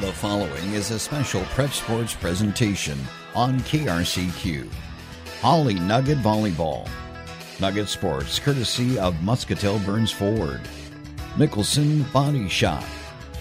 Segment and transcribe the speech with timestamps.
[0.00, 2.98] The following is a special Prep Sports presentation
[3.34, 4.66] on KRCQ.
[5.42, 6.88] Hawley Nugget Volleyball.
[7.60, 10.62] Nugget Sports, courtesy of Muscatell Burns Ford,
[11.36, 12.82] Mickelson Body Shop,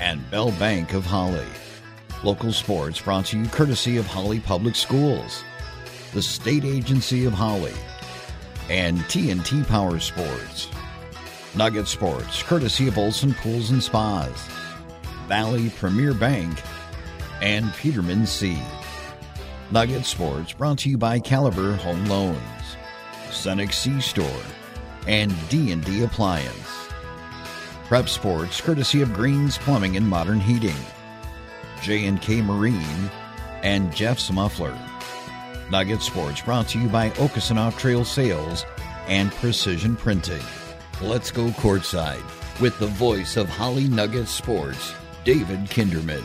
[0.02, 1.48] and Bell Bank of Hawley.
[2.26, 5.46] Local sports brought to you courtesy of Hawley Public Schools,
[6.12, 7.74] the State Agency of Hawley,
[8.70, 10.68] and TNT Power Sports.
[11.56, 14.50] Nugget Sports, courtesy of Olson Pools and Spas,
[15.30, 16.60] Valley Premier Bank,
[17.40, 18.58] and Peterman C.
[19.70, 22.76] Nugget Sports brought to you by Caliber Home Loans,
[23.28, 24.42] Cenex C Store,
[25.06, 26.90] and D&D Appliance.
[27.86, 30.76] Prep Sports courtesy of Greens Plumbing and Modern Heating,
[31.84, 33.12] J&K Marine,
[33.62, 34.76] and Jeff's Muffler.
[35.70, 38.66] Nugget Sports brought to you by Okeechobee Trail Sales
[39.08, 40.42] and Precision Printing.
[41.04, 42.24] Let's go courtside
[42.60, 44.96] with the voice of Hawley Nugget Sports,
[45.30, 46.24] David Kinderman.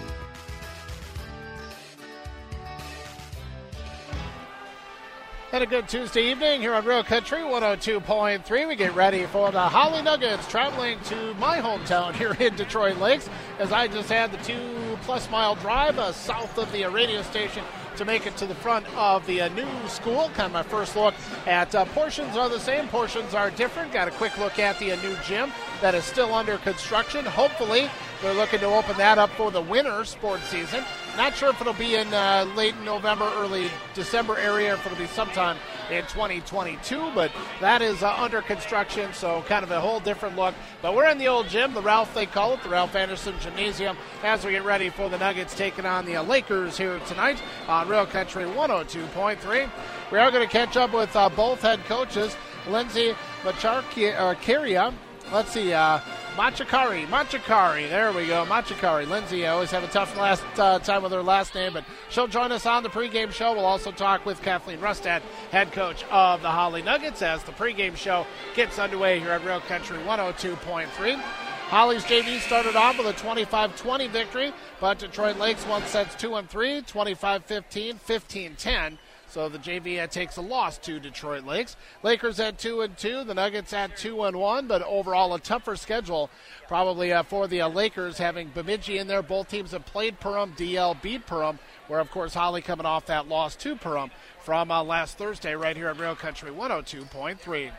[5.52, 8.66] And a good Tuesday evening here on Real Country 102.3.
[8.66, 13.28] We get ready for the Hawley Nuggets traveling to my hometown here in Detroit Lakes
[13.58, 17.62] as I just had the two plus mile drive uh, south of the radio station
[17.96, 20.30] to make it to the front of the uh, new school.
[20.34, 21.14] Kind of my first look
[21.46, 23.92] at uh, portions are the same, portions are different.
[23.92, 27.24] Got a quick look at the uh, new gym that is still under construction.
[27.26, 27.90] Hopefully,
[28.24, 30.82] they're looking to open that up for the winter sports season.
[31.14, 35.06] Not sure if it'll be in uh, late November, early December area, if it'll be
[35.06, 35.58] sometime
[35.90, 37.30] in 2022, but
[37.60, 40.54] that is uh, under construction, so kind of a whole different look.
[40.80, 43.98] But we're in the old gym, the Ralph, they call it, the Ralph Anderson Gymnasium,
[44.22, 47.88] as we get ready for the Nuggets taking on the uh, Lakers here tonight on
[47.88, 49.70] Real Country 102.3.
[50.10, 52.34] We are going to catch up with uh, both head coaches,
[52.66, 54.94] Lindsay Macharia.
[55.32, 56.00] Let's see, uh,
[56.36, 57.88] Machikari, Machikari.
[57.88, 59.08] There we go, Machikari.
[59.08, 62.28] Lindsay, I always have a tough last uh, time with her last name, but she'll
[62.28, 63.52] join us on the pregame show.
[63.52, 67.96] We'll also talk with Kathleen Rustad, head coach of the Hawley Nuggets, as the pregame
[67.96, 71.20] show gets underway here at Real Country 102.3.
[71.68, 76.48] Hawley's JV started off with a 25-20 victory, but Detroit Lakes won sets 2 and
[76.48, 78.98] 3, 25-15, 15-10.
[79.34, 81.74] So the JV takes a loss to Detroit Lakes.
[82.04, 83.24] Lakers at two and two.
[83.24, 84.68] The Nuggets at two and one.
[84.68, 86.30] But overall, a tougher schedule
[86.68, 89.22] probably uh, for the uh, Lakers, having Bemidji in there.
[89.22, 90.56] Both teams have played Perham.
[90.56, 91.58] DL beat Perham.
[91.88, 95.76] Where of course Hawley coming off that loss to Perham from uh, last Thursday right
[95.76, 97.72] here at Real Country 102.3.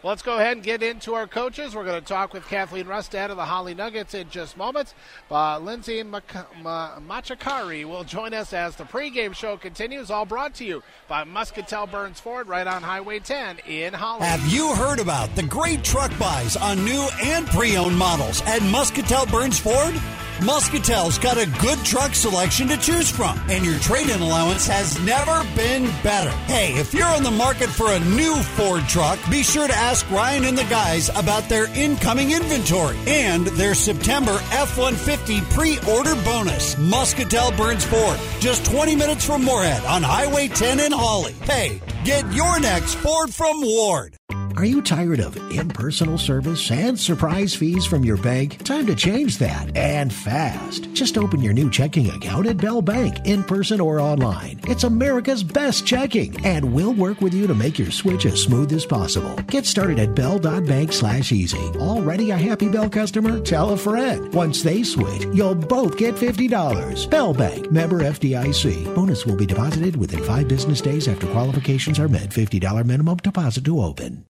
[0.00, 1.74] Well, let's go ahead and get into our coaches.
[1.74, 4.94] We're going to talk with Kathleen Rustad of the Hawley Nuggets in just moments.
[5.28, 10.54] Uh, Lindsay Mac- Ma- Machakari will join us as the pregame show continues, all brought
[10.54, 14.24] to you by Muscatell Burns Ford right on Highway 10 in Hawley.
[14.24, 18.62] Have you heard about the great truck buys on new and pre owned models at
[18.62, 20.00] Muscatell Burns Ford?
[20.44, 24.96] Muscatell's got a good truck selection to choose from, and your trade in allowance has
[25.00, 26.30] never been better.
[26.46, 29.87] Hey, if you're on the market for a new Ford truck, be sure to ask
[29.88, 36.14] Ryan and the guys about their incoming inventory and their September F 150 pre order
[36.24, 36.74] bonus.
[36.76, 41.32] Muscatell Burns Ford, just 20 minutes from Moorhead on Highway 10 in Hawley.
[41.32, 44.14] Hey, get your next Ford from Ward.
[44.58, 48.64] Are you tired of impersonal service and surprise fees from your bank?
[48.64, 50.92] Time to change that and fast.
[50.94, 54.58] Just open your new checking account at Bell Bank in person or online.
[54.64, 58.72] It's America's best checking and we'll work with you to make your switch as smooth
[58.72, 59.32] as possible.
[59.46, 61.70] Get started at bell.bank slash easy.
[61.76, 63.38] Already a happy Bell customer?
[63.38, 64.34] Tell a friend.
[64.34, 67.08] Once they switch, you'll both get $50.
[67.08, 68.92] Bell Bank, member FDIC.
[68.92, 72.30] Bonus will be deposited within five business days after qualifications are met.
[72.30, 74.24] $50 minimum deposit to open.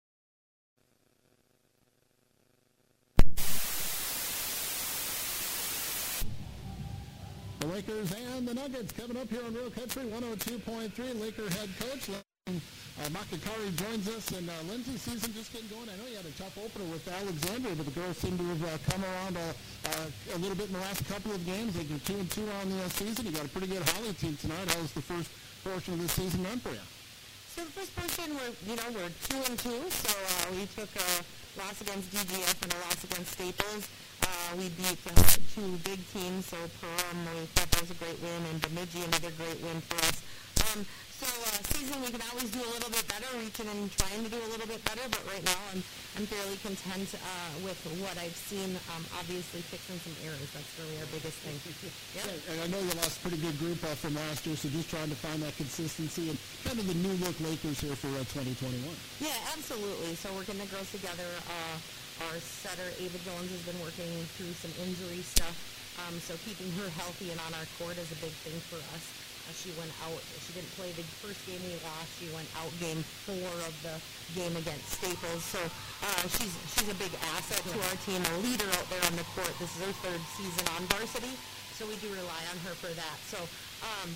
[8.58, 11.22] Nuggets coming up here on Real Country 102.3.
[11.22, 15.86] Laker head coach uh, Makakari joins us, and uh, Lindsay season just getting going.
[15.86, 18.64] I know you had a tough opener with Alexandria, but the girls seem to have
[18.66, 19.54] uh, come around a,
[19.94, 21.78] uh, a little bit in the last couple of games.
[21.78, 23.30] Like you're two and two on the uh, season.
[23.30, 24.66] You got a pretty good Hawley team tonight.
[24.74, 25.30] How was the first
[25.62, 26.86] portion of the season run for you?
[27.54, 29.86] So the first portion, we're you know we're two and two.
[29.94, 31.10] So uh, we took a
[31.62, 33.86] loss against DGF and a loss against Staples.
[34.24, 35.14] Uh, we beat uh,
[35.54, 39.32] two big teams, so Perham, we thought that was a great win, and Bemidji, another
[39.38, 40.18] great win for us.
[40.72, 40.86] Um,
[41.18, 44.30] so uh, season we can always do a little bit better, reaching and trying to
[44.30, 45.82] do a little bit better, but right now I'm,
[46.14, 48.78] I'm fairly content uh, with what I've seen.
[48.94, 51.58] Um, obviously fixing some errors, that's really our biggest thing.
[51.58, 52.22] Yep.
[52.22, 54.70] Yeah, and I know you lost a pretty good group uh, from last year, so
[54.70, 58.14] just trying to find that consistency and kind of the new look Lakers here for
[58.14, 58.78] uh, 2021.
[59.18, 60.14] Yeah, absolutely.
[60.22, 61.26] So we're getting the girls together.
[61.50, 61.82] Uh,
[62.26, 65.54] our setter, Ava Jones, has been working through some injury stuff.
[66.06, 69.06] Um, so keeping her healthy and on our court is a big thing for us.
[69.48, 70.20] Uh, she went out.
[70.44, 72.10] She didn't play the first game we lost.
[72.20, 73.96] She went out game four of the
[74.36, 75.42] game against Staples.
[75.42, 79.16] So uh, she's she's a big asset to our team, a leader out there on
[79.16, 79.50] the court.
[79.58, 81.32] This is her third season on varsity,
[81.74, 83.18] so we do rely on her for that.
[83.26, 83.40] So.
[83.82, 84.12] Um,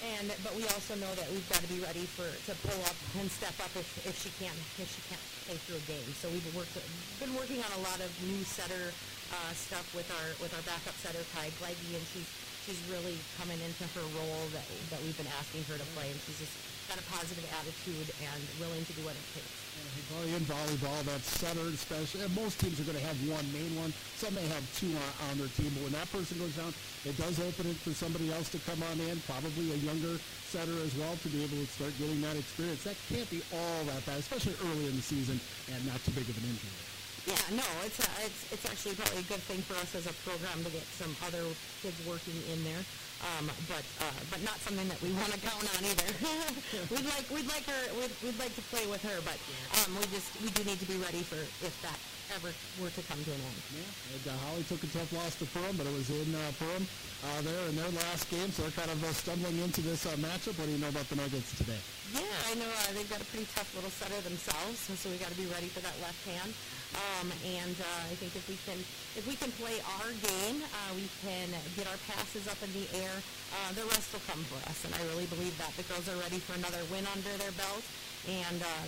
[0.00, 2.96] and but we also know that we've got to be ready for to pull up
[3.20, 5.20] and step up if, if she can't if she can't
[5.66, 6.06] through a game.
[6.18, 6.76] So we've worked
[7.18, 8.94] been working on a lot of new setter
[9.30, 12.28] uh, stuff with our with our backup setter Kai Gleggy, and she's
[12.66, 16.18] she's really coming into her role that that we've been asking her to play, and
[16.26, 16.54] she's just
[16.90, 19.59] got a positive attitude and willing to do what it takes.
[20.20, 23.88] In volleyball, that setter especially, and most teams are going to have one main one.
[24.20, 26.76] Some may have two on, on their team, but when that person goes down,
[27.08, 30.20] it does open it for somebody else to come on in, probably a younger
[30.52, 32.84] setter as well, to be able to start getting that experience.
[32.84, 35.40] That can't be all that bad, especially early in the season
[35.72, 36.74] and not too big of an injury.
[37.24, 40.14] Yeah, no, it's a, it's it's actually probably a good thing for us as a
[40.24, 41.42] program to get some other
[41.80, 42.84] kids working in there,
[43.20, 46.08] um, but uh, but not something that we want to count on either.
[46.92, 49.36] we'd like we'd like her we'd, we'd like to play with her, but
[49.80, 51.98] um, we just we do need to be ready for if that
[52.36, 53.60] ever were to come to an end.
[53.74, 56.54] Yeah, and, uh, Hawley took a tough loss to Perham, but it was in uh,
[56.56, 60.06] Perham uh, there in their last game, so they're kind of uh, stumbling into this
[60.06, 60.54] uh, matchup.
[60.56, 61.80] What do you know about the Nuggets today?
[62.14, 65.18] Yeah, I know uh, they've got a pretty tough little setter themselves, so, so we
[65.18, 66.54] got to be ready for that left hand.
[66.90, 68.78] Um, and uh, I think if we can
[69.14, 71.46] if we can play our game, uh, we can
[71.78, 73.14] get our passes up in the air.
[73.54, 76.18] Uh, the rest will come for us, and I really believe that the girls are
[76.18, 77.82] ready for another win under their belt,
[78.26, 78.84] and uh,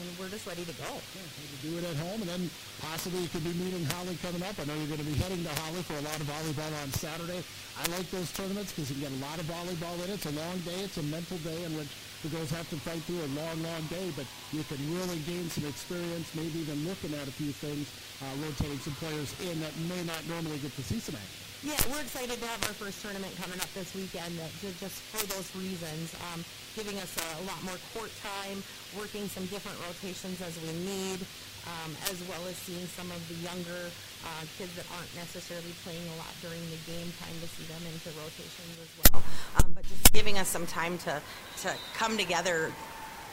[0.00, 0.88] and we're just ready to go.
[0.88, 2.42] Yeah, to do it at home, and then
[2.80, 4.56] possibly you could be meeting Hawley coming up.
[4.56, 6.88] I know you're going to be heading to Hawley for a lot of volleyball on
[6.96, 7.44] Saturday.
[7.76, 10.20] I like those tournaments because you get a lot of volleyball in it.
[10.20, 10.80] It's a long day.
[10.80, 11.92] It's a mental day in which
[12.22, 15.46] the girls have to fight through a long, long day, but you can really gain
[15.50, 17.86] some experience, maybe even looking at a few things,
[18.18, 21.48] uh, rotating some players in that may not normally get to see some action.
[21.62, 25.22] Yeah, we're excited to have our first tournament coming up this weekend that, just for
[25.26, 26.46] those reasons, um,
[26.78, 28.62] giving us a, a, lot more court time,
[28.94, 31.18] working some different rotations as we need,
[31.66, 33.90] um, as well as seeing some of the younger
[34.24, 37.82] uh, kids that aren't necessarily playing a lot during the game time to see them
[37.86, 39.22] into rotations as well.
[39.64, 41.20] Um, but just giving us some time to,
[41.62, 42.72] to come together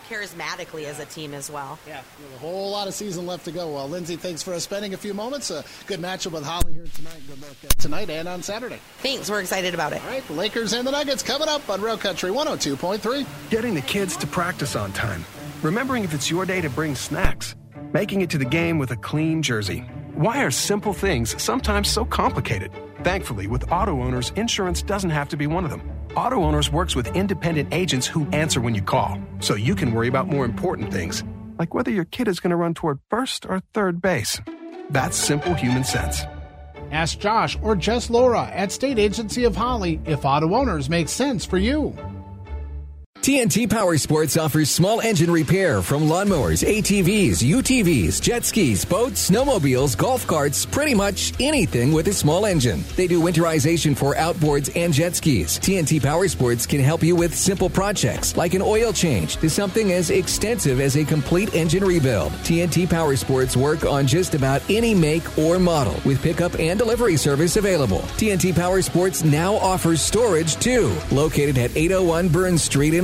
[0.09, 0.89] charismatically yeah.
[0.89, 1.79] as a team as well.
[1.87, 2.01] Yeah,
[2.35, 3.73] a whole lot of season left to go.
[3.73, 5.51] Well, Lindsay, thanks for spending a few moments.
[5.51, 7.21] A good matchup with Hawley here tonight.
[7.27, 8.79] Good luck uh, tonight and on Saturday.
[8.99, 9.29] Thanks.
[9.29, 10.01] We're excited about it.
[10.03, 13.25] All right, the Lakers and the Nuggets coming up on Real Country 102.3.
[13.49, 15.25] Getting the kids to practice on time.
[15.61, 17.55] Remembering if it's your day to bring snacks.
[17.95, 19.85] Making it to the game with a clean jersey.
[20.15, 22.73] Why are simple things sometimes so complicated?
[23.03, 25.81] Thankfully, with auto owners, insurance doesn't have to be one of them.
[26.13, 30.09] Auto Owners works with independent agents who answer when you call, so you can worry
[30.09, 31.23] about more important things,
[31.57, 34.41] like whether your kid is going to run toward first or third base.
[34.89, 36.23] That's simple human sense.
[36.91, 41.45] Ask Josh or Jess Laura at State Agency of Hawley if auto owners makes sense
[41.45, 41.97] for you.
[43.25, 49.97] TNT Power Sports offers small engine repair from lawnmowers, ATVs, UTVs, jet skis, boats, snowmobiles,
[49.97, 52.83] golf carts, pretty much anything with a small engine.
[52.95, 55.57] They do winterization for outboards and jet skis.
[55.57, 59.91] TNT Power Sports can help you with simple projects like an oil change to something
[59.91, 62.31] as extensive as a complete engine rebuild.
[62.43, 67.17] TNT Power Sports work on just about any make or model with pickup and delivery
[67.17, 68.03] service available.
[68.19, 73.03] TNT Power Sports now offers storage too, located at 801 Burns Street in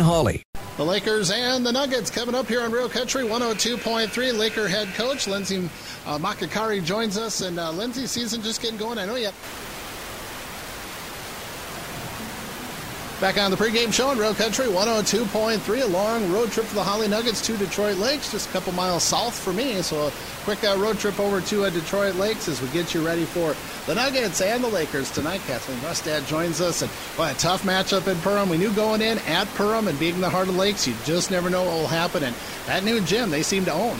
[0.76, 4.38] The Lakers and the Nuggets coming up here on Real Country 102.3.
[4.38, 5.70] Laker head coach Lindsay
[6.06, 7.72] uh, Makakari joins us, and uh,
[8.08, 8.98] season just getting going.
[8.98, 9.30] I know you.
[13.22, 16.84] Back on the pregame show in Real Country 102.3, a long road trip for the
[16.84, 19.80] Hawley Nuggets to Detroit Lakes, just a couple miles south for me.
[19.84, 20.12] So a
[20.44, 23.56] quick uh, road trip over to uh, Detroit Lakes as we get you ready for
[23.86, 25.40] the Nuggets and the Lakers tonight.
[25.46, 28.50] Kathleen Rustad joins us, and what a tough matchup in Perham.
[28.50, 31.52] We knew going in at Perham and being the heart of Lakes, you just never
[31.52, 32.24] know what will happen.
[32.24, 32.36] And
[32.66, 34.00] that new gym, they seem to own.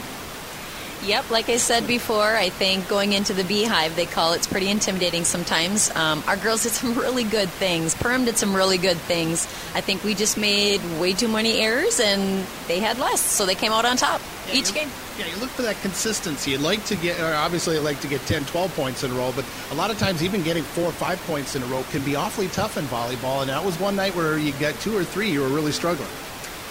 [1.04, 4.70] Yep, like I said before, I think going into the beehive, they call it's pretty
[4.70, 5.90] intimidating sometimes.
[5.96, 7.96] Um, our girls did some really good things.
[7.96, 9.46] Perham did some really good things.
[9.74, 13.56] I think we just made way too many errors, and they had less, so they
[13.56, 14.90] came out on top yeah, each game.
[15.18, 16.52] Yeah, you look for that consistency.
[16.52, 19.16] You'd like to get, or obviously, you'd like to get 10, 12 points in a
[19.16, 21.84] row, but a lot of times, even getting four or five points in a row
[21.90, 23.42] can be awfully tough in volleyball.
[23.42, 26.10] And that was one night where you got two or three, you were really struggling.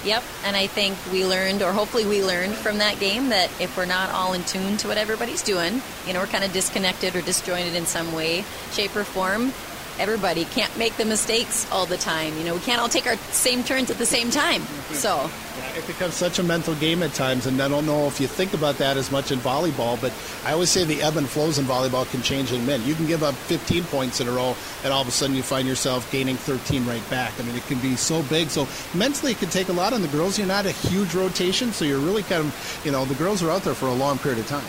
[0.03, 3.77] Yep, and I think we learned, or hopefully we learned from that game, that if
[3.77, 7.15] we're not all in tune to what everybody's doing, you know, we're kind of disconnected
[7.15, 8.43] or disjointed in some way,
[8.73, 9.53] shape, or form,
[10.01, 12.37] everybody can't make the mistakes all the time.
[12.39, 14.63] You know, we can't all take our same turns at the same time.
[14.93, 15.31] So
[15.77, 18.55] it becomes such a mental game at times, and I don't know if you think
[18.55, 20.13] about that as much in volleyball, but
[20.45, 22.83] I always say the ebb and flows in volleyball can change in men.
[22.85, 25.43] You can give up 15 points in a row, and all of a sudden you
[25.43, 27.33] find yourself gaining 13 right back.
[27.39, 28.49] I mean, it can be so big.
[28.49, 30.39] So mentally, it can take a lot on the girls.
[30.39, 33.51] You're not a huge rotation, so you're really kind of, you know, the girls are
[33.51, 34.65] out there for a long period of time.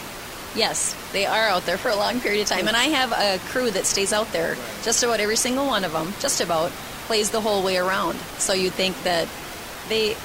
[0.55, 2.67] Yes, they are out there for a long period of time.
[2.67, 4.55] And I have a crew that stays out there.
[4.84, 6.72] Just about every single one of them, just about,
[7.08, 8.15] plays the whole way around.
[8.38, 9.27] So you think that
[9.89, 10.15] they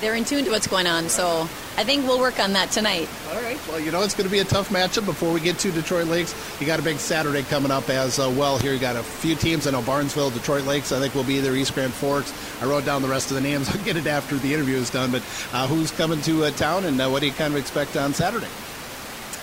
[0.00, 1.08] they're in tune to what's going on.
[1.08, 1.42] So
[1.76, 3.08] I think we'll work on that tonight.
[3.30, 3.58] All right.
[3.68, 5.04] Well, you know it's going to be a tough matchup.
[5.06, 8.32] Before we get to Detroit Lakes, you got a big Saturday coming up as uh,
[8.36, 8.58] well.
[8.58, 9.66] Here you got a few teams.
[9.66, 10.92] I know Barnesville, Detroit Lakes.
[10.92, 11.54] I think will be there.
[11.54, 12.32] East Grand Forks.
[12.62, 13.68] I wrote down the rest of the names.
[13.74, 15.10] I'll get it after the interview is done.
[15.10, 15.22] But
[15.52, 18.14] uh, who's coming to uh, town, and uh, what do you kind of expect on
[18.14, 18.48] Saturday?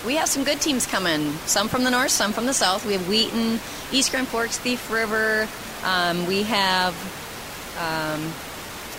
[0.06, 1.32] We have some good teams coming.
[1.48, 2.86] Some from the north, some from the south.
[2.86, 3.60] We have Wheaton,
[3.92, 5.48] East Grand Forks, Thief River.
[5.84, 6.94] Um, we have
[7.80, 8.22] um,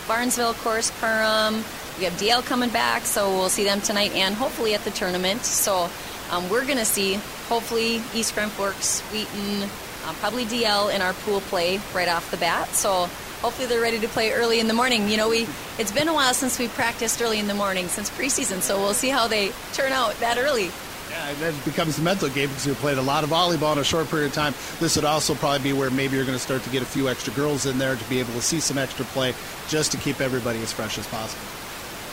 [0.08, 1.62] Barnesville, of course, Perham.
[1.98, 5.44] We have DL coming back, so we'll see them tonight and hopefully at the tournament.
[5.44, 5.88] So
[6.32, 7.14] um, we're going to see
[7.48, 9.62] hopefully East Grand Forks, Wheaton,
[10.06, 12.68] uh, probably DL in our pool play right off the bat.
[12.70, 13.08] So
[13.42, 15.08] hopefully they're ready to play early in the morning.
[15.08, 15.46] You know, we
[15.78, 18.94] it's been a while since we practiced early in the morning since preseason, so we'll
[18.94, 20.70] see how they turn out that early.
[21.10, 23.72] Yeah, and then it becomes a mental game because you played a lot of volleyball
[23.72, 24.54] in a short period of time.
[24.80, 27.08] This would also probably be where maybe you're going to start to get a few
[27.08, 29.34] extra girls in there to be able to see some extra play
[29.68, 31.44] just to keep everybody as fresh as possible.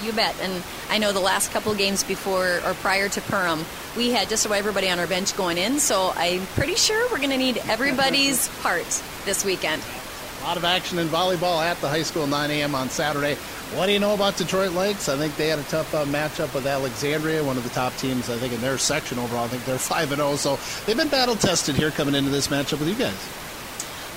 [0.03, 0.35] You bet.
[0.41, 3.63] And I know the last couple games before or prior to Perham,
[3.95, 5.79] we had just about everybody on our bench going in.
[5.79, 9.81] So I'm pretty sure we're going to need everybody's part this weekend.
[10.43, 12.75] Lot of action in volleyball at the high school 9 a.m.
[12.75, 13.35] on Saturday.
[13.75, 15.07] What do you know about Detroit Lakes?
[15.07, 18.29] I think they had a tough uh, matchup with Alexandria, one of the top teams,
[18.29, 19.45] I think, in their section overall.
[19.45, 20.35] I think they're 5 0.
[20.35, 23.15] So they've been battle tested here coming into this matchup with you guys.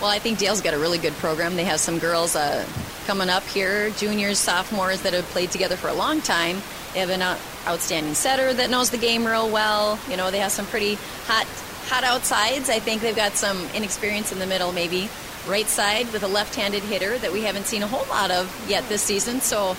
[0.01, 1.55] Well, I think Dale's got a really good program.
[1.55, 2.67] They have some girls uh,
[3.07, 6.61] coming up here, juniors, sophomores that have played together for a long time.
[6.93, 7.23] They have an
[7.69, 9.97] outstanding setter that knows the game real well.
[10.11, 11.47] You know, they have some pretty hot,
[11.87, 12.69] hot outsides.
[12.69, 15.09] I think they've got some inexperience in the middle, maybe
[15.47, 18.89] right side with a left-handed hitter that we haven't seen a whole lot of yet
[18.89, 19.41] this season.
[19.41, 19.77] So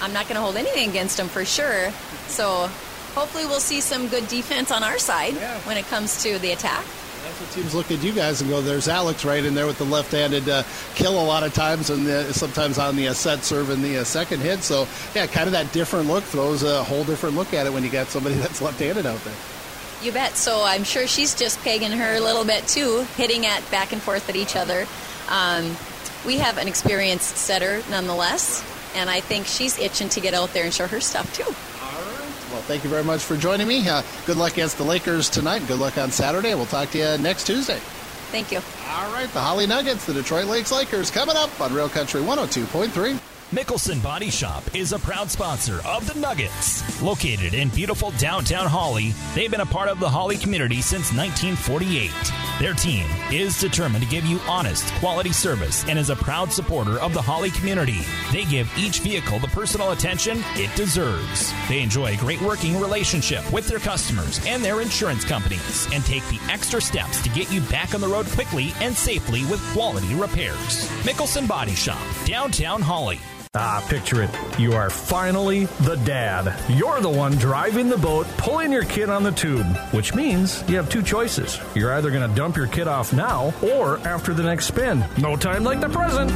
[0.00, 1.90] I'm not going to hold anything against them for sure.
[2.28, 2.68] So
[3.14, 5.58] hopefully we'll see some good defense on our side yeah.
[5.60, 6.84] when it comes to the attack.
[7.24, 9.76] That's what teams look at you guys and go, "There's Alex right in there with
[9.76, 10.62] the left-handed uh,
[10.94, 13.98] kill a lot of times, and the, sometimes on the uh, set serve and the
[13.98, 17.52] uh, second hit." So yeah, kind of that different look throws a whole different look
[17.52, 19.34] at it when you got somebody that's left-handed out there.
[20.02, 20.34] You bet.
[20.36, 24.00] So I'm sure she's just pegging her a little bit too, hitting at back and
[24.00, 24.86] forth at each other.
[25.30, 25.76] Um,
[26.26, 30.64] we have an experienced setter nonetheless, and I think she's itching to get out there
[30.64, 31.44] and show her stuff too.
[31.44, 32.52] All right.
[32.52, 33.88] Well, thank you very much for joining me.
[33.88, 35.66] Uh, good luck against the Lakers tonight.
[35.66, 36.54] Good luck on Saturday.
[36.54, 37.78] We'll talk to you next Tuesday.
[38.30, 38.58] Thank you.
[38.88, 43.18] All right, the Hawley Nuggets, the Detroit Lakes Lakers, coming up on Real Country 102.3.
[43.50, 47.02] Mickelson Body Shop is a proud sponsor of the Nuggets.
[47.02, 52.12] Located in beautiful downtown Hawley, they've been a part of the Hawley community since 1948.
[52.60, 57.00] Their team is determined to give you honest, quality service and is a proud supporter
[57.00, 57.98] of the Hawley community.
[58.30, 61.52] They give each vehicle the personal attention it deserves.
[61.68, 66.24] They enjoy a great working relationship with their customers and their insurance companies and take
[66.28, 70.14] the extra steps to get you back on the road quickly and safely with quality
[70.14, 70.88] repairs.
[71.02, 73.18] Mickelson Body Shop, downtown Hawley.
[73.54, 74.30] Ah, picture it.
[74.60, 76.54] You are finally the dad.
[76.70, 80.76] You're the one driving the boat, pulling your kid on the tube, which means you
[80.76, 81.58] have two choices.
[81.74, 85.04] You're either going to dump your kid off now or after the next spin.
[85.18, 86.30] No time like the present.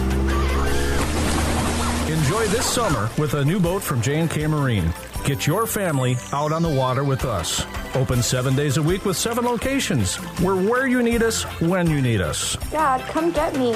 [2.11, 4.93] Enjoy this summer with a new boat from J&K Marine.
[5.25, 7.65] Get your family out on the water with us.
[7.95, 10.19] Open seven days a week with seven locations.
[10.41, 12.57] We're where you need us, when you need us.
[12.73, 13.73] Dad, come get me.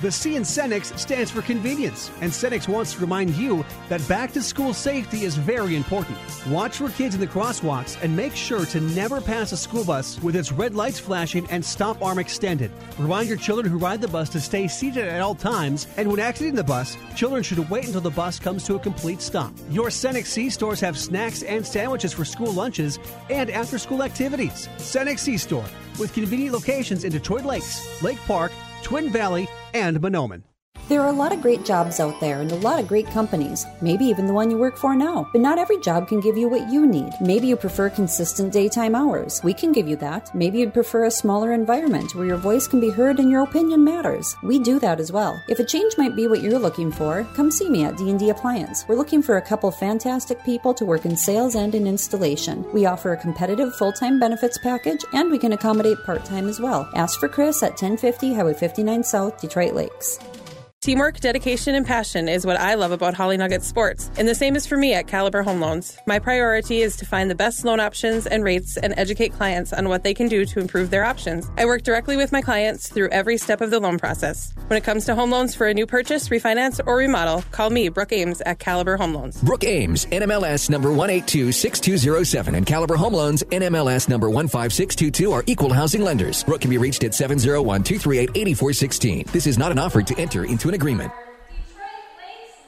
[0.00, 4.30] The C in Cenex stands for convenience, and Cenex wants to remind you that back
[4.34, 6.16] to school safety is very important.
[6.46, 10.22] Watch for kids in the crosswalks and make sure to never pass a school bus
[10.22, 12.70] with its red lights flashing and stop arm extended.
[12.96, 16.20] Remind your children who ride the bus to stay seated at all times, and when
[16.20, 19.52] exiting the bus, children should wait until the bus comes to a complete stop.
[19.68, 23.00] Your Cenex C stores have snacks and sandwiches for school lunches
[23.30, 24.68] and after school activities.
[24.76, 25.66] Cenex C store
[25.98, 28.52] with convenient locations in Detroit Lakes, Lake Park,
[28.84, 30.47] Twin Valley, and Mahnomen.
[30.88, 33.66] There are a lot of great jobs out there and a lot of great companies,
[33.82, 35.28] maybe even the one you work for now.
[35.32, 37.12] But not every job can give you what you need.
[37.20, 39.42] Maybe you prefer consistent daytime hours.
[39.44, 40.34] We can give you that.
[40.34, 43.84] Maybe you'd prefer a smaller environment where your voice can be heard and your opinion
[43.84, 44.34] matters.
[44.42, 45.38] We do that as well.
[45.46, 48.86] If a change might be what you're looking for, come see me at D&D Appliance.
[48.88, 52.64] We're looking for a couple fantastic people to work in sales and in installation.
[52.72, 56.88] We offer a competitive full-time benefits package and we can accommodate part-time as well.
[56.94, 60.18] Ask for Chris at 1050 Highway 59 South, Detroit Lakes.
[60.80, 64.54] Teamwork, dedication, and passion is what I love about Hawley Nugget Sports, and the same
[64.54, 65.98] is for me at Caliber Home Loans.
[66.06, 69.88] My priority is to find the best loan options and rates and educate clients on
[69.88, 71.50] what they can do to improve their options.
[71.58, 74.52] I work directly with my clients through every step of the loan process.
[74.68, 77.88] When it comes to home loans for a new purchase, refinance, or remodel, call me,
[77.88, 79.42] Brooke Ames, at Caliber Home Loans.
[79.42, 86.02] Brooke Ames, NMLS number 1826207, and Caliber Home Loans, NMLS number 15622 are equal housing
[86.02, 86.44] lenders.
[86.44, 89.24] Brooke can be reached at 701 238 8416.
[89.32, 91.12] This is not an offer to enter into an agreement.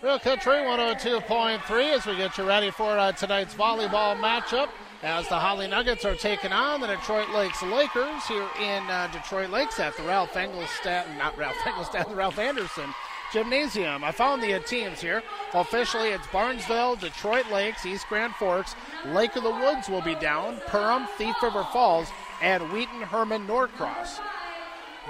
[0.02, 4.71] Real Country 102.3 as we get you ready for uh, tonight's volleyball matchup
[5.02, 9.50] as the Hawley Nuggets are taking on the Detroit Lakes Lakers here in uh, Detroit
[9.50, 12.95] Lakes at the Ralph Engelstad, not Ralph Engelstad, the Ralph Anderson
[13.33, 14.02] Gymnasium.
[14.02, 15.23] I found the teams here.
[15.54, 18.75] Officially, it's Barnesville, Detroit Lakes, East Grand Forks,
[19.07, 22.09] Lake of the Woods will be down, Perham, Thief River Falls,
[22.42, 24.21] and Wheaton Herman Norcross.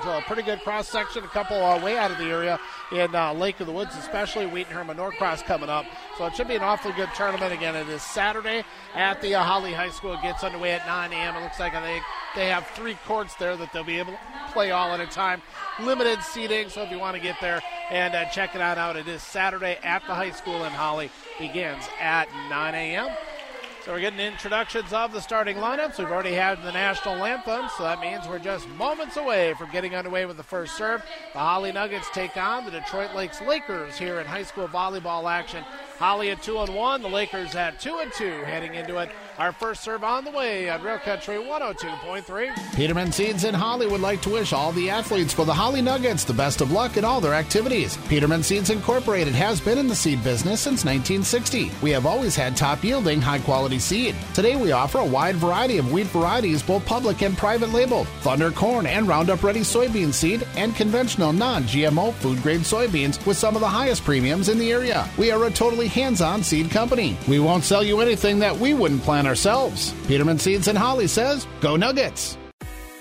[0.03, 2.59] So a pretty good cross section, a couple uh, way out of the area
[2.91, 5.85] in uh, Lake of the Woods, especially Wheaton Herman Norcross coming up.
[6.17, 7.53] So it should be an awfully good tournament.
[7.53, 10.15] Again, it is Saturday at the uh, Hawley High School.
[10.15, 11.37] It gets underway at 9 a.m.
[11.37, 12.01] It looks like they
[12.35, 14.19] they have three courts there that they'll be able to
[14.53, 15.43] play all at a time.
[15.81, 18.97] Limited seating, so if you want to get there and uh, check it out, out,
[18.97, 21.11] it is Saturday at the high school in Hawley.
[21.39, 23.09] Begins at 9 a.m.
[23.91, 25.99] So we're getting introductions of the starting lineups.
[25.99, 29.97] We've already had the national anthem, so that means we're just moments away from getting
[29.97, 31.03] underway with the first serve.
[31.33, 35.65] The Hawley Nuggets take on the Detroit Lakes Lakers here in high school volleyball action.
[35.99, 39.11] Hawley at two and one, the Lakers at two and two, heading into it.
[39.41, 42.75] Our first serve on the way on Real Country 102.3.
[42.75, 46.25] Peterman Seeds in Hawley would like to wish all the athletes for the Hawley Nuggets
[46.25, 47.97] the best of luck in all their activities.
[48.09, 51.73] Peterman Seeds Incorporated has been in the seed business since 1960.
[51.81, 54.15] We have always had top yielding, high quality seed.
[54.35, 58.51] Today we offer a wide variety of wheat varieties, both public and private labeled, Thunder
[58.51, 63.55] corn and Roundup Ready soybean seed, and conventional non GMO food grade soybeans with some
[63.55, 65.09] of the highest premiums in the area.
[65.17, 67.17] We are a totally hands on seed company.
[67.27, 69.95] We won't sell you anything that we wouldn't plant ourselves.
[70.07, 72.37] Peterman Seeds and Hawley says, Go Nuggets!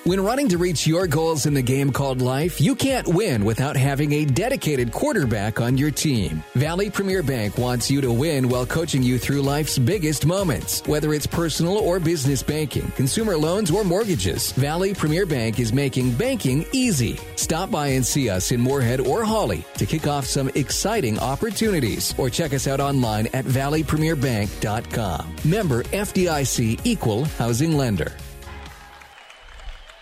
[0.05, 3.75] When running to reach your goals in the game called life, you can't win without
[3.75, 6.41] having a dedicated quarterback on your team.
[6.55, 10.81] Valley Premier Bank wants you to win while coaching you through life's biggest moments.
[10.87, 16.13] Whether it's personal or business banking, consumer loans, or mortgages, Valley Premier Bank is making
[16.13, 17.19] banking easy.
[17.35, 22.15] Stop by and see us in Moorhead or Hawley to kick off some exciting opportunities
[22.17, 25.35] or check us out online at valleypremierbank.com.
[25.43, 28.13] Member FDIC Equal Housing Lender.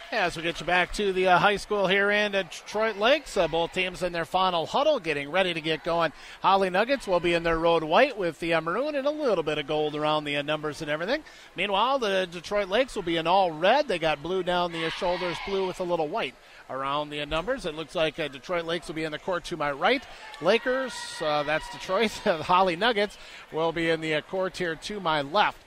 [0.09, 3.45] As we get you back to the uh, high school here in Detroit Lakes, uh,
[3.45, 6.13] both teams in their final huddle getting ready to get going.
[6.41, 9.43] Hawley Nuggets will be in their road white with the uh, maroon and a little
[9.43, 11.23] bit of gold around the uh, numbers and everything.
[11.57, 13.89] Meanwhile, the Detroit Lakes will be in all red.
[13.89, 16.35] They got blue down the uh, shoulders, blue with a little white
[16.69, 17.65] around the numbers.
[17.65, 20.05] It looks like uh, Detroit Lakes will be in the court to my right.
[20.41, 22.11] Lakers, that's Detroit.
[22.23, 23.17] Hawley Nuggets
[23.51, 25.66] will be in the court here to my left.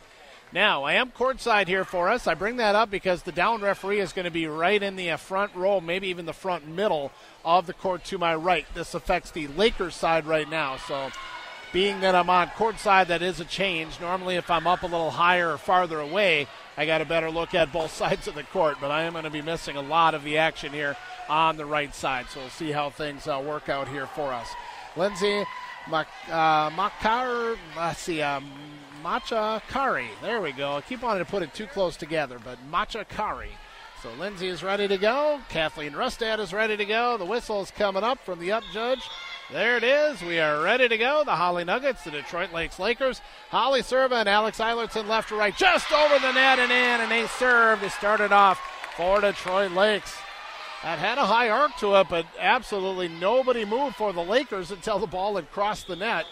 [0.53, 2.27] Now, I am courtside here for us.
[2.27, 5.13] I bring that up because the down referee is going to be right in the
[5.13, 7.13] uh, front row, maybe even the front middle
[7.45, 8.67] of the court to my right.
[8.75, 10.77] This affects the Lakers side right now.
[10.77, 11.11] So,
[11.73, 14.01] being that I'm on courtside, that is a change.
[14.01, 17.55] Normally, if I'm up a little higher or farther away, I got a better look
[17.55, 18.79] at both sides of the court.
[18.81, 20.97] But I am going to be missing a lot of the action here
[21.29, 22.27] on the right side.
[22.29, 24.49] So, we'll see how things uh, work out here for us.
[24.97, 25.45] Lindsay
[25.89, 26.71] Mak- uh,
[27.77, 28.45] let's see, um,
[29.03, 30.09] Macha Kari.
[30.23, 30.77] There we go.
[30.77, 33.51] I keep wanting to put it too close together, but Macha Kari.
[34.03, 35.41] So Lindsay is ready to go.
[35.51, 37.19] Kathleen Rustad is ready to go.
[37.19, 39.03] The whistle is coming up from the up judge.
[39.53, 40.23] There it is.
[40.23, 41.23] We are ready to go.
[41.25, 43.21] The Hawley Nuggets, the Detroit Lakes Lakers.
[43.51, 47.11] Hawley Serva and Alex Eilertson left to right, just over the net and in, and
[47.11, 48.61] they served to start it off
[48.97, 50.17] for Detroit Lakes.
[50.83, 54.99] That had a high arc to it, but absolutely nobody moved for the Lakers until
[54.99, 56.25] the ball had crossed the net.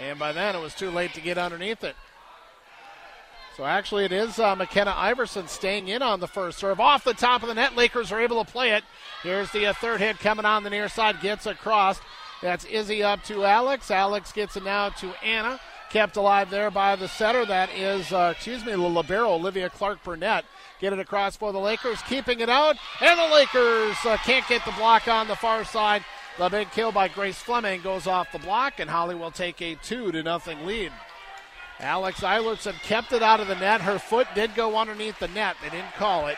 [0.00, 1.96] And by then, it was too late to get underneath it.
[3.56, 6.80] So actually, it is uh, McKenna Iverson staying in on the first serve.
[6.80, 8.82] Off the top of the net, Lakers are able to play it.
[9.22, 12.00] Here's the uh, third hit coming on the near side, gets across.
[12.42, 13.92] That's Izzy up to Alex.
[13.92, 15.60] Alex gets it now to Anna.
[15.90, 17.46] Kept alive there by the setter.
[17.46, 20.44] That is, uh, excuse me, the libero, Olivia Clark Burnett.
[20.80, 22.76] Get it across for the Lakers, keeping it out.
[23.00, 26.04] And the Lakers uh, can't get the block on the far side.
[26.36, 29.76] The big kill by Grace Fleming goes off the block, and Hawley will take a
[29.76, 30.90] two to nothing lead.
[31.78, 33.80] Alex Eilertson kept it out of the net.
[33.80, 35.56] Her foot did go underneath the net.
[35.62, 36.36] They didn't call it.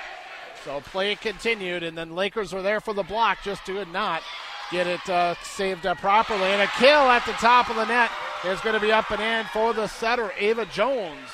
[0.64, 4.22] So play continued, and then Lakers were there for the block, just did not
[4.70, 6.42] get it uh, saved up properly.
[6.42, 8.10] And a kill at the top of the net
[8.44, 11.28] is going to be up and in for the setter, Ava Jones.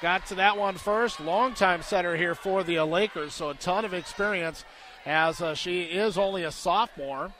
[0.00, 1.20] Got to that one first.
[1.20, 4.64] Longtime setter here for the Lakers, so a ton of experience
[5.04, 7.32] as uh, she is only a sophomore.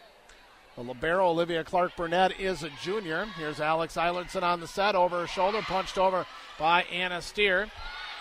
[0.78, 3.24] The libero, Olivia Clark Burnett, is a junior.
[3.36, 6.24] Here's Alex Eilertson on the set, over her shoulder, punched over
[6.56, 7.66] by Anna Steer.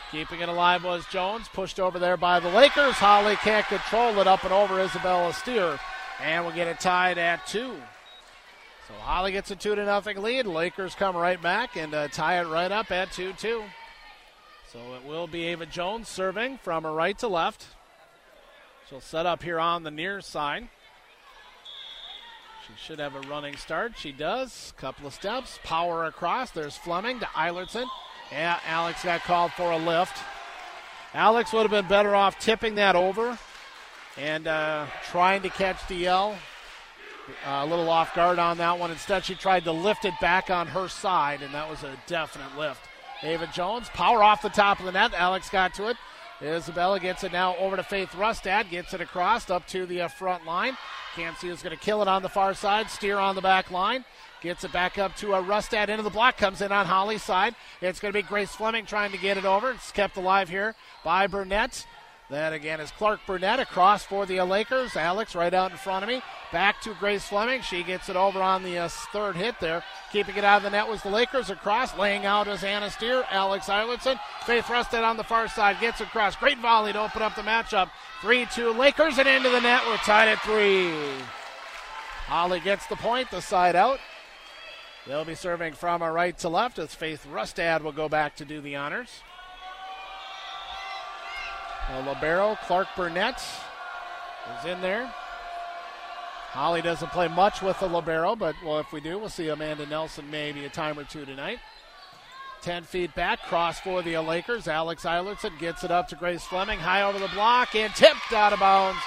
[0.10, 2.96] Keeping it alive was Jones, pushed over there by the Lakers.
[2.96, 5.80] Hawley can't control it up and over Isabella Steer,
[6.20, 7.76] and we'll get it tied at two.
[8.88, 10.48] So Hawley gets a two to nothing lead.
[10.48, 13.66] Lakers come right back and uh, tie it right up at two two.
[14.74, 17.68] So it will be Ava Jones serving from her right to left.
[18.90, 20.70] She'll set up here on the near side.
[22.78, 23.94] Should have a running start.
[23.98, 24.74] She does.
[24.78, 25.60] Couple of steps.
[25.64, 26.52] Power across.
[26.52, 27.88] There's Fleming to Eilertson.
[28.32, 30.18] Yeah, Alex got called for a lift.
[31.14, 33.38] Alex would have been better off tipping that over
[34.18, 36.36] and uh, trying to catch DL.
[37.46, 38.92] Uh, a little off guard on that one.
[38.92, 42.58] Instead, she tried to lift it back on her side, and that was a definite
[42.58, 42.82] lift.
[43.22, 45.14] David Jones, power off the top of the net.
[45.14, 45.98] Alex got to it.
[46.42, 50.08] Isabella gets it now over to Faith Rustad, gets it across up to the uh,
[50.08, 50.78] front line.
[51.18, 52.92] Can't see who's going to kill it on the far side.
[52.92, 54.06] Steer on the back line.
[54.42, 56.38] Gets it back up to a Rustad into the block.
[56.38, 57.56] Comes in on Hawley's side.
[57.82, 59.72] It's going to be Grace Fleming trying to get it over.
[59.72, 61.88] It's kept alive here by Burnett.
[62.30, 64.98] That again is Clark Burnett across for the Lakers.
[64.98, 66.22] Alex right out in front of me.
[66.52, 67.62] Back to Grace Fleming.
[67.62, 69.82] She gets it over on the uh, third hit there.
[70.12, 71.98] Keeping it out of the net was the Lakers across.
[71.98, 73.24] Laying out is Anna Steer.
[73.32, 74.20] Alex Eilertson.
[74.46, 76.36] Faith Rustad on the far side gets across.
[76.36, 77.90] Great volley to open up the matchup.
[78.22, 79.84] 3 2 Lakers and into the net.
[79.88, 80.92] We're tied at 3.
[82.26, 84.00] Hawley gets the point, the side out.
[85.06, 88.44] They'll be serving from a right to left as Faith Rustad will go back to
[88.44, 89.22] do the honors.
[91.90, 93.42] The libero, Clark Burnett,
[94.60, 95.12] is in there.
[96.52, 99.86] Hawley doesn't play much with the libero, but well, if we do, we'll see Amanda
[99.86, 101.60] Nelson maybe a time or two tonight.
[102.62, 104.68] 10 feet back, cross for the Lakers.
[104.68, 108.54] Alex Eilertson gets it up to Grace Fleming, high over the block, and tipped out
[108.54, 109.00] of bounds.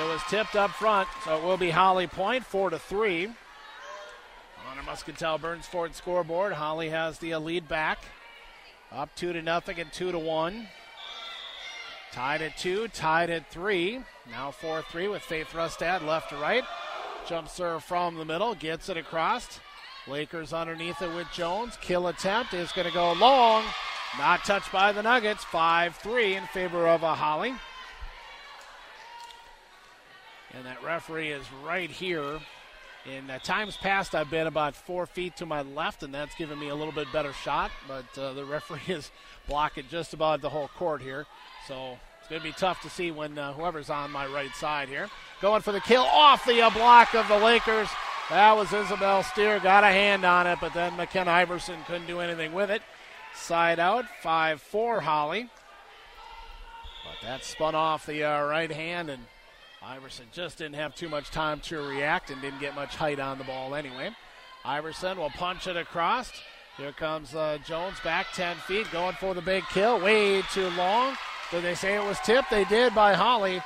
[0.00, 3.26] It was tipped up front, so it will be Hawley point, 4 to 3.
[3.26, 3.34] On
[4.78, 7.98] our Muscatell Burns Ford scoreboard, Hawley has the lead back.
[8.90, 10.66] Up 2 to nothing and 2 to 1.
[12.12, 14.00] Tied at two, tied at three.
[14.30, 16.62] Now 4 3 with Faith Rustad left to right.
[17.26, 19.60] Jump serve from the middle, gets it across.
[20.06, 21.78] Lakers underneath it with Jones.
[21.80, 23.64] Kill attempt is going to go long.
[24.18, 25.42] Not touched by the Nuggets.
[25.44, 27.54] 5 3 in favor of a Hawley.
[30.54, 32.40] And that referee is right here.
[33.06, 36.68] In times past, I've been about four feet to my left, and that's given me
[36.68, 37.70] a little bit better shot.
[37.88, 39.10] But uh, the referee is
[39.48, 41.26] blocking just about the whole court here.
[41.66, 44.88] So it's going to be tough to see when uh, whoever's on my right side
[44.88, 45.08] here.
[45.40, 47.88] Going for the kill off the uh, block of the Lakers.
[48.30, 49.60] That was Isabel Steer.
[49.60, 52.82] Got a hand on it, but then McKenna Iverson couldn't do anything with it.
[53.34, 55.50] Side out, 5 4 Hawley.
[57.04, 59.24] But that spun off the uh, right hand, and
[59.82, 63.38] Iverson just didn't have too much time to react and didn't get much height on
[63.38, 64.10] the ball anyway.
[64.64, 66.30] Iverson will punch it across.
[66.76, 70.00] Here comes uh, Jones back 10 feet, going for the big kill.
[70.00, 71.16] Way too long.
[71.52, 72.50] Did they say it was tipped?
[72.50, 73.60] They did by Hawley.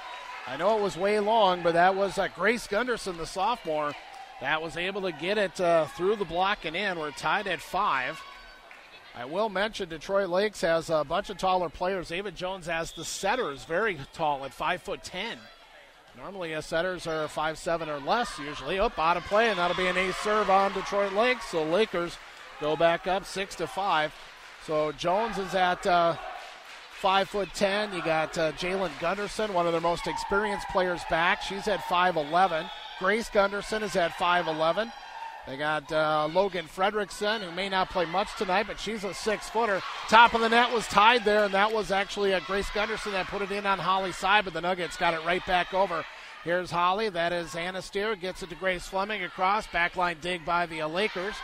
[0.49, 3.95] I know it was way long, but that was uh, Grace Gunderson, the sophomore,
[4.41, 6.99] that was able to get it uh, through the block and in.
[6.99, 8.21] We're tied at five.
[9.15, 12.09] I will mention Detroit Lakes has a bunch of taller players.
[12.09, 15.39] David Jones has the setters very tall at five foot ten.
[16.17, 18.81] Normally, a setters are five seven or less usually.
[18.81, 21.47] Up out of play, and that'll be an ace serve on Detroit Lakes.
[21.47, 22.19] So Lakers
[22.61, 24.13] go back up six to five.
[24.67, 26.17] So Jones is at uh,
[26.97, 27.93] five foot ten.
[27.93, 31.43] You got uh, Jalen Gunderson, one of their most experienced players back.
[31.43, 32.67] She's at five eleven.
[32.99, 34.93] Grace Gunderson is at five eleven.
[35.47, 39.49] They got uh, Logan Fredrickson, who may not play much tonight, but she's a six
[39.49, 39.81] footer.
[40.09, 43.29] Top of the net was tied there, and that was actually a Grace Gunderson that
[43.29, 46.05] put it in on Hawley's side, but the Nuggets got it right back over.
[46.43, 47.11] Here's Hawley.
[47.11, 48.17] That is Anna Steer.
[48.17, 49.69] Gets it to Grace Fleming across.
[49.69, 51.35] Backline dig by the Lakers.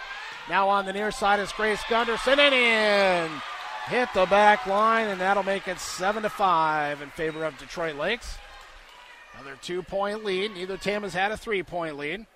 [0.49, 3.43] Now on the near side is Grace Gunderson and in.
[3.87, 7.97] Hit the back line, and that'll make it 7 to 5 in favor of Detroit
[7.97, 8.37] Lakes.
[9.35, 10.55] Another two point lead.
[10.55, 12.27] Neither team has had a three point lead.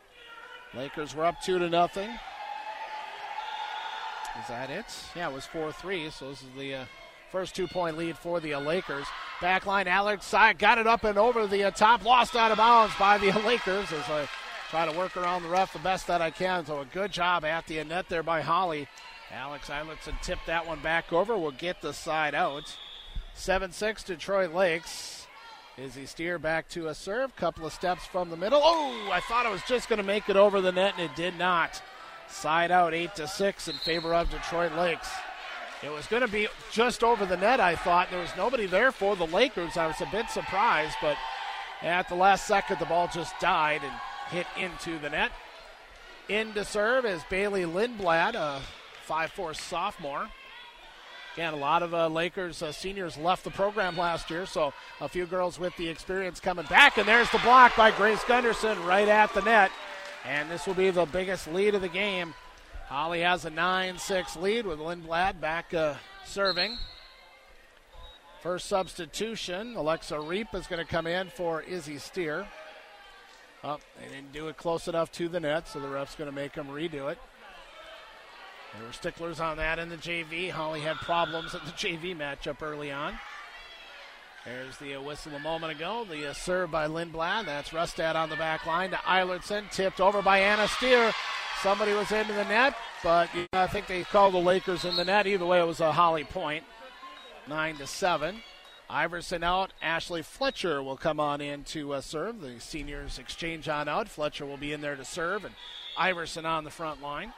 [0.74, 2.10] Lakers were up 2 to nothing.
[4.40, 4.84] Is that it?
[5.14, 6.84] Yeah, it was 4 3, so this is the uh,
[7.30, 9.06] first two point lead for the uh, Lakers.
[9.40, 13.18] Backline, Alex got it up and over the uh, top, lost out of bounds by
[13.18, 14.28] the Lakers as I
[14.70, 16.66] Try to work around the ref the best that I can.
[16.66, 18.88] So a good job at the net there by Hawley.
[19.32, 21.36] Alex Eilertson tipped that one back over.
[21.36, 22.76] We'll get the side out.
[23.34, 25.26] 7 6 Detroit Lakes.
[25.76, 27.36] Izzy Steer back to a serve.
[27.36, 28.60] Couple of steps from the middle.
[28.62, 31.16] Oh, I thought I was just going to make it over the net, and it
[31.16, 31.82] did not.
[32.28, 35.10] Side out 8 to 6 in favor of Detroit Lakes.
[35.82, 38.10] It was going to be just over the net, I thought.
[38.10, 39.76] There was nobody there for the Lakers.
[39.76, 41.18] I was a bit surprised, but
[41.82, 43.92] at the last second, the ball just died and
[44.30, 45.30] hit into the net.
[46.28, 48.62] In to serve is Bailey Lindblad, a
[49.08, 50.28] 5'4 sophomore.
[51.34, 55.08] Again, a lot of uh, Lakers uh, seniors left the program last year, so a
[55.08, 56.96] few girls with the experience coming back.
[56.96, 59.70] And there's the block by Grace Gunderson right at the net.
[60.24, 62.34] And this will be the biggest lead of the game.
[62.88, 66.78] Hawley has a 9 6 lead with Lindblad back uh, serving.
[68.40, 72.46] First substitution, Alexa Reap is going to come in for Izzy Steer.
[73.62, 76.34] Oh, they didn't do it close enough to the net, so the ref's going to
[76.34, 77.18] make them redo it.
[78.76, 80.50] There were sticklers on that in the JV.
[80.50, 83.18] Hawley had problems at the JV matchup early on.
[84.44, 86.06] There's the whistle a moment ago.
[86.08, 87.46] The uh, serve by Lindblad.
[87.46, 89.70] That's Rustad on the back line to Eilertson.
[89.72, 91.12] Tipped over by Anna Steer.
[91.62, 95.26] Somebody was into the net, but I think they called the Lakers in the net.
[95.26, 96.64] Either way, it was a Hawley point.
[97.48, 98.40] 9 to 7.
[98.88, 99.72] Iverson out.
[99.82, 102.40] Ashley Fletcher will come on in to uh, serve.
[102.40, 104.08] The seniors exchange on out.
[104.08, 105.54] Fletcher will be in there to serve, and
[105.96, 107.32] Iverson on the front line.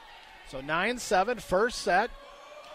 [0.49, 2.09] So 9 7, first set.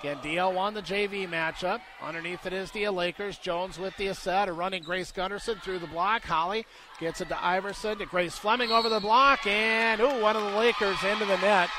[0.01, 1.81] Again, DL won the JV matchup.
[2.03, 3.39] Underneath it is the Lakers.
[3.39, 4.55] Jones with the set.
[4.55, 6.25] Running Grace Gunderson through the block.
[6.25, 6.67] Hawley
[7.01, 9.47] gets it to Iverson to Grace Fleming over the block.
[9.47, 11.71] And, ooh, one of the Lakers into the net.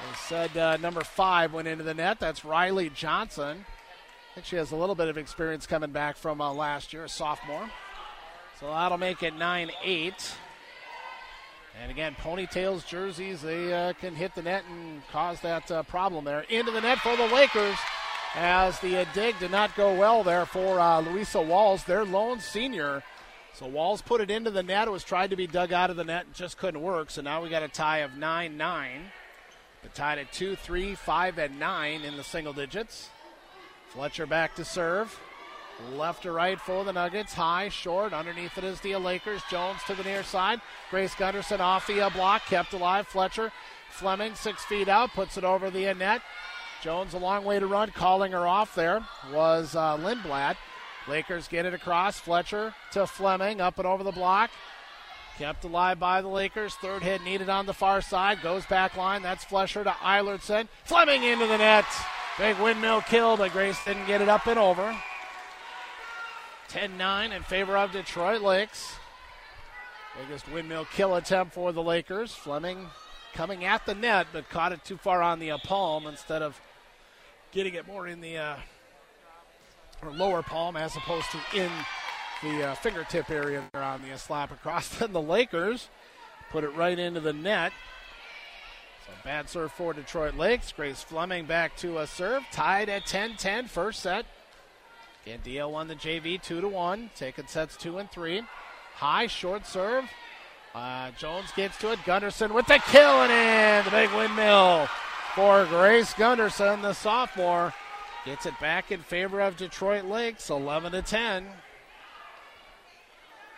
[0.00, 2.18] They said uh, number five went into the net.
[2.18, 3.64] That's Riley Johnson.
[3.68, 7.04] I think she has a little bit of experience coming back from uh, last year,
[7.04, 7.70] a sophomore.
[8.58, 10.34] So that'll make it 9 8.
[11.80, 16.24] And again, ponytails, jerseys, they uh, can hit the net and cause that uh, problem
[16.24, 16.40] there.
[16.42, 17.76] Into the net for the Lakers
[18.34, 22.40] as the uh, dig did not go well there for uh, Louisa Walls, their lone
[22.40, 23.02] senior.
[23.54, 24.88] So Walls put it into the net.
[24.88, 27.10] It was tried to be dug out of the net and just couldn't work.
[27.10, 29.00] So now we got a tie of 9 9.
[29.82, 33.10] But tied at 2, 3, 5, and 9 in the single digits.
[33.88, 35.20] Fletcher back to serve.
[35.96, 37.34] Left to right for the Nuggets.
[37.34, 38.12] High, short.
[38.12, 39.42] Underneath it is the Lakers.
[39.50, 40.60] Jones to the near side.
[40.90, 42.42] Grace Gunderson off the uh, block.
[42.46, 43.06] Kept alive.
[43.06, 43.52] Fletcher.
[43.90, 45.10] Fleming six feet out.
[45.10, 46.22] Puts it over the net.
[46.82, 47.90] Jones a long way to run.
[47.90, 50.56] Calling her off there was uh, Lindblad.
[51.08, 52.18] Lakers get it across.
[52.18, 53.60] Fletcher to Fleming.
[53.60, 54.50] Up and over the block.
[55.38, 56.74] Kept alive by the Lakers.
[56.74, 58.40] Third hit needed on the far side.
[58.42, 59.22] Goes back line.
[59.22, 60.68] That's Fletcher to Eilertson.
[60.84, 61.84] Fleming into the net.
[62.38, 64.96] Big windmill kill, but Grace didn't get it up and over.
[66.74, 68.96] 10 9 in favor of Detroit Lakes.
[70.20, 72.34] Biggest windmill kill attempt for the Lakers.
[72.34, 72.88] Fleming
[73.32, 76.60] coming at the net, but caught it too far on the palm instead of
[77.52, 78.56] getting it more in the uh,
[80.02, 81.70] or lower palm as opposed to in
[82.42, 84.88] the uh, fingertip area there on the slap across.
[84.98, 85.88] Then the Lakers
[86.50, 87.72] put it right into the net.
[89.06, 90.72] So bad serve for Detroit Lakes.
[90.72, 92.42] Grace Fleming back to a serve.
[92.50, 94.26] Tied at 10 10, first set.
[95.26, 97.10] DL won the JV 2 to 1.
[97.16, 98.42] Taking sets 2 and 3.
[98.96, 100.04] High, short serve.
[100.74, 101.98] Uh, Jones gets to it.
[102.04, 103.84] Gunderson with the kill and in.
[103.84, 104.88] The big windmill
[105.34, 107.72] for Grace Gunderson, the sophomore.
[108.24, 111.46] Gets it back in favor of Detroit Lakes, 11 to 10.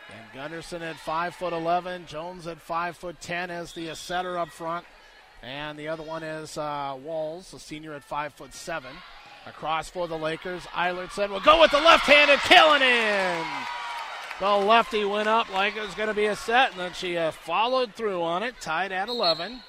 [0.08, 2.06] And Gunderson at 5 foot 11.
[2.06, 4.86] Jones at 5 foot 10 as the setter up front.
[5.42, 8.90] And the other one is uh, Walls, a senior at five foot seven.
[9.46, 13.44] Across for the Lakers, Eilert said, "We'll go with the left-handed killing in.
[14.38, 17.16] The lefty went up like it was going to be a set, and then she
[17.16, 19.62] uh, followed through on it, tied at 11.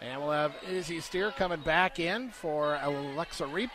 [0.00, 3.70] And we'll have Izzy Steer coming back in for Alexa Reap.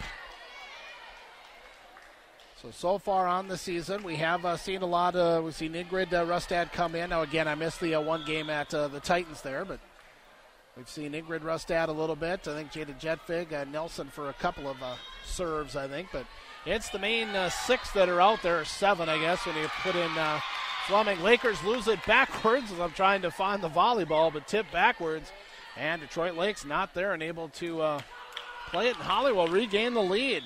[2.61, 5.71] So, so far on the season, we have uh, seen a lot of, we've seen
[5.71, 7.11] Ingrid uh, Rustad come in.
[7.11, 9.79] Now, again, I missed the uh, one game at uh, the Titans there, but
[10.77, 12.47] We've seen Ingrid Rustad a little bit.
[12.47, 14.93] I think Jada Jetfig, uh, Nelson for a couple of uh,
[15.25, 16.09] serves, I think.
[16.13, 16.27] But
[16.67, 19.95] it's the main uh, six that are out there, seven, I guess, when you put
[19.95, 20.39] in uh,
[20.85, 21.19] Fleming.
[21.23, 25.31] Lakers lose it backwards as I'm trying to find the volleyball, but tip backwards.
[25.75, 28.01] And Detroit Lakes not there and able to uh,
[28.69, 28.95] play it.
[28.97, 30.43] And Hawley will regain the lead.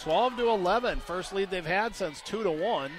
[0.00, 2.90] 12 to 11, first lead they've had since 2 to 1.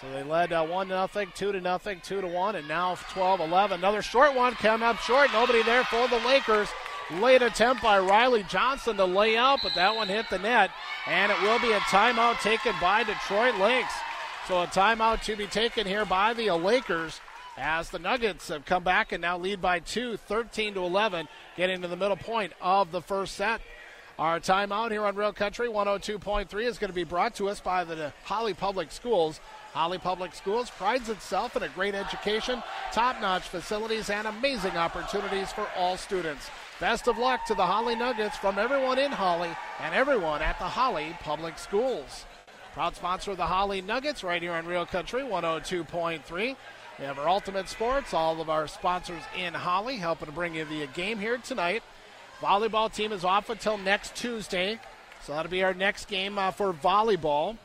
[0.00, 2.96] So they led uh, 1 to nothing, 2 to nothing, 2 to 1, and now
[3.12, 3.78] 12 11.
[3.78, 5.32] Another short one coming up short.
[5.32, 6.68] Nobody there for the Lakers.
[7.20, 10.70] Late attempt by Riley Johnson to lay out, but that one hit the net.
[11.06, 13.92] And it will be a timeout taken by Detroit Lakes.
[14.48, 17.20] So a timeout to be taken here by the Lakers.
[17.56, 21.82] as the Nuggets have come back and now lead by two, 13 to 11, getting
[21.82, 23.60] to the middle point of the first set.
[24.18, 27.84] Our timeout here on Real Country 102.3 is going to be brought to us by
[27.84, 29.40] the Hawley Public Schools.
[29.74, 35.50] Hawley Public Schools prides itself in a great education, top notch facilities, and amazing opportunities
[35.50, 36.48] for all students.
[36.78, 40.64] Best of luck to the Hawley Nuggets from everyone in Hawley and everyone at the
[40.64, 42.24] Hawley Public Schools.
[42.72, 46.56] Proud sponsor of the Hawley Nuggets right here on Real Country 102.3.
[47.00, 50.64] We have our Ultimate Sports, all of our sponsors in Hawley, helping to bring you
[50.64, 51.82] the game here tonight.
[52.40, 54.78] Volleyball team is off until next Tuesday,
[55.24, 57.56] so that'll be our next game uh, for volleyball.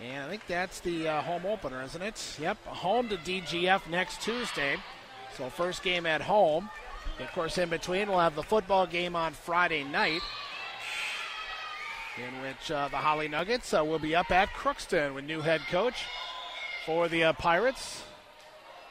[0.00, 2.36] And I think that's the uh, home opener, isn't it?
[2.40, 4.76] Yep, home to DGF next Tuesday.
[5.36, 6.70] So first game at home.
[7.18, 10.20] Of course, in between, we'll have the football game on Friday night,
[12.16, 15.60] in which uh, the Hawley Nuggets uh, will be up at Crookston with new head
[15.68, 16.04] coach
[16.86, 18.04] for the uh, Pirates.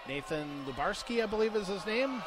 [0.10, 2.22] Nathan Lubarski, I believe is his name.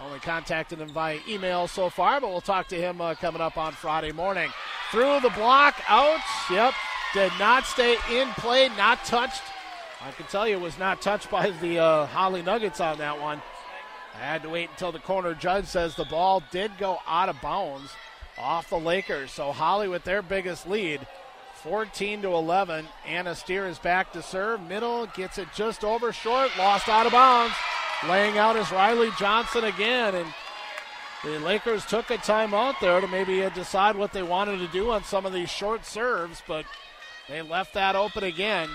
[0.00, 3.56] Only contacted him via email so far, but we'll talk to him uh, coming up
[3.56, 4.50] on Friday morning.
[4.90, 6.20] Through the block, out.
[6.50, 6.74] Yep,
[7.14, 9.42] did not stay in play, not touched.
[10.04, 13.20] I can tell you, it was not touched by the uh, Hawley Nuggets on that
[13.20, 13.40] one.
[14.14, 17.40] I had to wait until the corner judge says the ball did go out of
[17.40, 17.92] bounds
[18.38, 19.30] off the Lakers.
[19.30, 21.06] So Hawley with their biggest lead
[21.62, 22.86] 14 to 11.
[23.06, 24.60] Anna Steer is back to serve.
[24.62, 27.54] Middle gets it just over short, lost out of bounds.
[28.08, 30.34] Laying out is Riley Johnson again, and
[31.22, 35.04] the Lakers took a timeout there to maybe decide what they wanted to do on
[35.04, 36.64] some of these short serves, but
[37.32, 38.68] they left that open again.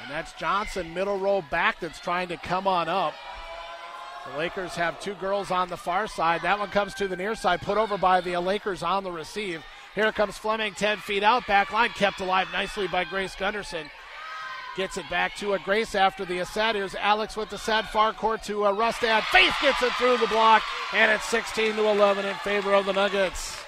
[0.00, 3.12] And that's Johnson, middle row back, that's trying to come on up.
[4.30, 6.42] The Lakers have two girls on the far side.
[6.42, 9.62] That one comes to the near side, put over by the Lakers on the receive.
[9.94, 11.46] Here comes Fleming, 10 feet out.
[11.46, 13.90] Back line kept alive nicely by Grace Gunderson.
[14.74, 16.76] Gets it back to a Grace after the Assad.
[16.76, 19.22] Here's Alex with the sad far court to a Rustad.
[19.24, 20.62] Faith gets it through the block,
[20.94, 23.58] and it's 16 to 11 in favor of the Nuggets.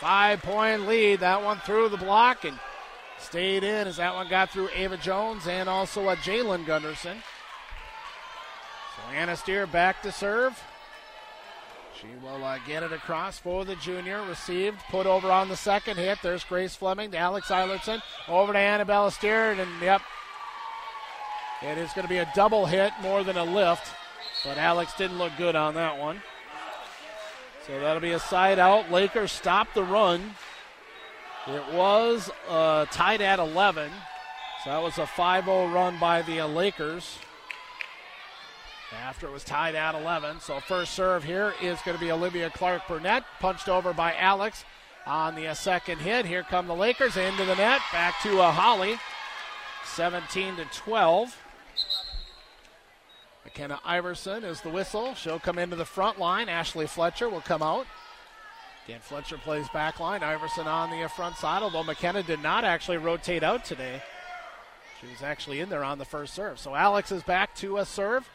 [0.00, 1.20] Five point lead.
[1.20, 2.58] That one through the block and
[3.18, 7.18] stayed in as that one got through Ava Jones and also a Jalen Gunderson.
[8.96, 10.60] So Anna Steer back to serve.
[12.00, 14.22] She will uh, get it across for the junior.
[14.28, 16.18] Received, put over on the second hit.
[16.22, 18.00] There's Grace Fleming to Alex Eilertson.
[18.28, 20.00] Over to Annabella Steer, and yep.
[21.60, 23.92] It is going to be a double hit more than a lift,
[24.44, 26.22] but Alex didn't look good on that one.
[27.66, 28.92] So that'll be a side out.
[28.92, 30.34] Lakers stop the run.
[31.48, 33.90] It was uh, tied at 11.
[34.64, 37.18] So that was a 5 0 run by the Lakers
[38.92, 40.40] after it was tied at 11.
[40.40, 44.64] So first serve here is going to be Olivia Clark Burnett, punched over by Alex
[45.06, 46.26] on the uh, second hit.
[46.26, 48.98] Here come the Lakers into the net, back to uh, Hawley,
[49.84, 51.36] 17 to 12.
[53.44, 55.14] McKenna Iverson is the whistle.
[55.14, 56.50] She'll come into the front line.
[56.50, 57.86] Ashley Fletcher will come out.
[58.88, 60.22] Dan Fletcher plays back line.
[60.22, 64.02] Iverson on the front side, although McKenna did not actually rotate out today.
[64.98, 66.58] She was actually in there on the first serve.
[66.58, 68.26] So Alex is back to a serve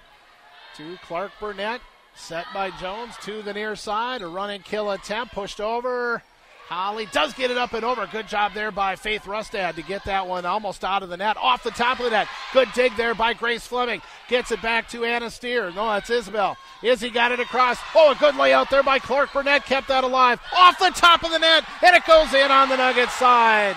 [0.78, 1.82] to Clark Burnett.
[2.16, 4.22] Set by Jones to the near side.
[4.22, 6.22] A running kill attempt pushed over.
[6.68, 8.08] Hawley does get it up and over.
[8.08, 11.38] Good job there by Faith Rustad to get that one almost out of the net.
[11.38, 12.28] Off the top of the net.
[12.54, 14.02] Good dig there by Grace Fleming.
[14.30, 15.72] Gets it back to Anna Steer.
[15.72, 16.58] No, that's Isabel.
[16.82, 17.78] Izzy got it across.
[17.94, 19.66] Oh, a good layout there by Clark Burnett.
[19.66, 20.40] Kept that alive.
[20.58, 21.64] Off the top of the net.
[21.84, 23.76] And it goes in on the Nuggets side.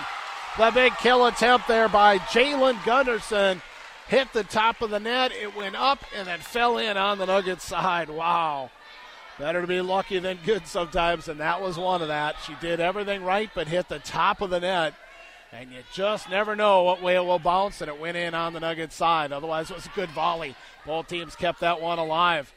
[0.57, 3.61] The big kill attempt there by Jalen Gunderson
[4.07, 5.31] hit the top of the net.
[5.31, 8.09] It went up and then fell in on the Nuggets side.
[8.09, 8.71] Wow.
[9.39, 12.35] Better to be lucky than good sometimes, and that was one of that.
[12.45, 14.95] She did everything right, but hit the top of the net.
[15.51, 18.53] And you just never know what way it will bounce, and it went in on
[18.53, 19.31] the Nuggets side.
[19.31, 20.55] Otherwise, it was a good volley.
[20.85, 22.51] Both teams kept that one alive.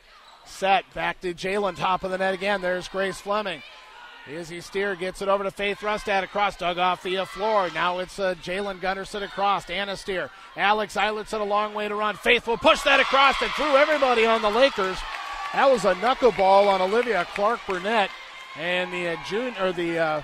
[0.46, 2.62] Set back to Jalen, top of the net again.
[2.62, 3.62] There's Grace Fleming.
[4.28, 7.70] Izzy Steer gets it over to Faith Rustad across, dug off the floor.
[7.74, 9.68] Now it's uh, Jalen Gunderson across.
[9.68, 10.30] Anna Steer.
[10.56, 12.16] Alex Eilertson a long way to run.
[12.16, 14.98] Faith will push that across and threw everybody on the Lakers.
[15.52, 18.10] That was a knuckleball on Olivia Clark Burnett.
[18.56, 20.22] And the uh, or the uh,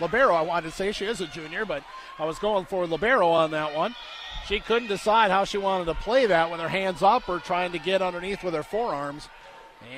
[0.00, 1.82] Libero, I wanted to say she is a junior, but
[2.18, 3.94] I was going for Libero on that one.
[4.46, 7.72] She couldn't decide how she wanted to play that with her hands up or trying
[7.72, 9.28] to get underneath with her forearms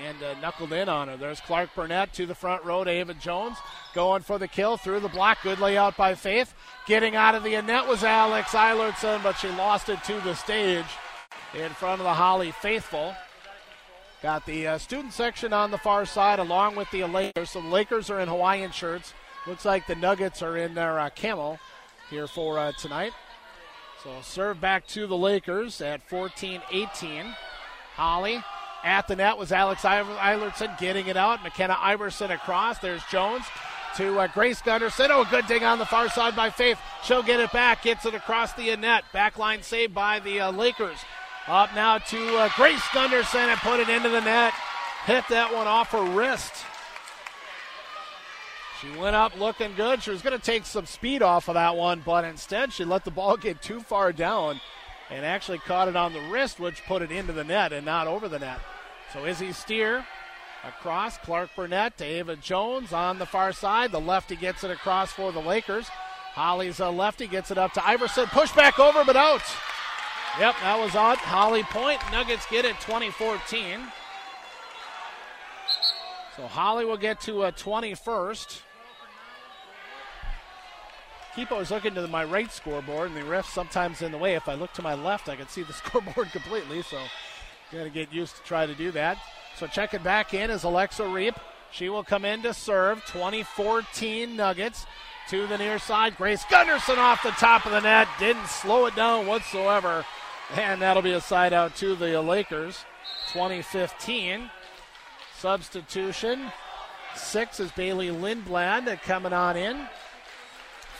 [0.04, 1.16] and uh, knuckled in on her.
[1.16, 3.58] There's Clark Burnett to the front row to Ava Jones
[3.94, 5.38] going for the kill through the block.
[5.42, 6.54] Good layout by Faith.
[6.86, 10.84] Getting out of the net was Alex Eilertson, but she lost it to the stage
[11.54, 13.14] in front of the Hawley faithful.
[14.22, 17.50] Got the uh, student section on the far side along with the Lakers.
[17.50, 19.14] So the Lakers are in Hawaiian shirts.
[19.46, 21.58] Looks like the Nuggets are in their uh, camel
[22.10, 23.12] here for uh, tonight.
[24.04, 27.34] So serve back to the Lakers at 14 18.
[27.94, 28.42] Hawley
[28.84, 31.42] at the net was Alex Eilertson getting it out.
[31.42, 32.78] McKenna Iverson across.
[32.78, 33.44] There's Jones
[33.96, 35.10] to uh, Grace Gunderson.
[35.10, 36.78] Oh, good ding on the far side by Faith.
[37.04, 39.04] She'll get it back, gets it across the net.
[39.12, 40.98] Backline saved by the uh, Lakers.
[41.46, 44.52] Up now to uh, Grace Gunderson and put it into the net.
[45.04, 46.52] Hit that one off her wrist.
[48.80, 50.02] She went up looking good.
[50.02, 53.04] She was going to take some speed off of that one, but instead she let
[53.04, 54.60] the ball get too far down
[55.10, 58.06] and actually caught it on the wrist, which put it into the net and not
[58.06, 58.60] over the net.
[59.12, 60.06] So Izzy Steer
[60.64, 61.18] across.
[61.18, 63.92] Clark Burnett to Ava Jones on the far side.
[63.92, 65.88] The lefty gets it across for the Lakers.
[66.34, 68.26] Hawley's a lefty gets it up to Iverson.
[68.26, 69.42] Push back over, but out.
[70.38, 71.18] Yep, that was out.
[71.18, 72.00] Hawley Point.
[72.12, 73.80] Nuggets get it 2014.
[76.36, 78.62] So Hawley will get to uh, a 21st.
[81.36, 84.34] Keep always looking to my right scoreboard, and the ref's sometimes in the way.
[84.34, 86.82] If I look to my left, I can see the scoreboard completely.
[86.82, 86.98] So,
[87.72, 89.18] got to get used to try to do that.
[89.56, 91.34] So, checking back in is Alexa Reap.
[91.72, 94.86] She will come in to serve 2014 Nuggets
[95.28, 96.16] to the near side.
[96.16, 98.08] Grace Gunderson off the top of the net.
[98.18, 100.04] Didn't slow it down whatsoever.
[100.56, 102.84] And that'll be a side out to the Lakers.
[103.32, 104.50] 2015.
[105.38, 106.50] Substitution.
[107.14, 109.86] Six is Bailey Lindblad coming on in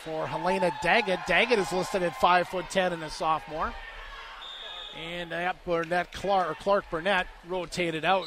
[0.05, 1.20] for Helena Daggett.
[1.26, 3.72] Daggett is listed at five foot ten and a sophomore.
[4.96, 5.32] And
[5.64, 8.26] Burnett Clark or Clark Burnett rotated out.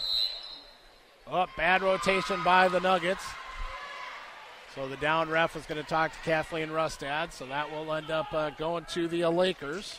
[1.28, 3.24] Oh, bad rotation by the Nuggets.
[4.76, 7.32] So the down ref is going to talk to Kathleen Rustad.
[7.32, 9.97] So that will end up uh, going to the Lakers.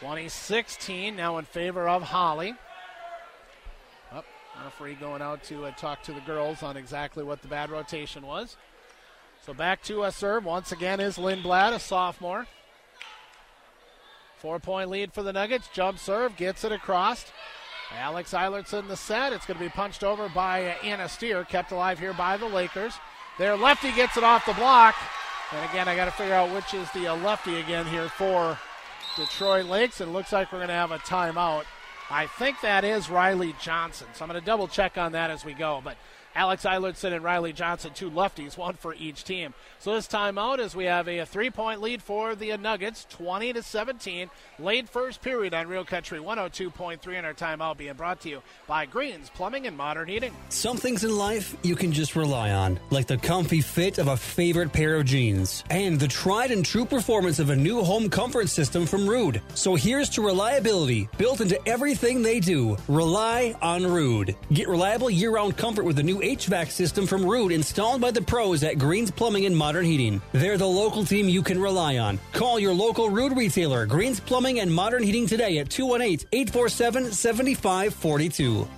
[0.00, 2.54] 2016 now in favor of Hawley.
[4.10, 4.24] Up,
[4.56, 7.70] oh, referee going out to uh, talk to the girls on exactly what the bad
[7.70, 8.56] rotation was.
[9.44, 12.46] So back to a serve once again is Lindblad, a sophomore.
[14.38, 15.68] Four point lead for the Nuggets.
[15.70, 17.30] Jump serve, gets it across.
[17.94, 19.34] Alex Eilertson the set.
[19.34, 22.46] It's going to be punched over by uh, Anna Steer, kept alive here by the
[22.46, 22.94] Lakers.
[23.38, 24.94] Their lefty gets it off the block.
[25.52, 28.58] And again, I got to figure out which is the uh, lefty again here for
[29.16, 30.00] Detroit Lakes.
[30.00, 31.64] It looks like we're going to have a timeout.
[32.10, 34.08] I think that is Riley Johnson.
[34.14, 35.80] So I'm going to double check on that as we go.
[35.82, 35.96] But
[36.34, 39.52] Alex Eilertson and Riley Johnson, two lefties, one for each team.
[39.80, 44.30] So this timeout as we have a, three-point lead for the Nuggets, 20 to 17.
[44.58, 48.86] Late first period on Real Country 102.3, and our timeout being brought to you by
[48.86, 50.32] Greens Plumbing and Modern Heating.
[50.50, 54.16] Some things in life you can just rely on, like the comfy fit of a
[54.16, 58.48] favorite pair of jeans and the tried and true performance of a new home comfort
[58.48, 59.40] system from Ruud.
[59.54, 62.76] So here's to reliability built into everything they do.
[62.88, 64.36] Rely on Ruud.
[64.52, 68.62] Get reliable year-round comfort with the new HVAC system from Ruud installed by the pros
[68.62, 70.22] at Greens Plumbing and Modern Heating.
[70.32, 72.18] They're the local team you can rely on.
[72.32, 78.68] Call your local Ruud retailer, Greens Plumbing and Modern Heating today at 218 847 7542.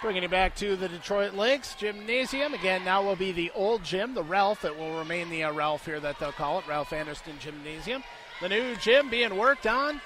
[0.00, 2.54] Bringing it back to the Detroit Lakes Gymnasium.
[2.54, 4.64] Again, now will be the old gym, the Ralph.
[4.64, 8.04] It will remain the uh, Ralph here that they'll call it, Ralph Anderson Gymnasium.
[8.40, 10.00] The new gym being worked on.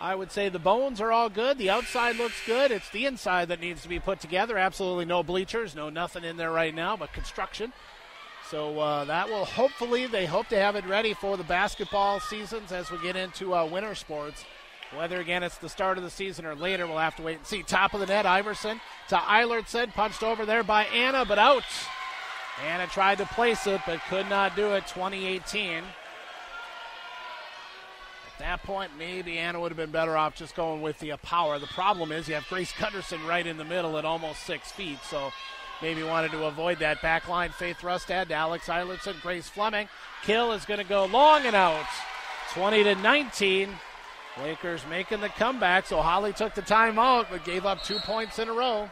[0.00, 1.56] I would say the bones are all good.
[1.56, 2.70] The outside looks good.
[2.70, 4.58] It's the inside that needs to be put together.
[4.58, 7.72] Absolutely no bleachers, no nothing in there right now, but construction.
[8.50, 12.72] So uh, that will hopefully, they hope to have it ready for the basketball seasons
[12.72, 14.44] as we get into uh, winter sports.
[14.94, 17.46] Whether again it's the start of the season or later, we'll have to wait and
[17.46, 17.62] see.
[17.62, 21.64] Top of the net, Iverson to Eilertson, punched over there by Anna, but out.
[22.64, 24.86] Anna tried to place it, but could not do it.
[24.86, 25.82] 2018.
[28.36, 31.16] At that point, maybe Anna would have been better off just going with the uh,
[31.18, 31.58] power.
[31.58, 34.98] The problem is you have Grace Gunderson right in the middle at almost six feet,
[35.08, 35.30] so
[35.80, 37.48] maybe wanted to avoid that back line.
[37.50, 39.88] Faith Rustad Alex Eilertson, Grace Fleming.
[40.22, 41.86] Kill is going to go long and out.
[42.52, 43.70] 20 to 19.
[44.42, 48.50] Lakers making the comeback, so Hawley took the timeout but gave up two points in
[48.50, 48.90] a row.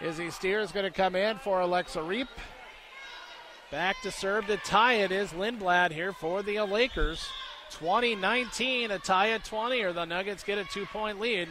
[0.00, 2.28] Izzy Steer is going to come in for Alexa Reap.
[3.70, 7.28] Back to serve to tie it is Lindblad here for the Lakers.
[7.78, 11.48] 2019, a tie at 20, or the Nuggets get a two point lead.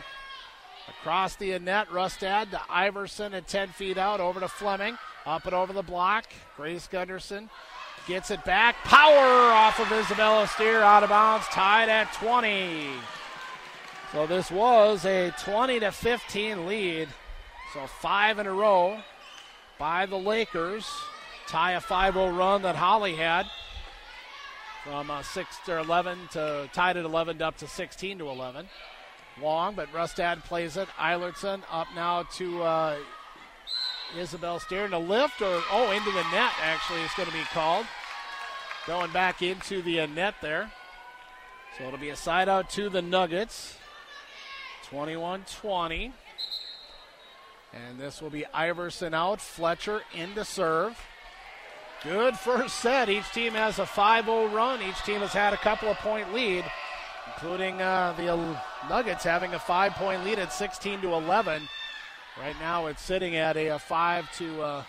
[0.88, 4.98] Across the net, Rustad to Iverson at 10 feet out, over to Fleming.
[5.26, 6.26] Up and over the block.
[6.58, 7.50] Grace Gunderson
[8.08, 8.76] gets it back.
[8.84, 12.90] Power off of Isabella Steer, out of bounds, tied at 20.
[14.12, 17.08] So this was a 20 to 15 lead.
[17.74, 19.00] So five in a row
[19.80, 20.90] by the Lakers.
[21.48, 23.46] Tie a 5 0 run that Hawley had
[24.84, 28.68] from uh, 6 to 11 to tied at 11 up to 16 to 11.
[29.42, 30.88] Long, but Rustad plays it.
[31.00, 32.98] Eilertson up now to uh,
[34.18, 34.88] Isabel Steer.
[34.88, 37.86] to lift or, oh, into the net actually is going to be called.
[38.88, 40.72] Going back into the net there.
[41.78, 43.78] So it'll be a side out to the Nuggets.
[44.90, 46.12] 21 20.
[47.74, 50.98] And this will be Iverson out, Fletcher into serve.
[52.04, 53.10] Good first set.
[53.10, 54.82] Each team has a 5 0 run.
[54.82, 56.66] Each team has had a couple of point lead,
[57.28, 58.58] including uh, the
[58.90, 61.62] Nuggets having a five point lead at 16 to 11.
[62.40, 64.84] Right now it's sitting at a, a 5 to uh,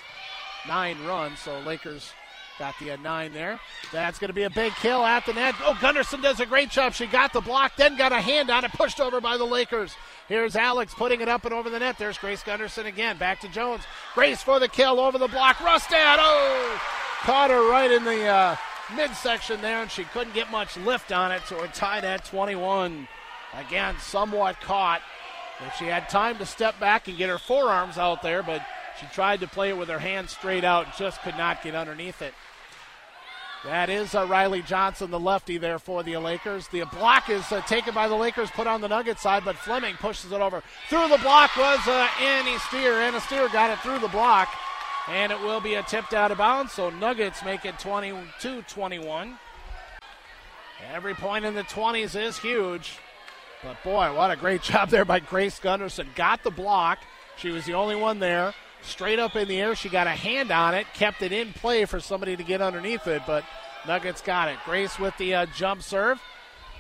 [0.66, 2.12] 9 run, so Lakers
[2.58, 3.60] got the uh, 9 there.
[3.92, 5.54] That's going to be a big kill at the net.
[5.64, 6.94] Oh, Gunderson does a great job.
[6.94, 9.94] She got the block, then got a hand on it, pushed over by the Lakers.
[10.28, 11.98] Here's Alex putting it up and over the net.
[11.98, 13.18] There's Grace Gunderson again.
[13.18, 13.82] Back to Jones.
[14.14, 15.60] Grace for the kill over the block.
[15.60, 16.18] Rustad.
[16.18, 17.01] Oh!
[17.22, 18.56] Caught her right in the uh,
[18.96, 23.06] midsection there, and she couldn't get much lift on it, so we're tied at 21.
[23.54, 25.02] Again, somewhat caught.
[25.64, 28.66] If she had time to step back and get her forearms out there, but
[28.98, 32.22] she tried to play it with her hands straight out, just could not get underneath
[32.22, 32.34] it.
[33.64, 36.66] That is uh, Riley Johnson, the lefty there for the Lakers.
[36.66, 39.94] The block is uh, taken by the Lakers, put on the Nugget side, but Fleming
[39.94, 40.64] pushes it over.
[40.88, 42.94] Through the block was uh, Annie Steer.
[42.94, 44.48] Annie Steer got it through the block,
[45.08, 49.38] and it will be a tipped out of bounds, so Nuggets make it 22 21.
[50.92, 52.98] Every point in the 20s is huge.
[53.62, 56.08] But boy, what a great job there by Grace Gunderson.
[56.14, 56.98] Got the block.
[57.36, 59.74] She was the only one there straight up in the air.
[59.74, 63.06] She got a hand on it, kept it in play for somebody to get underneath
[63.06, 63.44] it, but
[63.86, 64.58] Nuggets got it.
[64.64, 66.20] Grace with the uh, jump serve.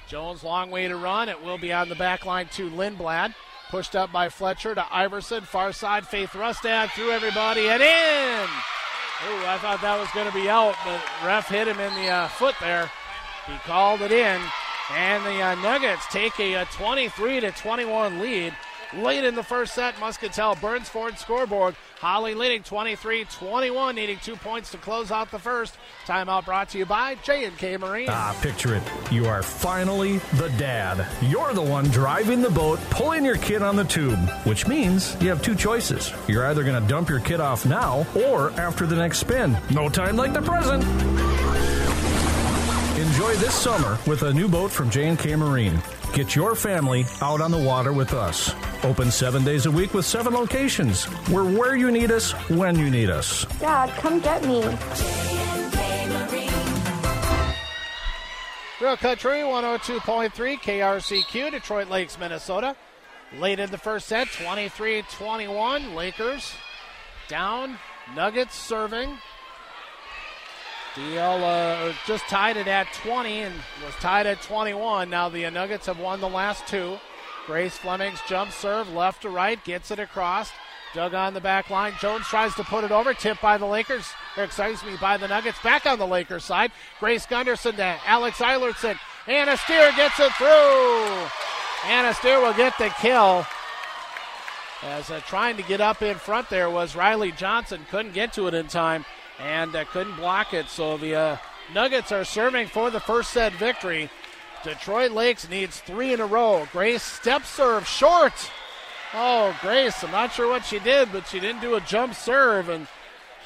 [0.08, 1.28] Jones, long way to run.
[1.28, 3.34] It will be on the back line to Lindblad.
[3.72, 5.44] Pushed up by Fletcher to Iverson.
[5.44, 8.48] Far side, Faith Rustad through everybody and in.
[9.24, 12.10] Ooh, I thought that was going to be out, but ref hit him in the
[12.10, 12.90] uh, foot there.
[13.46, 14.42] He called it in,
[14.90, 18.54] and the uh, Nuggets take a, a 23 to 21 lead.
[18.94, 21.74] Late in the first set, Muscatell burns forward scoreboard.
[21.98, 25.74] Hawley leading 23 21, needing two points to close out the first.
[26.04, 28.08] Timeout brought to you by J&K Marine.
[28.10, 28.82] Ah, picture it.
[29.10, 31.06] You are finally the dad.
[31.22, 35.30] You're the one driving the boat, pulling your kid on the tube, which means you
[35.30, 36.12] have two choices.
[36.28, 39.56] You're either going to dump your kid off now or after the next spin.
[39.70, 40.82] No time like the present.
[42.98, 45.80] Enjoy this summer with a new boat from J&K Marine.
[46.12, 48.54] Get your family out on the water with us.
[48.84, 51.08] Open seven days a week with seven locations.
[51.30, 53.46] We're where you need us, when you need us.
[53.58, 54.60] Dad, come get me.
[58.78, 62.76] Real Country 102.3 KRCQ, Detroit Lakes, Minnesota.
[63.38, 65.94] Late in the first set, 23 21.
[65.94, 66.52] Lakers
[67.28, 67.78] down.
[68.14, 69.16] Nuggets serving.
[70.94, 75.08] DL uh, just tied it at 20 and was tied at 21.
[75.08, 76.98] Now the Nuggets have won the last two.
[77.46, 80.50] Grace Fleming's jump serve left to right, gets it across.
[80.94, 81.94] Dug on the back line.
[81.98, 83.14] Jones tries to put it over.
[83.14, 84.06] Tipped by the Lakers.
[84.36, 85.58] Or excuse me, by the Nuggets.
[85.62, 86.70] Back on the Lakers side.
[87.00, 88.98] Grace Gunderson to Alex Eilertson.
[89.26, 91.90] Anna Steer gets it through.
[91.90, 93.46] Anna Steer will get the kill.
[94.82, 97.86] As uh, trying to get up in front there was Riley Johnson.
[97.90, 99.06] Couldn't get to it in time
[99.42, 100.68] and uh, couldn't block it.
[100.68, 101.36] So the uh,
[101.74, 104.10] Nuggets are serving for the first set victory.
[104.62, 106.68] Detroit Lakes needs three in a row.
[106.72, 108.32] Grace step serve short.
[109.14, 112.68] Oh, Grace, I'm not sure what she did, but she didn't do a jump serve,
[112.68, 112.86] and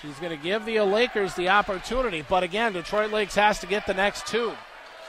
[0.00, 2.24] she's going to give the Lakers the opportunity.
[2.28, 4.52] But again, Detroit Lakes has to get the next two.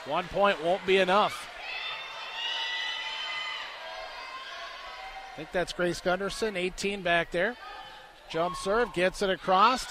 [0.06, 1.50] One point won't be enough.
[5.34, 7.56] I think that's Grace Gunderson, 18 back there.
[8.32, 9.86] Jump serve, gets it across.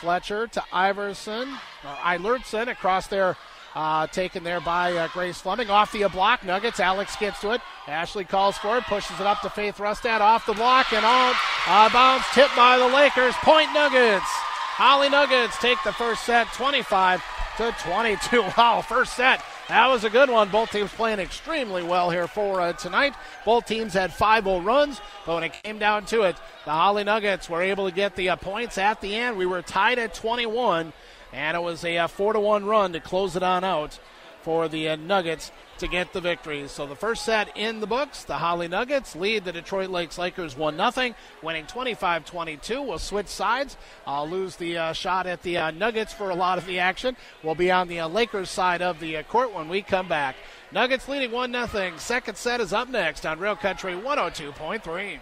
[0.00, 1.48] Fletcher to Iverson,
[1.84, 3.36] or Eilertson across there,
[3.74, 5.70] uh, taken there by uh, Grace Fleming.
[5.70, 6.80] Off the block, Nuggets.
[6.80, 7.60] Alex gets to it.
[7.86, 11.34] Ashley calls for it, pushes it up to Faith Rustad off the block and on.
[11.66, 13.34] Uh, bounce tipped by the Lakers.
[13.36, 14.24] Point Nuggets.
[14.26, 17.22] Hawley Nuggets take the first set 25
[17.56, 18.42] to 22.
[18.56, 19.42] Wow, first set.
[19.68, 20.48] That was a good one.
[20.50, 23.14] Both teams playing extremely well here for uh, tonight.
[23.44, 27.02] Both teams had 5 0 runs, but when it came down to it, the Hawley
[27.02, 29.36] Nuggets were able to get the uh, points at the end.
[29.36, 30.92] We were tied at 21,
[31.32, 33.98] and it was a uh, 4 1 run to close it on out
[34.46, 36.68] for the uh, Nuggets to get the victory.
[36.68, 40.56] So the first set in the books, the Hawley Nuggets lead the Detroit Lakes Lakers
[40.56, 42.80] 1 0, winning 25 22.
[42.80, 43.76] We'll switch sides.
[44.06, 47.16] I'll lose the uh, shot at the uh, Nuggets for a lot of the action.
[47.42, 50.36] We'll be on the uh, Lakers side of the uh, court when we come back.
[50.70, 51.92] Nuggets leading 1 0.
[51.96, 55.18] Second set is up next on Real Country 102.3.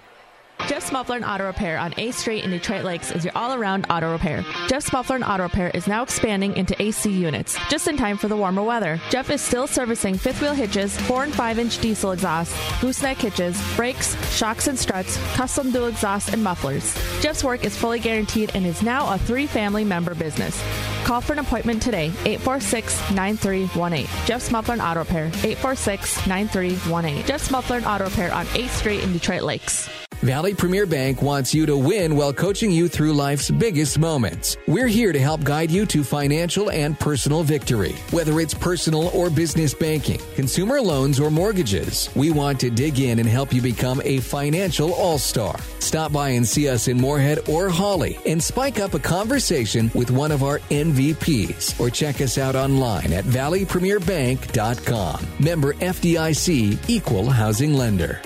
[0.61, 4.11] Jeff's Muffler and Auto Repair on A Street in Detroit Lakes is your all-around auto
[4.13, 4.43] repair.
[4.67, 8.29] Jeff's Muffler and Auto Repair is now expanding into AC units, just in time for
[8.29, 8.99] the warmer weather.
[9.11, 13.61] Jeff is still servicing fifth wheel hitches, 4 and 5 inch diesel exhaust, gooseneck hitches,
[13.77, 16.95] brakes, shocks and struts, custom dual exhaust, and mufflers.
[17.21, 20.63] Jeff's work is fully guaranteed and is now a three family member business.
[21.05, 24.07] Call for an appointment today, 846 9318.
[24.25, 27.27] Jeff's Muffler Auto Repair, 846 9318.
[27.27, 29.91] Jeff's Muffler and Auto Repair on 8th Street in Detroit Lakes.
[30.25, 34.57] Valley Premier Bank wants you to win while coaching you through life's biggest moments.
[34.66, 37.92] We're here to help guide you to financial and personal victory.
[38.11, 43.20] Whether it's personal or business banking, consumer loans, or mortgages, we want to dig in
[43.20, 45.57] and help you become a financial all star.
[45.78, 50.11] Stop by and see us in Moorhead or Hawley and spike up a conversation with
[50.11, 55.26] one of our MVPs or check us out online at valleypremierbank.com.
[55.38, 58.20] Member FDIC, equal housing lender.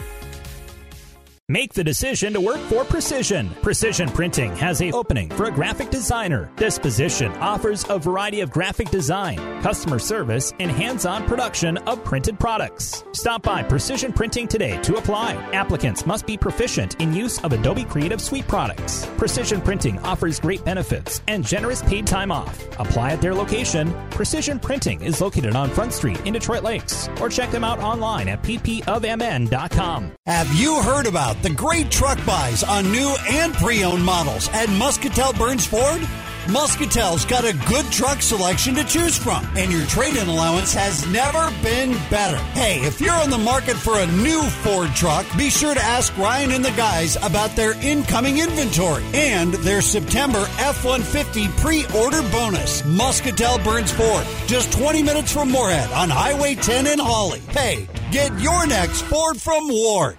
[1.51, 3.49] Make the decision to work for Precision.
[3.63, 6.53] Precision Printing has a opening for a graphic designer.
[6.57, 12.39] This position offers a variety of graphic design, customer service, and hands-on production of printed
[12.39, 13.03] products.
[13.13, 15.37] Stop by Precision Printing today to apply.
[15.55, 19.07] Applicants must be proficient in use of Adobe Creative Suite products.
[19.17, 22.63] Precision Printing offers great benefits and generous paid time off.
[22.79, 23.91] Apply at their location.
[24.11, 28.29] Precision Printing is located on Front Street in Detroit Lakes or check them out online
[28.29, 30.13] at ppofmn.com.
[30.27, 34.69] Have you heard about the great truck buys on new and pre owned models at
[34.69, 36.01] Muscatell Burns Ford?
[36.49, 41.07] Muscatell's got a good truck selection to choose from, and your trade in allowance has
[41.09, 42.39] never been better.
[42.53, 46.17] Hey, if you're on the market for a new Ford truck, be sure to ask
[46.17, 52.23] Ryan and the guys about their incoming inventory and their September F 150 pre order
[52.31, 52.83] bonus.
[52.83, 57.41] Muscatell Burns Ford, just 20 minutes from Moorhead on Highway 10 in Hawley.
[57.41, 60.17] Hey, get your next Ford from Ward.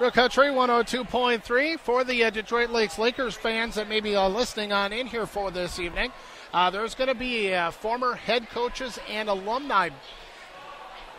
[0.00, 4.72] Real Country 102.3 for the uh, Detroit Lakes Lakers fans that may be uh, listening
[4.72, 6.12] on in here for this evening.
[6.54, 9.88] Uh, there's going to be uh, former head coaches and alumni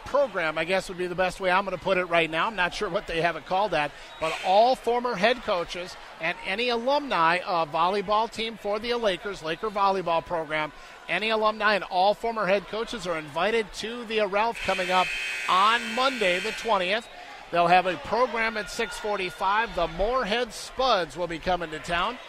[0.06, 2.48] program, I guess would be the best way I'm going to put it right now.
[2.48, 6.38] I'm not sure what they have it called that, but all former head coaches and
[6.48, 10.72] any alumni of volleyball team for the Lakers, Laker volleyball program,
[11.10, 15.08] any alumni and all former head coaches are invited to the Ralph coming up
[15.50, 17.04] on Monday, the 20th.
[17.52, 19.74] They'll have a program at 6:45.
[19.76, 22.20] The Moorhead Spuds will be coming to town,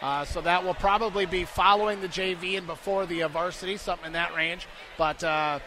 [0.00, 4.12] uh, so that will probably be following the JV and before the varsity, something in
[4.14, 4.66] that range.
[4.96, 5.58] But uh,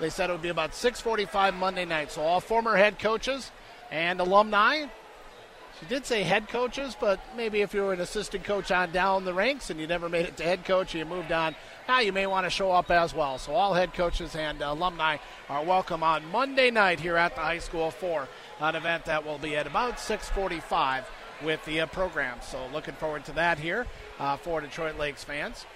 [0.00, 2.12] they said it would be about 6:45 Monday night.
[2.12, 3.50] So all former head coaches
[3.90, 4.86] and alumni.
[5.80, 9.24] She did say head coaches, but maybe if you were an assistant coach on down
[9.24, 11.56] the ranks and you never made it to head coach, you moved on.
[11.88, 13.38] Now you may want to show up as well.
[13.38, 15.16] So all head coaches and alumni
[15.48, 18.28] are welcome on Monday night here at the high school for
[18.62, 21.04] an event that will be at about 6:45
[21.42, 22.38] with the uh, program.
[22.42, 23.86] So looking forward to that here
[24.18, 25.66] uh, for Detroit Lakes fans.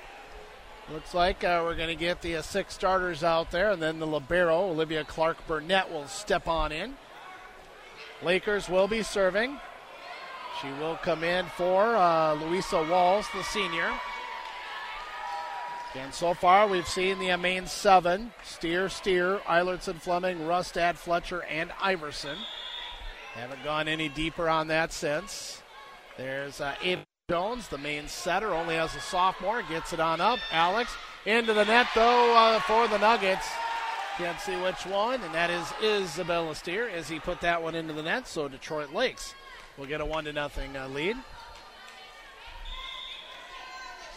[0.92, 3.98] Looks like uh, we're going to get the uh, six starters out there, and then
[3.98, 6.96] the libero Olivia Clark Burnett will step on in.
[8.22, 9.58] Lakers will be serving.
[10.62, 13.92] She will come in for uh, Louisa Walls, the senior.
[15.96, 21.72] And so far, we've seen the main seven Steer, Steer, Eilertson, Fleming, Rustad, Fletcher, and
[21.80, 22.36] Iverson.
[23.36, 25.62] Haven't gone any deeper on that since.
[26.16, 30.38] There's uh, Ava Jones, the main setter, only as a sophomore, gets it on up.
[30.52, 30.94] Alex
[31.26, 33.46] into the net, though, uh, for the Nuggets.
[34.16, 37.92] Can't see which one, and that is Isabella Steer as he put that one into
[37.92, 38.26] the net.
[38.26, 39.34] So Detroit Lakes
[39.76, 41.16] will get a one to nothing uh, lead.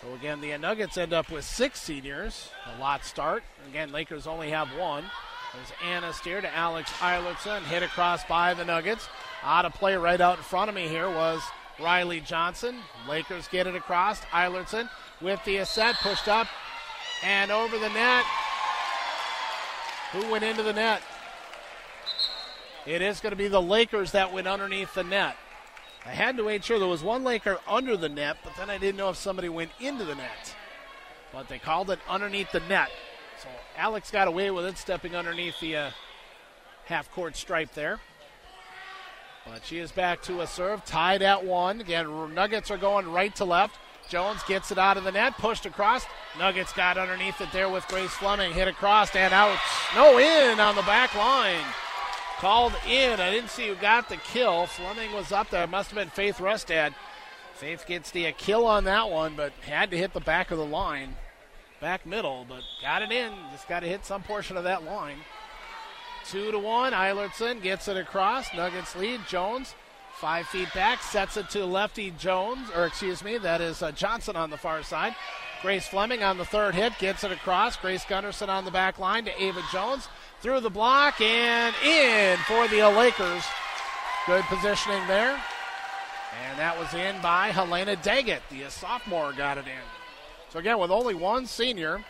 [0.01, 2.49] So again, the Nuggets end up with six seniors.
[2.77, 3.43] A lot start.
[3.67, 5.03] Again, Lakers only have one.
[5.53, 9.09] There's Anna Steer to Alex Eilertson, hit across by the Nuggets.
[9.43, 11.41] Out of play right out in front of me here was
[11.79, 12.77] Riley Johnson.
[13.07, 14.21] Lakers get it across.
[14.25, 14.89] Eilertson
[15.21, 16.47] with the set, pushed up
[17.23, 18.25] and over the net.
[20.11, 21.01] Who went into the net?
[22.85, 25.35] It is going to be the Lakers that went underneath the net.
[26.05, 28.77] I had to make sure there was one Laker under the net, but then I
[28.77, 30.55] didn't know if somebody went into the net.
[31.33, 32.89] But they called it underneath the net.
[33.79, 35.91] Alex got away with it, stepping underneath the uh,
[36.83, 38.01] half court stripe there.
[39.47, 41.79] But she is back to a serve, tied at one.
[41.79, 43.77] Again, Nuggets are going right to left.
[44.09, 46.05] Jones gets it out of the net, pushed across.
[46.37, 49.57] Nuggets got underneath it there with Grace Fleming, hit across and out.
[49.95, 51.63] No in on the back line.
[52.39, 53.21] Called in.
[53.21, 54.65] I didn't see who got the kill.
[54.65, 55.63] Fleming was up there.
[55.63, 56.93] It must have been Faith Rustad.
[57.53, 60.65] Faith gets the kill on that one, but had to hit the back of the
[60.65, 61.15] line.
[61.81, 63.31] Back middle, but got it in.
[63.51, 65.17] Just got to hit some portion of that line.
[66.25, 66.91] Two to one.
[66.91, 68.53] Eilertson gets it across.
[68.53, 69.21] Nuggets lead.
[69.27, 69.75] Jones,
[70.15, 74.35] five feet back, sets it to lefty Jones, or excuse me, that is uh, Johnson
[74.35, 75.15] on the far side.
[75.61, 77.77] Grace Fleming on the third hit gets it across.
[77.77, 80.07] Grace Gunderson on the back line to Ava Jones
[80.41, 83.43] through the block and in for the Lakers.
[84.25, 85.41] Good positioning there.
[86.47, 88.41] And that was in by Helena Daggett.
[88.49, 89.98] The sophomore got it in.
[90.51, 92.03] So again, with only one senior,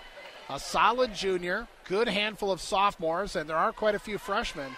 [0.50, 4.72] a solid junior, good handful of sophomores, and there are quite a few freshmen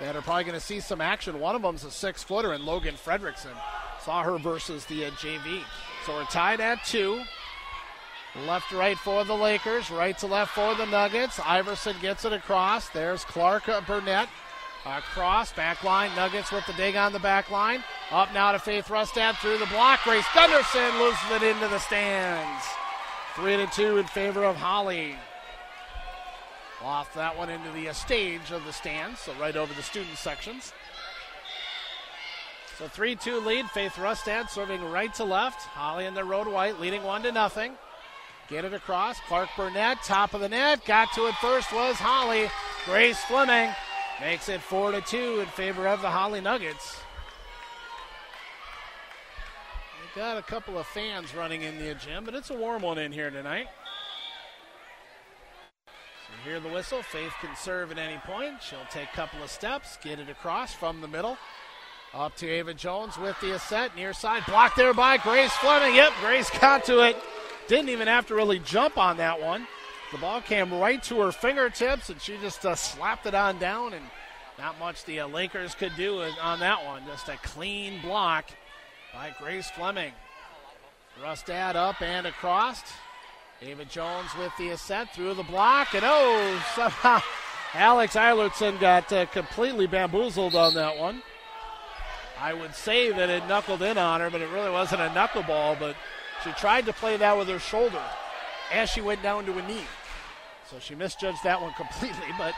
[0.00, 1.40] that are probably going to see some action.
[1.40, 3.54] One of them's a six footer, and Logan Fredrickson.
[4.02, 5.62] Saw her versus the uh, JV.
[6.06, 7.22] So we're tied at two.
[8.46, 11.40] Left to right for the Lakers, right to left for the Nuggets.
[11.44, 12.88] Iverson gets it across.
[12.90, 14.28] There's Clark uh, Burnett.
[14.86, 16.14] Across, back line.
[16.16, 17.84] Nuggets with the dig on the back line.
[18.10, 20.00] Up now to Faith Rustad through the block.
[20.04, 22.64] Grace Gunderson loses it into the stands.
[23.36, 25.14] Three to two in favor of Hawley.
[26.82, 30.16] Off that one into the uh, stage of the stands, so right over the student
[30.16, 30.72] sections.
[32.80, 33.66] So 3 2 lead.
[33.66, 35.60] Faith Rustad serving right to left.
[35.66, 37.74] Hawley in the road white, leading 1 to nothing.
[38.48, 39.20] Get it across.
[39.28, 40.84] Clark Burnett, top of the net.
[40.86, 42.50] Got to it first was Hawley.
[42.86, 43.70] Grace Fleming
[44.20, 47.00] makes it 4 to 2 in favor of the Hawley Nuggets.
[49.99, 52.98] We got a couple of fans running in the gym, but it's a warm one
[52.98, 53.68] in here tonight.
[56.26, 57.02] So hear the whistle.
[57.02, 58.62] Faith can serve at any point.
[58.62, 61.36] She'll take a couple of steps, get it across from the middle.
[62.12, 64.44] Up to Ava Jones with the ascent, near side.
[64.46, 65.94] Blocked there by Grace Fleming.
[65.94, 67.16] Yep, Grace got to it.
[67.68, 69.66] Didn't even have to really jump on that one.
[70.10, 73.92] The ball came right to her fingertips, and she just uh, slapped it on down.
[73.92, 74.04] And
[74.58, 77.02] not much the uh, Lakers could do on that one.
[77.06, 78.46] Just a clean block
[79.12, 80.12] by Grace Fleming.
[81.22, 82.82] Rustad up and across.
[83.62, 87.20] Ava Jones with the ascent through the block, and oh, somehow
[87.74, 91.22] Alex Eilertson got uh, completely bamboozled on that one.
[92.40, 95.78] I would say that it knuckled in on her, but it really wasn't a knuckleball.
[95.78, 95.94] But
[96.42, 98.02] she tried to play that with her shoulder
[98.72, 99.84] as she went down to a knee.
[100.70, 102.32] So she misjudged that one completely.
[102.38, 102.54] But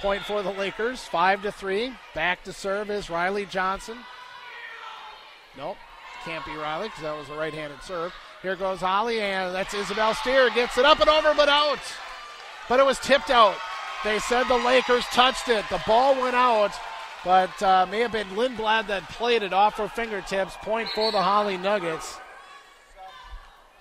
[0.00, 1.92] point for the Lakers, five to three.
[2.14, 3.98] Back to serve is Riley Johnson.
[5.56, 5.76] Nope,
[6.24, 8.12] can't be Riley because that was a right-handed serve.
[8.42, 11.80] Here goes Hawley, and that's Isabel Steer gets it up and over, but out.
[12.68, 13.56] But it was tipped out.
[14.04, 15.64] They said the Lakers touched it.
[15.68, 16.72] The ball went out
[17.24, 20.56] but uh, may have been Lindblad that played it off her fingertips.
[20.62, 22.18] Point for the Hawley Nuggets.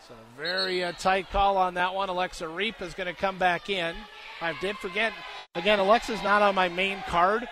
[0.08, 2.10] So very uh, tight call on that one.
[2.10, 3.96] Alexa Reap is going to come back in.
[4.42, 5.14] I did forget
[5.56, 5.80] again.
[5.80, 7.48] Alexa's not on my main card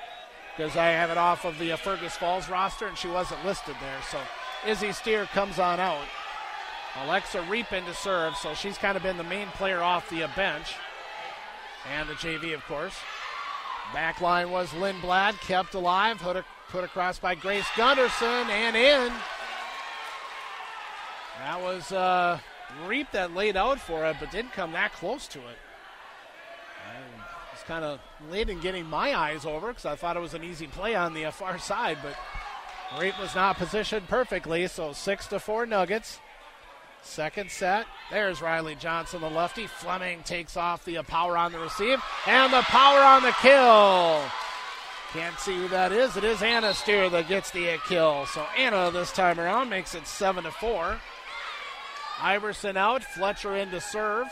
[0.58, 3.76] because I have it off of the uh, Fergus Falls roster, and she wasn't listed
[3.80, 4.00] there.
[4.10, 4.18] So
[4.68, 6.06] Izzy Steer comes on out.
[7.04, 10.30] Alexa Reap into serve, so she's kind of been the main player off the uh,
[10.36, 10.74] bench,
[11.94, 12.96] and the JV, of course.
[13.94, 19.14] Back line was Lindblad, kept alive, put, a, put across by Grace Gunderson, and in.
[21.40, 22.40] That was uh,
[22.88, 25.58] Reap that laid out for it, but didn't come that close to it.
[27.68, 28.00] Kind of
[28.32, 31.14] late in getting my eyes over because I thought it was an easy play on
[31.14, 32.16] the far side, but
[32.98, 36.20] Reap was not positioned perfectly, so six to four Nuggets.
[37.04, 37.86] Second set.
[38.10, 39.68] There's Riley Johnson, the lefty.
[39.68, 44.22] Fleming takes off the power on the receive and the power on the kill.
[45.12, 46.16] Can't see who that is.
[46.16, 48.26] It is Anna Steer that gets the kill.
[48.28, 50.98] So Anna this time around makes it seven to four.
[52.22, 54.28] Iverson out, Fletcher in to serve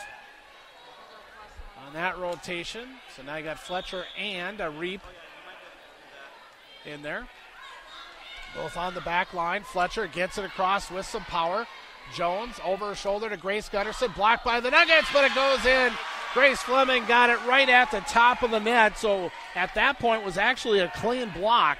[1.95, 2.87] that rotation.
[3.15, 5.01] So now you got Fletcher and a Reap
[6.85, 7.27] in there.
[8.55, 9.63] Both on the back line.
[9.63, 11.67] Fletcher gets it across with some power.
[12.13, 15.91] Jones over her shoulder to Grace Gunderson, blocked by the Nuggets, but it goes in.
[16.33, 20.23] Grace Fleming got it right at the top of the net, so at that point
[20.23, 21.77] was actually a clean block.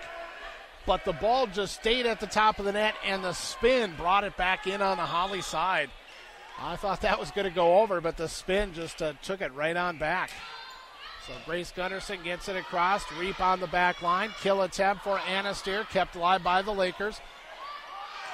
[0.86, 4.24] But the ball just stayed at the top of the net, and the spin brought
[4.24, 5.90] it back in on the Hawley side.
[6.60, 9.54] I thought that was going to go over, but the spin just uh, took it
[9.54, 10.32] right on back.
[11.28, 13.04] So Grace Gunderson gets it across.
[13.20, 14.32] Reap on the back line.
[14.42, 17.20] Kill attempt for Anna Steer, kept alive by the Lakers.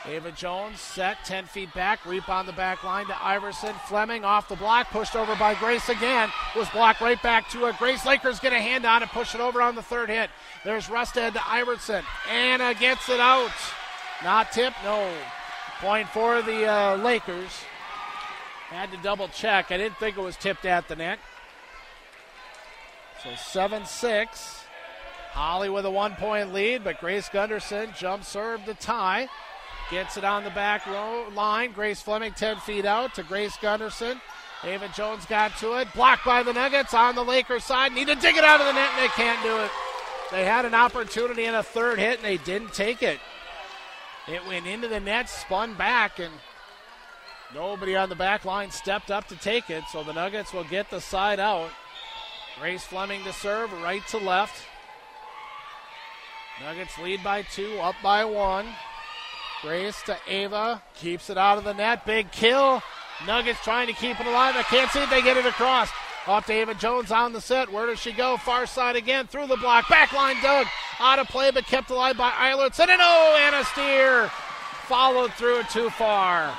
[0.05, 2.05] Ava Jones set 10 feet back.
[2.05, 3.73] Reap on the back line to Iverson.
[3.87, 6.29] Fleming off the block, pushed over by Grace again.
[6.55, 7.77] Was blocked right back to it.
[7.77, 10.29] Grace Lakers get a hand on it, push it over on the third hit.
[10.65, 12.03] There's Rustad to Iverson.
[12.29, 13.51] Anna gets it out.
[14.23, 15.11] Not tip, no.
[15.79, 17.51] Point for the uh, Lakers.
[18.71, 19.69] Had to double check.
[19.69, 21.19] I didn't think it was tipped at the net.
[23.21, 24.63] So 7 6.
[25.31, 29.27] Hawley with a one point lead, but Grace Gunderson jump serve to tie.
[29.89, 31.73] Gets it on the back row line.
[31.73, 34.21] Grace Fleming 10 feet out to Grace Gunderson.
[34.63, 35.89] Ava Jones got to it.
[35.93, 37.91] Blocked by the Nuggets on the Lakers side.
[37.91, 39.71] Need to dig it out of the net, and they can't do it.
[40.31, 43.19] They had an opportunity in a third hit, and they didn't take it.
[44.29, 46.31] It went into the net, spun back, and
[47.53, 49.83] nobody on the back line stepped up to take it.
[49.91, 51.69] So the Nuggets will get the side out.
[52.59, 54.63] Grace Fleming to serve, right to left.
[56.61, 58.67] Nuggets lead by two, up by one.
[59.61, 62.05] Grace to Ava, keeps it out of the net.
[62.05, 62.81] Big kill.
[63.25, 64.55] Nuggets trying to keep it alive.
[64.55, 65.89] I can't see if they get it across.
[66.27, 67.71] Off to Ava Jones on the set.
[67.71, 68.37] Where does she go?
[68.37, 69.85] Far side again through the block.
[69.85, 70.67] Backline dug.
[70.99, 72.89] Out of play, but kept alive by Eilertson.
[72.89, 74.27] And oh, Anna Steer
[74.87, 76.55] followed through too far.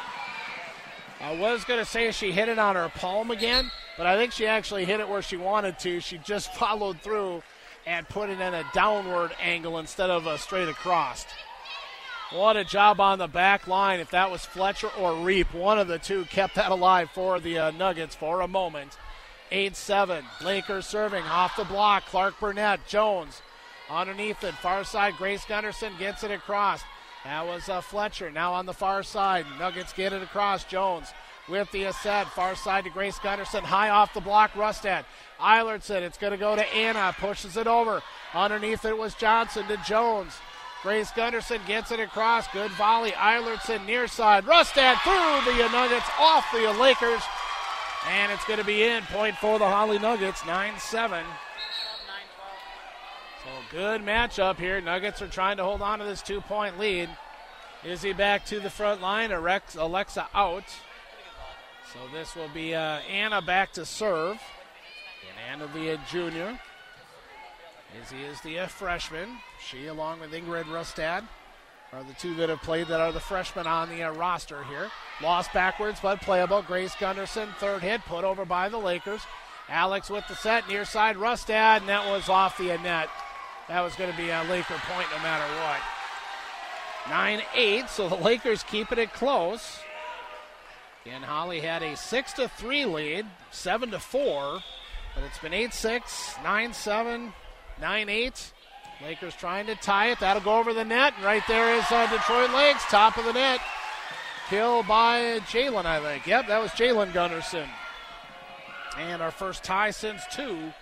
[1.22, 4.32] I was going to say she hit it on her palm again, but I think
[4.32, 6.00] she actually hit it where she wanted to.
[6.00, 7.42] She just followed through
[7.86, 11.24] and put it in a downward angle instead of a straight across.
[12.32, 14.00] What a job on the back line.
[14.00, 17.58] If that was Fletcher or Reap, one of the two kept that alive for the
[17.58, 18.98] uh, Nuggets for a moment.
[19.52, 20.24] 8 7.
[20.42, 22.06] Lakers serving off the block.
[22.06, 23.42] Clark Burnett, Jones
[23.90, 24.54] underneath it.
[24.54, 26.82] Far side, Grace Gunderson gets it across.
[27.24, 28.30] That was uh, Fletcher.
[28.30, 29.46] Now on the far side.
[29.58, 30.64] Nuggets get it across.
[30.64, 31.08] Jones
[31.48, 32.28] with the asset.
[32.28, 33.62] Far side to Grace Gunderson.
[33.62, 34.54] High off the block.
[34.54, 35.04] Rustad.
[35.40, 36.02] Eilertson.
[36.02, 37.14] It's going to go to Anna.
[37.18, 38.02] Pushes it over.
[38.34, 40.34] Underneath it was Johnson to Jones.
[40.82, 42.48] Grace Gunderson gets it across.
[42.48, 43.12] Good volley.
[43.12, 44.44] Eilertson near side.
[44.44, 47.22] Rustad through the Nuggets off the Lakers.
[48.08, 49.04] And it's going to be in.
[49.04, 51.24] Point for the Hawley Nuggets, 9 7.
[53.72, 54.82] Good matchup here.
[54.82, 57.08] Nuggets are trying to hold on to this two point lead.
[57.82, 59.32] Izzy back to the front line.
[59.32, 60.64] Alexa out.
[61.92, 64.38] So this will be uh, Anna back to serve.
[65.26, 66.60] And Anna, the junior.
[68.02, 69.38] Izzy is the uh, freshman.
[69.66, 71.24] She, along with Ingrid Rustad,
[71.94, 74.90] are the two that have played that are the freshmen on the uh, roster here.
[75.22, 76.60] Lost backwards, but playable.
[76.60, 79.22] Grace Gunderson, third hit, put over by the Lakers.
[79.68, 83.08] Alex with the set, near side, Rustad, and that was off the net.
[83.72, 85.80] That was going to be a Laker point no matter what.
[87.08, 89.78] 9 8, so the Lakers keeping it close.
[91.06, 94.60] Again, Hawley had a 6 to 3 lead, 7 to 4,
[95.14, 97.32] but it's been 8 6, 9 7,
[97.80, 98.52] 9 8.
[99.02, 100.20] Lakers trying to tie it.
[100.20, 101.14] That'll go over the net.
[101.24, 103.62] Right there is uh, Detroit Lakes, top of the net.
[104.50, 106.26] Kill by Jalen, I think.
[106.26, 107.70] Yep, that was Jalen Gunderson.
[108.98, 110.74] And our first tie since two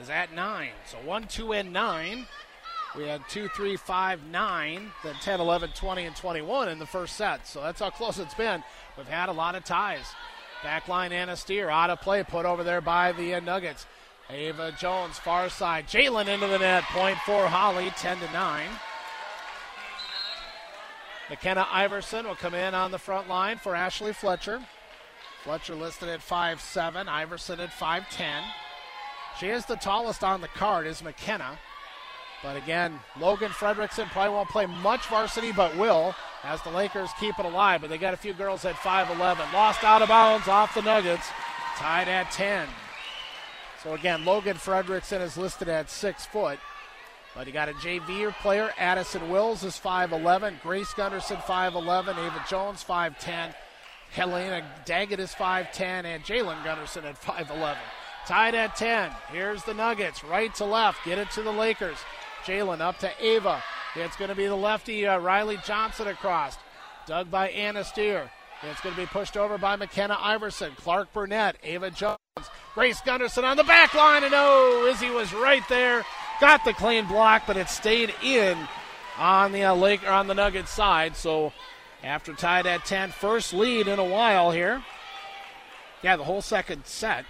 [0.00, 0.70] is at nine.
[0.86, 2.26] So one, two, and nine.
[2.96, 7.16] We had two, three, five, nine, then 10, 11, 20, and 21 in the first
[7.16, 7.46] set.
[7.46, 8.64] So that's how close it's been.
[8.96, 10.06] We've had a lot of ties.
[10.62, 13.86] Backline Anna Steer out of play, put over there by the Nuggets.
[14.30, 15.86] Ava Jones, far side.
[15.86, 16.84] Jalen into the net.
[16.84, 18.68] Point for Hawley, 10 to 9.
[21.30, 24.62] McKenna Iverson will come in on the front line for Ashley Fletcher.
[25.44, 28.42] Fletcher listed at 5'7, Iverson at 5'10.
[29.38, 31.58] She is the tallest on the card, is McKenna.
[32.42, 36.14] But again, Logan Fredrickson probably won't play much varsity, but will
[36.44, 37.80] as the Lakers keep it alive.
[37.80, 39.52] But they got a few girls at 5'11.
[39.52, 41.26] Lost out of bounds off the Nuggets,
[41.76, 42.68] tied at 10.
[43.82, 46.58] So again, Logan Fredrickson is listed at six foot.
[47.34, 48.72] But you got a JV player.
[48.78, 50.60] Addison Wills is 5'11.
[50.62, 52.18] Grace Gunderson 5'11.
[52.18, 53.54] Ava Jones 5'10.
[54.10, 56.04] Helena Daggett is 5'10.
[56.04, 57.76] And Jalen Gunderson at 5'11.
[58.28, 59.10] Tied at 10.
[59.32, 60.22] Here's the Nuggets.
[60.22, 61.02] Right to left.
[61.06, 61.96] Get it to the Lakers.
[62.44, 63.62] Jalen up to Ava.
[63.96, 66.58] It's going to be the lefty uh, Riley Johnson across.
[67.06, 68.30] Dug by Anna Steer.
[68.62, 70.72] It's going to be pushed over by McKenna Iverson.
[70.76, 71.56] Clark Burnett.
[71.62, 72.18] Ava Jones.
[72.74, 74.22] Grace Gunderson on the back line.
[74.22, 76.04] And oh, Izzy was right there.
[76.38, 78.58] Got the clean block, but it stayed in
[79.16, 81.16] on the uh, Lake or on the Nuggets side.
[81.16, 81.54] So
[82.04, 84.84] after tied at 10, first lead in a while here.
[86.02, 87.24] Yeah, the whole second set.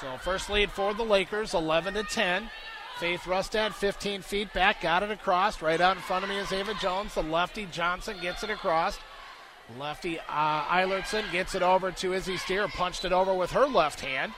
[0.00, 2.48] So first lead for the Lakers, 11 to 10.
[2.98, 5.60] Faith Rustad, 15 feet back, got it across.
[5.60, 7.14] Right out in front of me is Ava Jones.
[7.14, 8.98] The lefty Johnson gets it across.
[9.78, 14.00] Lefty uh, Eilertson gets it over to Izzy Steer, punched it over with her left
[14.00, 14.32] hand.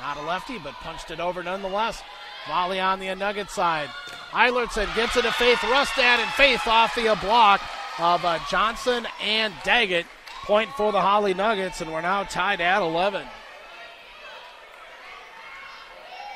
[0.00, 2.02] Not a lefty, but punched it over nonetheless.
[2.46, 3.90] Volley on the Nugget side.
[4.30, 7.60] Eilertson gets it to Faith Rustad, and Faith off the block
[7.98, 10.06] of uh, Johnson and Daggett.
[10.44, 13.26] Point for the Hawley Nuggets, and we're now tied at 11.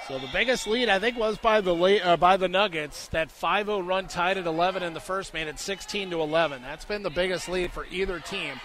[0.09, 3.07] So the biggest lead, I think, was by the uh, by the Nuggets.
[3.09, 6.63] That 5-0 run tied at 11 in the first, made it 16 to 11.
[6.63, 8.61] That's been the biggest lead for either team.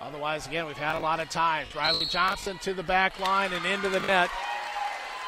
[0.00, 1.72] Otherwise, again, we've had a lot of ties.
[1.76, 4.28] Riley Johnson to the back line and into the net.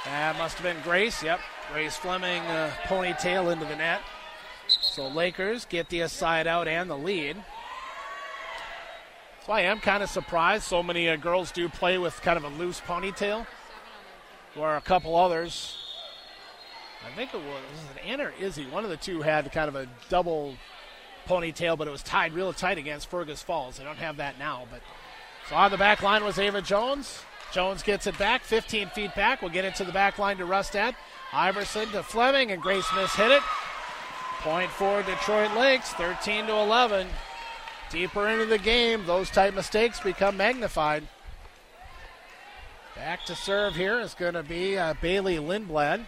[0.05, 1.23] That must have been Grace.
[1.23, 1.39] Yep,
[1.73, 4.01] Grace Fleming uh, ponytail into the net.
[4.67, 7.37] So Lakers get the side out and the lead.
[9.47, 12.45] So I am kind of surprised so many uh, girls do play with kind of
[12.45, 13.47] a loose ponytail,
[14.55, 15.77] where a couple others,
[17.05, 19.77] I think it was, it Anna or Izzy, one of the two had kind of
[19.77, 20.57] a double
[21.27, 23.79] ponytail, but it was tied real tight against Fergus Falls.
[23.79, 24.81] They don't have that now, but
[25.49, 27.23] so on the back line was Ava Jones.
[27.53, 29.41] Jones gets it back, 15 feet back.
[29.41, 30.97] We'll get it to the back line to Rustad.
[31.33, 33.43] Iverson to Fleming, and Grace Smith hit it.
[34.41, 37.07] Point for Detroit Lakes, 13 to 11.
[37.91, 41.07] Deeper into the game, those type mistakes become magnified.
[42.97, 46.05] Back to serve here is going to be uh, Bailey Lindblad.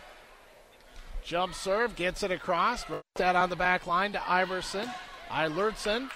[1.24, 2.84] Jump serve, gets it across.
[3.16, 4.88] That on the back line to Iverson.
[5.28, 6.08] Eilertson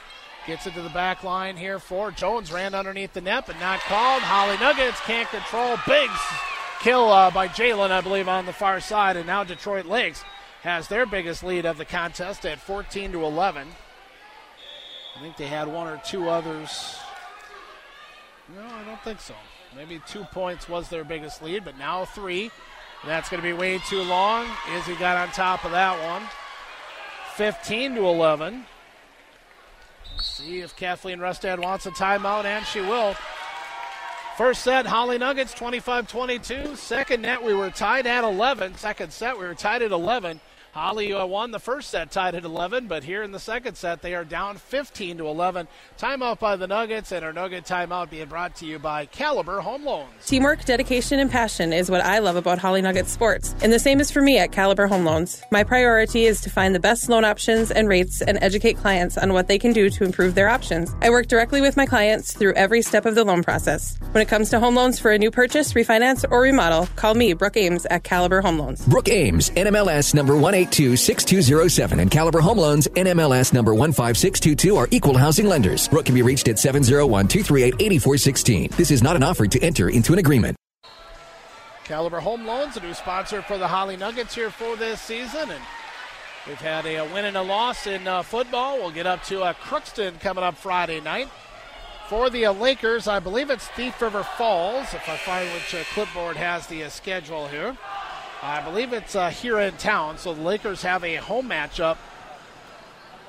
[0.46, 2.52] gets it to the back line here for Jones.
[2.52, 4.22] Ran underneath the net, but not called.
[4.22, 5.76] Hawley Nuggets can't control.
[5.88, 6.08] Big
[6.80, 9.16] kill uh, by Jalen, I believe, on the far side.
[9.16, 10.22] And now Detroit Lakes
[10.62, 13.66] has their biggest lead of the contest at 14 to 11.
[15.16, 16.96] I think they had one or two others.
[18.54, 19.34] No, I don't think so.
[19.76, 22.50] Maybe two points was their biggest lead, but now three.
[23.06, 24.46] That's going to be way too long.
[24.74, 26.28] Izzy got on top of that one.
[27.36, 28.64] 15 to 11.
[30.20, 33.14] See if Kathleen Rustad wants a timeout, and she will.
[34.36, 36.76] First set, Hawley Nuggets 25 22.
[36.76, 38.76] Second net, we were tied at 11.
[38.76, 40.40] Second set, we were tied at 11.
[40.72, 44.02] Hawley uh, won the first set, tied at 11, but here in the second set,
[44.02, 45.66] they are down 15 to 11.
[45.98, 49.84] Timeout by the Nuggets, and our Nugget timeout being brought to you by Caliber Home
[49.84, 50.26] Loans.
[50.26, 53.98] Teamwork, dedication, and passion is what I love about Hawley Nugget Sports, and the same
[53.98, 55.42] is for me at Caliber Home Loans.
[55.50, 59.32] My priority is to find the best loan options and rates and educate clients on
[59.32, 60.94] what they can do to improve their options.
[61.02, 63.98] I work directly with my clients through every step of the loan process.
[64.12, 67.32] When it comes to home loans for a new purchase, refinance, or remodel, call me,
[67.32, 68.86] Brooke Ames, at Caliber Home Loans.
[68.86, 70.36] Brooke Ames, NMLS number
[70.66, 75.88] 1826207 and Caliber Home Loans, NMLS number 15622 are equal housing lenders.
[75.88, 78.70] Brooke can be reached at 701 238 8416.
[78.76, 80.56] This is not an offer to enter into an agreement.
[81.84, 85.50] Caliber Home Loans, a new sponsor for the Hawley Nuggets here for this season.
[85.50, 85.60] And
[86.46, 88.78] we've had a, win and a loss in uh, football.
[88.78, 91.28] We'll get up to uh, Crookston coming up Friday night.
[92.08, 95.82] For the uh, Lakers, I believe it's Thief River Falls, if I find which uh,
[95.94, 97.76] clipboard has the uh, schedule here.
[98.42, 101.98] I believe it's uh, here in town, so the Lakers have a home matchup.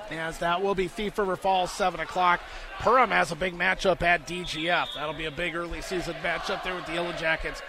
[0.09, 2.41] As that will be Thief River Falls, 7 o'clock.
[2.79, 4.87] Perham has a big matchup at DGF.
[4.95, 7.61] That'll be a big early season matchup there with the Yellow Jackets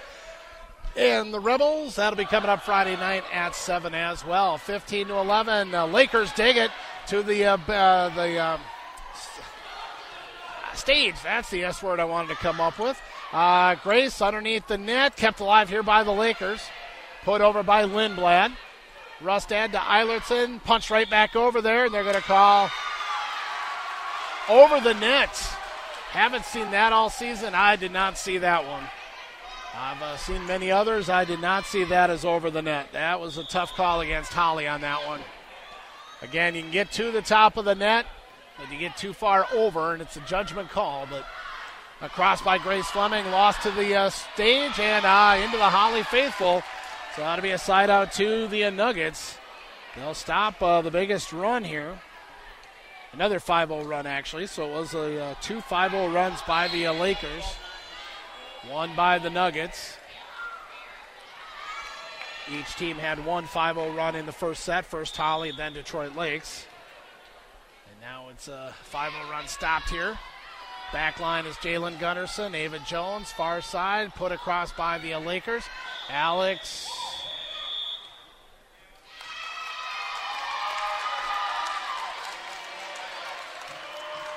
[0.97, 1.97] and the Rebels.
[1.97, 4.59] That'll be coming up Friday night at 7 as well.
[4.59, 5.75] 15 to 11.
[5.75, 6.71] Uh, Lakers dig it
[7.09, 8.59] to the, uh, uh, the uh,
[10.75, 11.15] stage.
[11.23, 13.01] That's the S word I wanted to come up with.
[13.33, 16.61] Uh, Grace underneath the net, kept alive here by the Lakers.
[17.25, 18.53] Put over by Lindblad.
[19.21, 22.69] Rustad to Eilertson, Punch right back over there, and they're going to call
[24.49, 25.31] over the net.
[26.11, 27.55] Haven't seen that all season.
[27.55, 28.85] I did not see that one.
[29.75, 31.09] I've uh, seen many others.
[31.09, 32.89] I did not see that as over the net.
[32.93, 35.21] That was a tough call against Hawley on that one.
[36.21, 38.05] Again, you can get to the top of the net,
[38.59, 41.07] but you get too far over, and it's a judgment call.
[41.09, 41.25] But
[42.03, 46.63] across by Grace Fleming, lost to the uh, stage and uh, into the Hawley faithful.
[47.15, 49.37] So that'll be a side out to the Nuggets.
[49.97, 51.99] They'll stop uh, the biggest run here.
[53.13, 54.47] Another 5 0 run, actually.
[54.47, 57.45] So it was a, uh, two 5 0 runs by the uh, Lakers,
[58.71, 59.99] one by the Nuggets.
[62.51, 64.87] Each team had one 5 0 run in the first set.
[64.87, 66.65] First Hawley, then Detroit Lakes.
[67.91, 70.19] And now it's a 5 0 run stopped here.
[70.93, 75.65] Back line is Jalen Gunderson, Ava Jones, far side, put across by the Lakers.
[76.11, 76.89] Alex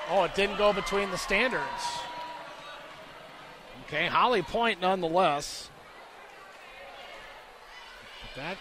[0.10, 1.64] Oh, it didn't go between the standards.
[3.88, 5.70] Okay, Hawley Point nonetheless.
[8.22, 8.58] But that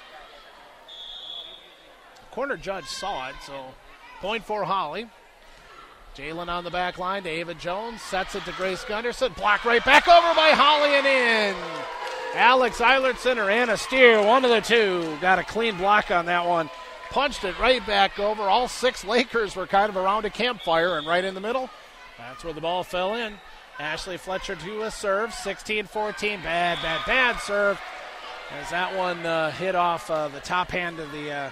[2.31, 3.67] corner judge saw it, so
[4.21, 5.09] point for Hawley.
[6.17, 9.85] Jalen on the back line to Ava Jones, sets it to Grace Gunderson, block right
[9.85, 11.57] back over by Hawley and in.
[12.37, 16.47] Alex Eilertson or Anna Steer, one of the two, got a clean block on that
[16.47, 16.69] one
[17.15, 18.43] punched it right back over.
[18.43, 21.71] All six Lakers were kind of around a campfire, and right in the middle,
[22.19, 23.35] that's where the ball fell in.
[23.79, 26.43] Ashley Fletcher to a serve, 16 14.
[26.43, 27.81] Bad, bad, bad serve.
[28.61, 31.51] As that one uh, hit off uh, the top hand of the uh,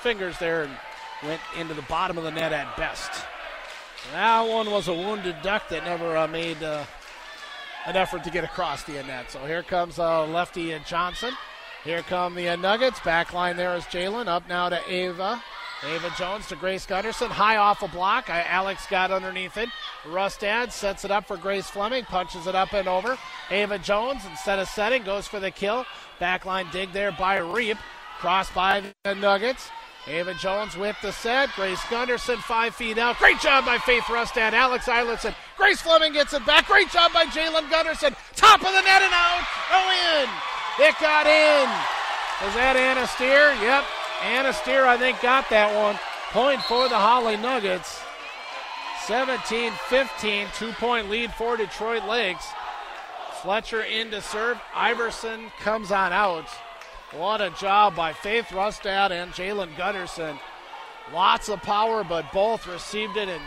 [0.00, 0.72] fingers there and
[1.24, 3.10] went into the bottom of the net at best.
[4.12, 6.84] That one was a wounded duck that never uh, made uh,
[7.86, 9.30] an effort to get across the net.
[9.30, 11.34] So here comes uh, lefty and Johnson.
[11.84, 13.00] Here come the Nuggets.
[13.00, 14.26] Back line there is Jalen.
[14.26, 15.42] Up now to Ava.
[15.84, 17.30] Ava Jones to Grace Gunderson.
[17.30, 18.30] High off a block.
[18.30, 19.68] Alex got underneath it.
[20.06, 22.04] Rustad sets it up for Grace Fleming.
[22.04, 23.18] Punches it up and over.
[23.50, 25.84] Ava Jones, instead of setting, goes for the kill.
[26.20, 27.76] Backline dig there by Reap.
[28.18, 29.68] Cross by the Nuggets.
[30.06, 31.50] Ava Jones with the set.
[31.56, 33.18] Grace Gunderson five feet out.
[33.18, 34.52] Great job by Faith Rustad.
[34.52, 35.34] Alex Eilertson.
[35.56, 36.66] Grace Fleming gets it back.
[36.66, 38.14] Great job by Jalen Gunderson.
[38.36, 39.46] Top of the net and out.
[39.70, 39.80] Go
[40.20, 40.28] in.
[40.86, 41.68] It got in.
[42.44, 43.54] Was that Anna Steer?
[43.62, 43.84] Yep.
[44.22, 45.98] Anna Steer, I think, got that one.
[46.32, 48.00] Point for the Hawley Nuggets.
[49.06, 52.46] 17 15, two point lead for Detroit Lakes.
[53.42, 54.58] Fletcher in to serve.
[54.74, 56.48] Iverson comes on out.
[57.16, 60.36] What a job by Faith Rustad and Jalen Gunderson.
[61.12, 63.42] Lots of power, but both received it and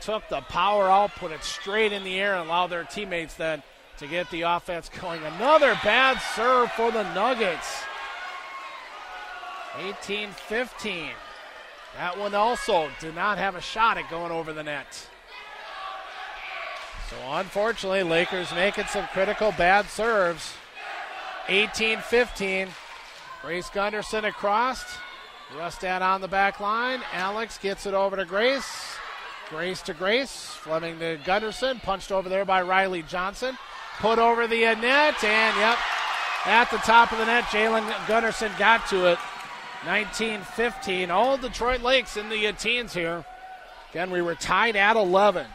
[0.00, 3.62] took the power out, put it straight in the air, and allowed their teammates then
[3.98, 5.22] to get the offense going.
[5.22, 7.82] Another bad serve for the Nuggets.
[9.78, 11.10] 18 15.
[11.96, 15.08] That one also did not have a shot at going over the net.
[17.10, 20.54] So unfortunately, Lakers making some critical bad serves.
[21.48, 22.68] 18 15.
[23.44, 24.96] Grace Gunderson across.
[25.58, 27.02] Rustad on the back line.
[27.12, 28.96] Alex gets it over to Grace.
[29.50, 30.46] Grace to Grace.
[30.46, 31.78] Fleming to Gunderson.
[31.80, 33.58] Punched over there by Riley Johnson.
[33.98, 35.22] Put over the net.
[35.22, 35.78] And, yep,
[36.46, 39.18] at the top of the net, Jalen Gunderson got to it.
[39.84, 41.10] 19 15.
[41.10, 43.26] All Detroit Lakes in the teens here.
[43.90, 45.46] Again, we were tied at 11.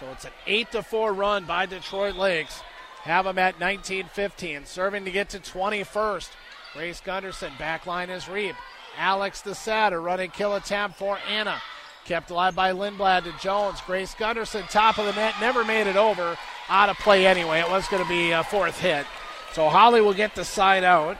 [0.00, 2.60] So it's an 8 to 4 run by Detroit Lakes.
[3.02, 4.66] Have them at 19 15.
[4.66, 6.30] Serving to get to 21st.
[6.72, 8.54] Grace Gunderson, back line is Reap.
[8.96, 11.60] Alex DeSatter running kill attempt for Anna.
[12.04, 13.80] Kept alive by Lindblad to Jones.
[13.86, 16.36] Grace Gunderson, top of the net, never made it over.
[16.68, 17.60] Out of play anyway.
[17.60, 19.04] It was going to be a fourth hit.
[19.52, 21.18] So Hawley will get the side out.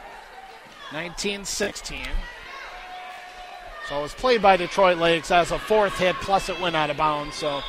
[0.93, 1.99] 19 16.
[3.89, 6.91] So it was played by Detroit Lakes as a fourth hit, plus it went out
[6.91, 7.35] of bounds.
[7.35, 7.61] So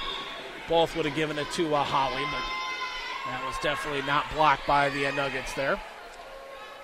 [0.70, 4.90] both would have given it to uh, Hawley, but that was definitely not blocked by
[4.90, 5.80] the uh, Nuggets there.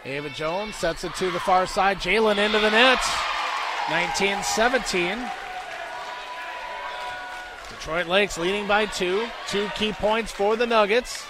[0.06, 1.98] Ava Jones sets it to the far side.
[1.98, 3.00] Jalen into the net.
[3.90, 5.18] 19 17.
[7.70, 9.26] Detroit Lakes leading by two.
[9.48, 11.26] Two key points for the Nuggets.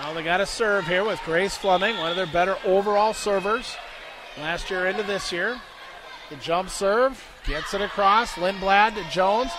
[0.00, 3.76] Now they got a serve here with Grace Fleming, one of their better overall servers
[4.38, 5.60] last year into this year.
[6.28, 8.32] The jump serve gets it across.
[8.32, 9.50] Lindblad to Jones.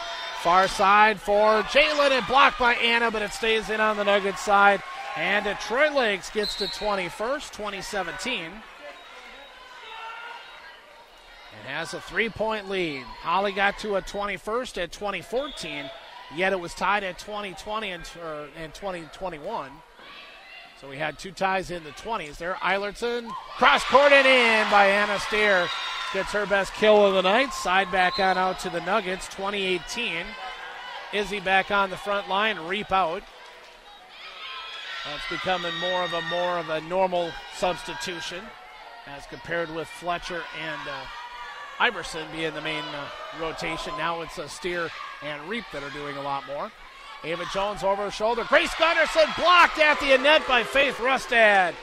[0.41, 4.41] Far side for Jalen and blocked by Anna, but it stays in on the Nuggets
[4.41, 4.81] side.
[5.17, 8.41] And Detroit Lakes gets to 21st, 2017.
[8.43, 8.53] And
[11.65, 13.01] has a three point lead.
[13.21, 15.89] Hawley got to a 21st at 2014,
[16.35, 19.71] yet it was tied at 2020 and, and er, 2021.
[20.79, 22.53] So we had two ties in the 20s there.
[22.55, 25.67] Eilertson, cross court and in by Anna Steer.
[26.13, 27.53] Gets her best kill of the night.
[27.53, 30.27] Side back on out to the Nuggets, 2018.
[31.11, 33.23] Izzy back on the front line, reap out.
[35.09, 38.43] That's becoming more of a more of a normal substitution
[39.07, 41.05] as compared with Fletcher and uh,
[41.79, 43.07] Iverson being the main uh,
[43.41, 43.93] rotation.
[43.97, 44.89] Now it's a Steer
[45.23, 46.71] and Reap that are doing a lot more.
[47.23, 48.43] Ava Jones over her shoulder.
[48.49, 51.73] Grace Gunderson blocked at the net by Faith Rustad.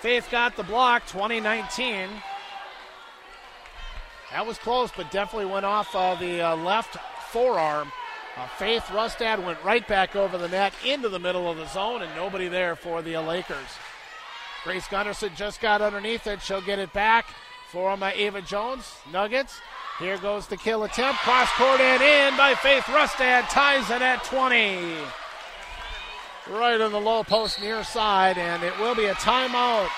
[0.00, 2.08] Faith got the block, 2019.
[4.32, 6.96] That was close, but definitely went off uh, the uh, left
[7.30, 7.92] forearm.
[8.36, 12.02] Uh, Faith Rustad went right back over the net into the middle of the zone,
[12.02, 13.58] and nobody there for the Lakers.
[14.64, 16.40] Grace Gunderson just got underneath it.
[16.40, 17.26] She'll get it back
[17.70, 18.96] for my Ava Jones.
[19.12, 19.60] Nuggets.
[19.98, 21.20] Here goes the kill attempt.
[21.20, 23.48] Cross court and in by Faith Rustad.
[23.50, 24.94] Ties it at 20.
[26.50, 29.90] Right on the low post near side, and it will be a timeout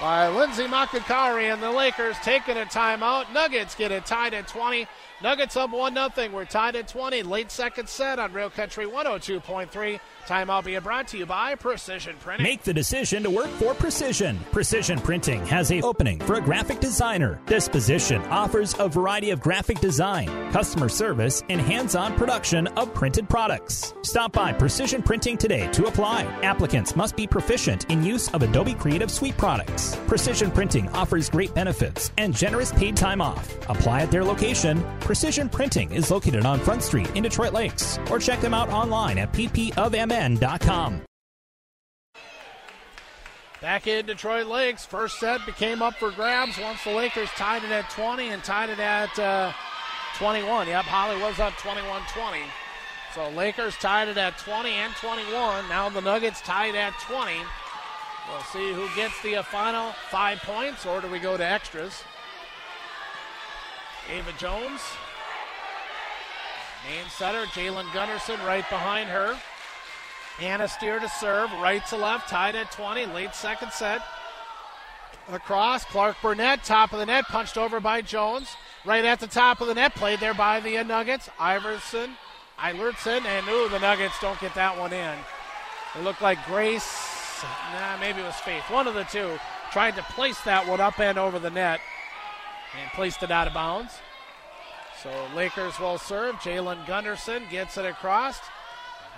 [0.00, 3.32] by Lindsay Makakari and the Lakers taking a timeout.
[3.32, 4.86] Nuggets get it tied at 20.
[5.24, 6.28] Nuggets up 1 0.
[6.34, 7.22] We're tied at 20.
[7.22, 9.98] Late second set on Real Country 102.3.
[10.26, 12.44] Timeout being brought to you by Precision Printing.
[12.44, 14.38] Make the decision to work for Precision.
[14.52, 17.38] Precision Printing has a opening for a graphic designer.
[17.44, 23.28] This position offers a variety of graphic design, customer service, and hands-on production of printed
[23.28, 23.92] products.
[24.00, 26.22] Stop by Precision Printing today to apply.
[26.42, 29.94] Applicants must be proficient in use of Adobe Creative Suite products.
[30.06, 33.54] Precision Printing offers great benefits and generous paid time off.
[33.68, 34.82] Apply at their location.
[35.00, 39.18] Precision Printing is located on Front Street in Detroit Lakes, or check them out online
[39.18, 39.32] at
[43.60, 47.70] Back in Detroit Lakes, first set became up for grabs once the Lakers tied it
[47.72, 49.52] at 20 and tied it at uh,
[50.16, 50.68] 21.
[50.68, 52.38] Yep, Hawley was up 21 20.
[53.14, 55.68] So Lakers tied it at 20 and 21.
[55.68, 57.32] Now the Nuggets tied at 20.
[58.28, 62.04] We'll see who gets the uh, final five points, or do we go to extras?
[64.08, 64.80] Ava Jones.
[66.88, 69.36] Main setter, Jalen Gunderson right behind her.
[70.40, 74.02] Anna Steer to serve, right to left, tied at 20, late second set.
[75.30, 78.48] Across, Clark Burnett, top of the net, punched over by Jones.
[78.84, 81.30] Right at the top of the net, played there by the Nuggets.
[81.38, 82.16] Iverson,
[82.58, 85.16] Eilertson, and ooh, the Nuggets don't get that one in.
[85.96, 89.38] It looked like Grace, nah, maybe it was Faith, one of the two,
[89.70, 91.80] tried to place that one up and over the net
[92.80, 93.92] and placed it out of bounds.
[95.02, 96.36] So Lakers will serve.
[96.36, 98.40] Jalen Gunderson gets it across.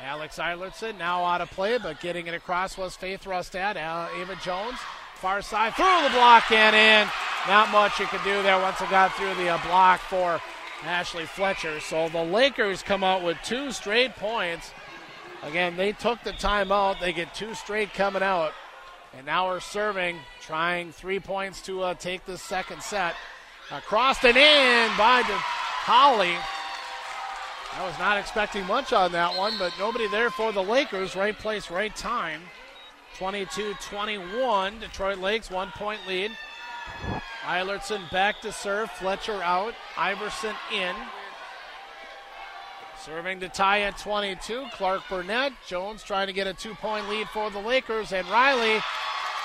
[0.02, 3.76] Alex Eilertson now out of play, but getting it across was Faith Rustad.
[3.76, 4.78] Ava Jones,
[5.14, 7.10] far side, through the block and in.
[7.48, 10.40] Not much you could do there once it got through the uh, block for
[10.84, 11.80] Ashley Fletcher.
[11.80, 14.72] So the Lakers come out with two straight points.
[15.42, 17.00] Again, they took the timeout.
[17.00, 18.52] They get two straight coming out.
[19.16, 23.14] And now we're serving, trying three points to uh, take the second set.
[23.70, 26.34] Across and in by De- Hawley.
[27.76, 31.14] I was not expecting much on that one, but nobody there for the Lakers.
[31.14, 32.40] Right place, right time.
[33.18, 34.80] 22 21.
[34.80, 36.32] Detroit Lakes, one point lead.
[37.44, 38.90] Eilertson back to serve.
[38.92, 39.74] Fletcher out.
[39.96, 40.94] Iverson in.
[43.04, 44.66] Serving to tie at 22.
[44.72, 45.52] Clark Burnett.
[45.66, 48.12] Jones trying to get a two point lead for the Lakers.
[48.12, 48.80] And Riley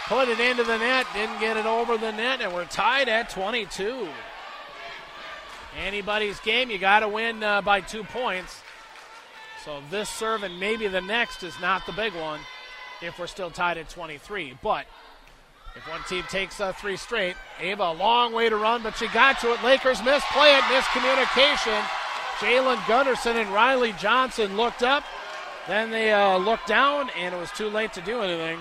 [0.07, 1.05] put it into the net.
[1.13, 2.39] Didn't get it over the net.
[2.41, 4.07] And we're tied at 22.
[5.77, 6.69] Anybody's game.
[6.69, 8.61] You got to win uh, by two points.
[9.64, 12.39] So this serve and maybe the next is not the big one
[13.02, 14.57] if we're still tied at 23.
[14.61, 14.85] But
[15.76, 19.07] if one team takes uh, three straight, Ava a long way to run, but she
[19.10, 19.64] got to it.
[19.64, 21.81] Lakers misplay it, miscommunication.
[22.39, 25.03] Jalen Gunderson and Riley Johnson looked up.
[25.68, 28.60] Then they uh, looked down, and it was too late to do anything.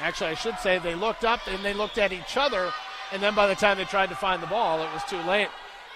[0.00, 2.72] Actually, I should say they looked up and they looked at each other,
[3.12, 5.48] and then by the time they tried to find the ball, it was too late.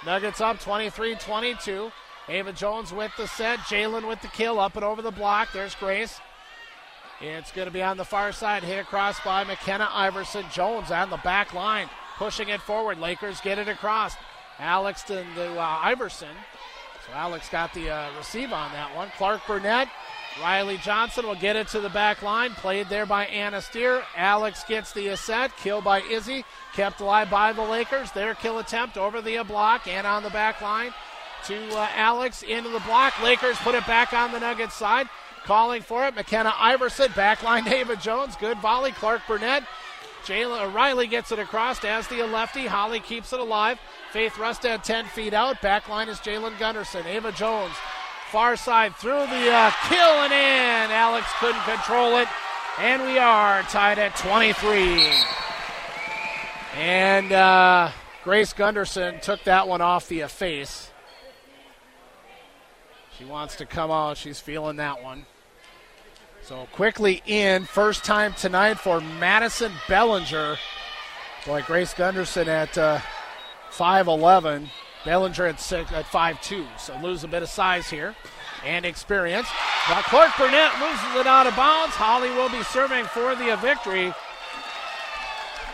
[0.06, 1.90] Nuggets up 23 22.
[2.28, 3.58] Ava Jones with the set.
[3.60, 5.52] Jalen with the kill up and over the block.
[5.52, 6.20] There's Grace.
[7.20, 10.44] It's going to be on the far side, hit across by McKenna Iverson.
[10.52, 12.98] Jones on the back line, pushing it forward.
[12.98, 14.14] Lakers get it across.
[14.58, 16.34] Alex to, uh, Iverson.
[17.06, 19.10] So Alex got the uh, receive on that one.
[19.16, 19.88] Clark Burnett,
[20.40, 22.52] Riley Johnson will get it to the back line.
[22.52, 24.02] Played there by Anna Steer.
[24.16, 25.56] Alex gets the set.
[25.56, 26.44] Kill by Izzy.
[26.74, 28.10] Kept alive by the Lakers.
[28.12, 30.92] Their kill attempt over the block and on the back line
[31.46, 33.20] to uh, Alex into the block.
[33.22, 35.08] Lakers put it back on the Nuggets side.
[35.44, 38.92] Calling for it, McKenna Iverson, backline David Jones, good volley.
[38.92, 39.62] Clark Burnett,
[40.24, 42.66] Jalen Riley gets it across as the lefty.
[42.66, 43.78] Hawley keeps it alive.
[44.10, 45.56] Faith Rustad 10 feet out.
[45.56, 47.06] Backline is Jalen Gunderson.
[47.06, 47.74] Ava Jones,
[48.34, 50.90] far side through the uh, kill and in.
[50.90, 52.26] Alex couldn't control it,
[52.80, 55.08] and we are tied at 23.
[56.76, 57.92] And uh,
[58.24, 60.90] Grace Gunderson took that one off the face.
[63.16, 64.16] She wants to come out.
[64.16, 65.26] She's feeling that one.
[66.42, 70.56] So quickly in, first time tonight for Madison Bellinger.
[71.46, 72.98] Boy, Grace Gunderson at uh,
[73.70, 74.70] 5'11.
[75.04, 76.66] Bellinger at, six, at 5'2.
[76.78, 78.14] So lose a bit of size here
[78.64, 79.48] and experience.
[79.88, 81.94] But Clark Burnett loses it out of bounds.
[81.94, 84.12] Hawley will be serving for the victory.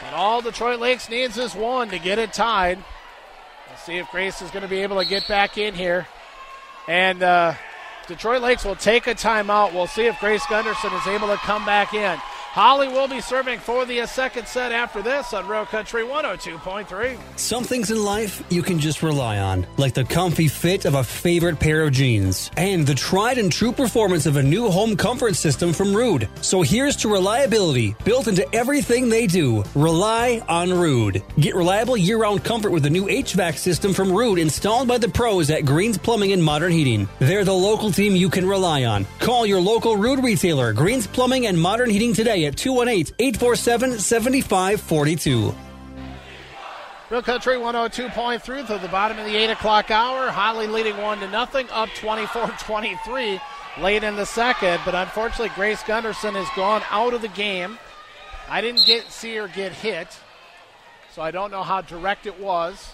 [0.06, 2.78] And all Detroit Lakes needs is one to get it tied.
[3.68, 6.06] Let's see if Grace is going to be able to get back in here.
[6.88, 7.54] And uh,
[8.08, 9.72] Detroit Lakes will take a timeout.
[9.72, 12.18] We'll see if Grace Gunderson is able to come back in.
[12.52, 17.16] Hawley will be serving for the second set after this on Real Country 102.3.
[17.38, 21.04] Some things in life you can just rely on, like the comfy fit of a
[21.04, 25.36] favorite pair of jeans and the tried and true performance of a new home comfort
[25.36, 26.28] system from Ruud.
[26.44, 29.62] So here's to reliability built into everything they do.
[29.76, 31.22] Rely on Ruud.
[31.40, 35.08] Get reliable year round comfort with the new HVAC system from Ruud installed by the
[35.08, 37.08] pros at Greens Plumbing and Modern Heating.
[37.20, 39.06] They're the local team you can rely on.
[39.20, 45.54] Call your local Ruud retailer, Greens Plumbing and Modern Heating today at 218 847 7542.
[47.10, 50.30] Real Country 102.3 through the bottom of the 8 o'clock hour.
[50.30, 53.40] Hawley leading 1 to nothing, up 24 23
[53.78, 54.80] late in the second.
[54.84, 57.78] But unfortunately, Grace Gunderson has gone out of the game.
[58.48, 60.08] I didn't get see her get hit,
[61.12, 62.92] so I don't know how direct it was.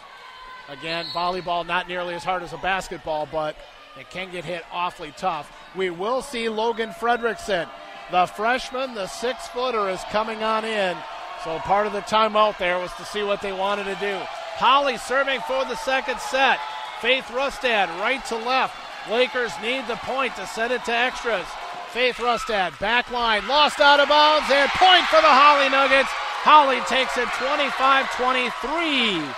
[0.68, 3.54] Again, volleyball not nearly as hard as a basketball, but
[3.98, 5.52] it can get hit awfully tough.
[5.76, 7.68] We will see Logan Fredrickson
[8.10, 10.96] the freshman, the six footer, is coming on in.
[11.44, 14.18] So part of the timeout there was to see what they wanted to do.
[14.56, 16.58] Hawley serving for the second set.
[17.00, 18.74] Faith Rustad right to left.
[19.10, 21.46] Lakers need the point to send it to extras.
[21.90, 26.10] Faith Rustad back line lost out of bounds and point for the Hawley Nuggets.
[26.42, 29.34] Hawley takes it 25-23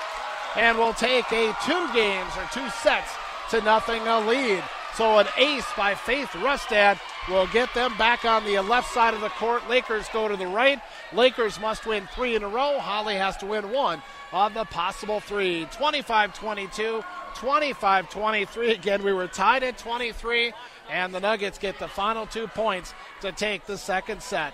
[0.57, 3.12] and will take a two games or two sets
[3.51, 4.62] to nothing a lead.
[4.99, 6.99] So an ace by Faith Rustad
[7.29, 9.62] will get them back on the left side of the court.
[9.69, 10.81] Lakers go to the right.
[11.12, 12.81] Lakers must win three in a row.
[12.81, 14.03] Hawley has to win one
[14.33, 15.66] of the possible three.
[15.66, 17.05] 25 22,
[17.37, 18.73] 25 23.
[18.73, 20.53] Again, we were tied at 23,
[20.91, 24.53] and the Nuggets get the final two points to take the second set.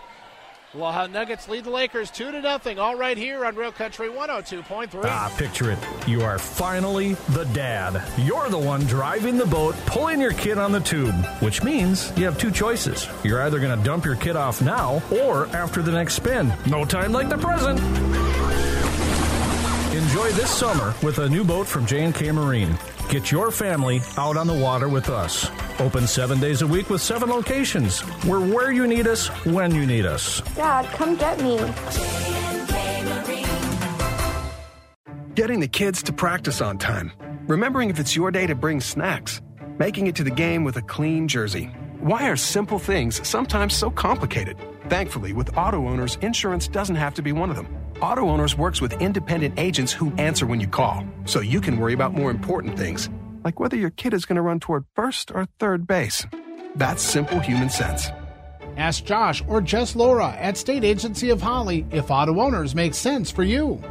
[0.74, 2.80] Well, Nuggets lead the Lakers 2 to nothing.
[2.80, 5.04] All right here on Real Country 102.3.
[5.04, 5.78] Ah, picture it.
[6.08, 8.02] You are finally the dad.
[8.18, 12.24] You're the one driving the boat, pulling your kid on the tube, which means you
[12.24, 13.08] have two choices.
[13.22, 16.52] You're either going to dump your kid off now or after the next spin.
[16.66, 17.78] No time like the present.
[19.94, 22.76] Enjoy this summer with a new boat from J&K Marine.
[23.08, 25.50] Get your family out on the water with us.
[25.78, 28.02] Open seven days a week with seven locations.
[28.24, 30.40] We're where you need us, when you need us.
[30.54, 31.56] Dad, come get me.
[35.34, 37.12] Getting the kids to practice on time.
[37.46, 39.42] Remembering if it's your day to bring snacks.
[39.78, 41.64] Making it to the game with a clean jersey.
[42.00, 44.56] Why are simple things sometimes so complicated?
[44.88, 47.83] Thankfully, with auto owners, insurance doesn't have to be one of them.
[48.00, 51.94] Auto Owners works with independent agents who answer when you call, so you can worry
[51.94, 53.10] about more important things,
[53.44, 56.26] like whether your kid is going to run toward first or third base.
[56.76, 58.08] That's simple human sense.
[58.76, 63.30] Ask Josh or Jess Laura at State Agency of Hawley if auto owners makes sense
[63.30, 63.82] for you.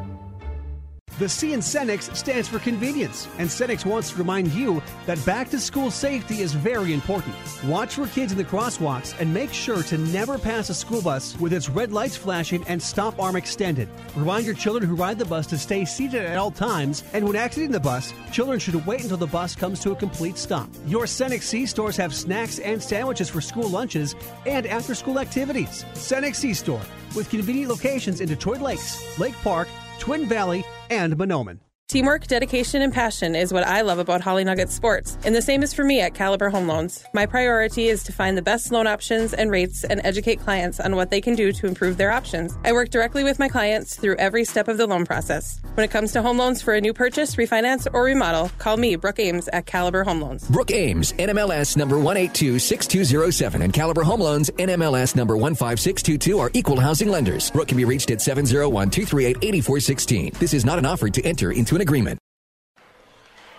[1.19, 5.47] The C in Cenex stands for convenience, and Cenex wants to remind you that back
[5.51, 7.35] to school safety is very important.
[7.65, 11.39] Watch for kids in the crosswalks and make sure to never pass a school bus
[11.39, 13.89] with its red lights flashing and stop arm extended.
[14.15, 17.35] Remind your children who ride the bus to stay seated at all times, and when
[17.35, 20.67] exiting the bus, children should wait until the bus comes to a complete stop.
[20.87, 24.15] Your Cenex C stores have snacks and sandwiches for school lunches
[24.47, 25.85] and after school activities.
[25.93, 26.81] Cenex C store
[27.15, 29.67] with convenient locations in Detroit Lakes, Lake Park,
[29.99, 31.59] Twin Valley, and Mahnomen.
[31.89, 35.61] Teamwork, dedication, and passion is what I love about Hawley Nugget Sports, and the same
[35.61, 37.03] is for me at Caliber Home Loans.
[37.13, 40.95] My priority is to find the best loan options and rates and educate clients on
[40.95, 42.57] what they can do to improve their options.
[42.63, 45.59] I work directly with my clients through every step of the loan process.
[45.75, 48.95] When it comes to home loans for a new purchase, refinance, or remodel, call me,
[48.95, 50.49] Brooke Ames, at Caliber Home Loans.
[50.49, 57.09] Brooke Ames, NMLS number 1826207, and Caliber Home Loans, NMLS number 15622 are equal housing
[57.09, 57.51] lenders.
[57.51, 60.31] Brooke can be reached at 701 238 8416.
[60.39, 62.19] This is not an offer to enter into an agreement.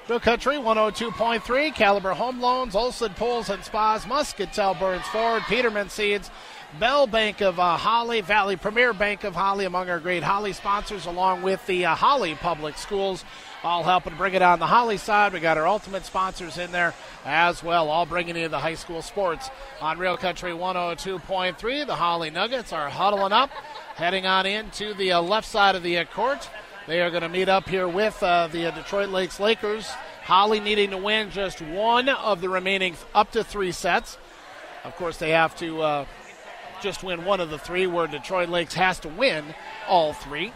[0.08, 6.30] Real Country 102.3, Caliber Home Loans, Olson Pools and Spas, Muscatell Burns Ford, Peterman Seeds,
[6.78, 11.06] Bell Bank of uh, Hawley, Valley Premier Bank of Hawley, among our great Hawley sponsors,
[11.06, 13.24] along with the uh, Hawley Public Schools,
[13.62, 15.32] all helping bring it on the Hawley side.
[15.32, 16.92] We got our ultimate sponsors in there
[17.24, 19.48] as well, all bringing in the high school sports
[19.80, 21.86] on Real Country 102.3.
[21.86, 23.48] The Hawley Nuggets are huddling up,
[23.94, 26.50] heading on into the uh, left side of the uh, court.
[26.86, 29.88] They are going to meet up here with uh, the Detroit Lakes Lakers.
[30.24, 34.18] Hawley needing to win just one of the remaining up to three sets.
[34.84, 36.06] Of course, they have to uh,
[36.82, 39.54] just win one of the three, where Detroit Lakes has to win
[39.88, 40.52] all three.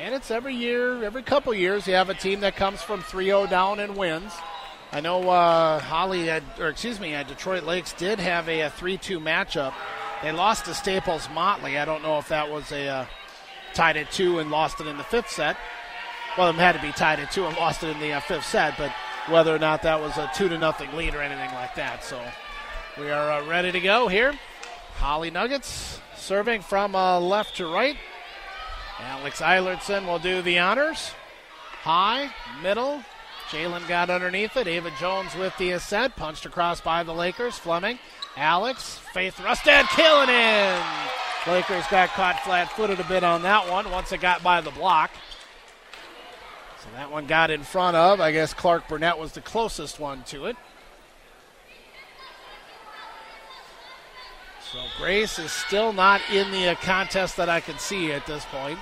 [0.00, 3.26] And it's every year, every couple years, you have a team that comes from 3
[3.26, 4.32] 0 down and wins.
[4.92, 8.96] I know uh, Hawley, had, or excuse me, uh, Detroit Lakes did have a 3
[8.96, 9.74] 2 matchup.
[10.22, 11.78] They lost to Staples Motley.
[11.78, 13.06] I don't know if that was a uh,
[13.74, 15.56] tied at two and lost it in the fifth set.
[16.38, 18.46] Well, it had to be tied at two and lost it in the uh, fifth
[18.46, 18.92] set, but
[19.28, 22.04] whether or not that was a two to nothing lead or anything like that.
[22.04, 22.20] So
[22.98, 24.34] we are uh, ready to go here.
[24.96, 27.96] Hawley Nuggets serving from uh, left to right.
[29.00, 31.12] Alex Eilertson will do the honors.
[31.82, 32.30] High,
[32.62, 33.02] middle.
[33.48, 34.68] Jalen got underneath it.
[34.68, 36.14] Ava Jones with the ascent.
[36.14, 37.58] Punched across by the Lakers.
[37.58, 37.98] Fleming.
[38.36, 38.98] Alex.
[39.12, 40.82] Faith Rustad killing in.
[41.46, 44.70] Lakers got caught flat footed a bit on that one once it got by the
[44.70, 45.10] block.
[46.82, 48.20] So that one got in front of.
[48.20, 50.56] I guess Clark Burnett was the closest one to it.
[54.72, 58.44] So Grace is still not in the uh, contest that I can see at this
[58.46, 58.78] point.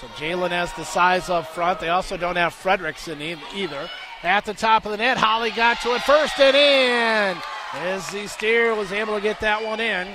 [0.00, 1.78] So Jalen has the size up front.
[1.78, 3.88] They also don't have Fredrickson either.
[4.22, 7.42] At the top of the net, Hawley got to it first and in.
[7.74, 10.08] Izzy Steer was able to get that one in.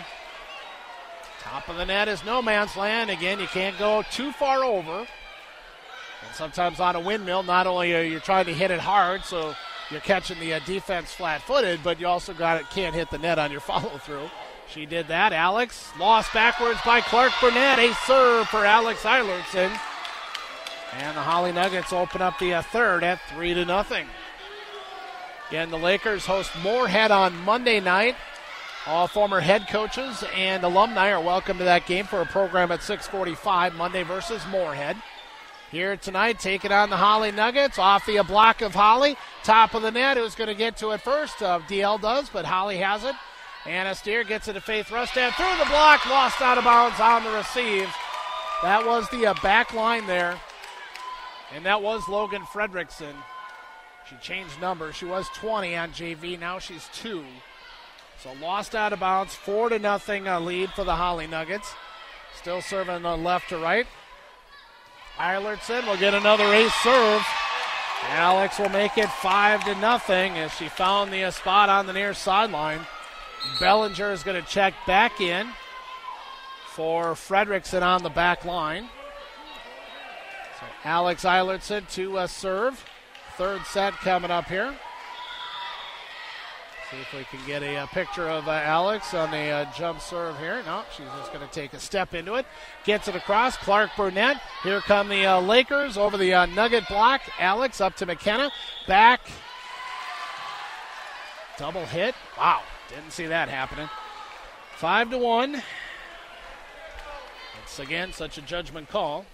[1.39, 3.09] Top of the net is no man's land.
[3.09, 4.99] Again, you can't go too far over.
[4.99, 9.53] And sometimes on a windmill, not only are you trying to hit it hard, so
[9.89, 13.37] you're catching the uh, defense flat-footed, but you also got it can't hit the net
[13.37, 14.29] on your follow-through.
[14.69, 15.33] She did that.
[15.33, 17.77] Alex lost backwards by Clark Burnett.
[17.77, 19.77] A serve for Alex Eilertson.
[20.93, 24.07] And the Hawley Nuggets open up the uh, third at three to nothing.
[25.51, 28.15] Again, the Lakers host Moorhead on Monday night.
[28.87, 32.81] All former head coaches and alumni are welcome to that game for a program at
[32.81, 34.95] 645, Monday versus Moorhead.
[35.69, 39.17] Here tonight, taking on the Hawley Nuggets off the block of Hawley.
[39.43, 41.43] Top of the net, who's going to get to it first?
[41.43, 43.15] Uh, DL does, but Hawley has it.
[43.65, 47.25] Anna Steer gets it to Faith Rustad through the block, lost out of bounds on
[47.25, 47.93] the receive.
[48.63, 50.39] That was the uh, back line there.
[51.53, 53.15] And that was Logan Fredrickson.
[54.11, 54.95] She changed numbers.
[54.95, 56.37] She was 20 on JV.
[56.37, 57.23] Now she's two.
[58.21, 61.73] So lost out of bounds, four to nothing uh, lead for the Hawley Nuggets.
[62.37, 63.87] Still serving uh, left to right.
[65.17, 67.25] Eilertson will get another ace serve.
[68.09, 71.93] Alex will make it five to nothing as she found the uh, spot on the
[71.93, 72.81] near sideline.
[73.61, 75.47] Bellinger is going to check back in
[76.73, 78.89] for Fredrickson on the back line.
[80.59, 82.83] So Alex Eilertson to uh, serve.
[83.37, 84.73] Third set coming up here.
[86.91, 90.01] See if we can get a, a picture of uh, Alex on the uh, jump
[90.01, 90.61] serve here.
[90.65, 92.45] No, she's just going to take a step into it.
[92.83, 93.55] Gets it across.
[93.55, 94.41] Clark Burnett.
[94.61, 97.21] Here come the uh, Lakers over the uh, Nugget block.
[97.39, 98.51] Alex up to McKenna.
[98.87, 99.21] Back.
[101.57, 102.13] Double hit.
[102.37, 102.61] Wow.
[102.89, 103.89] Didn't see that happening.
[104.75, 105.61] Five to one.
[107.63, 109.25] It's again such a judgment call.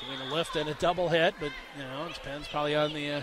[0.00, 3.10] Between a lift and a double hit, but you know, it depends probably on the
[3.10, 3.22] uh,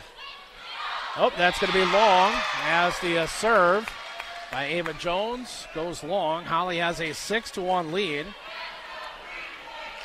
[1.18, 2.34] Oh, that's going to be long
[2.66, 3.90] as the uh, serve
[4.52, 6.44] by Ava Jones goes long.
[6.44, 8.26] Hawley has a 6 to 1 lead.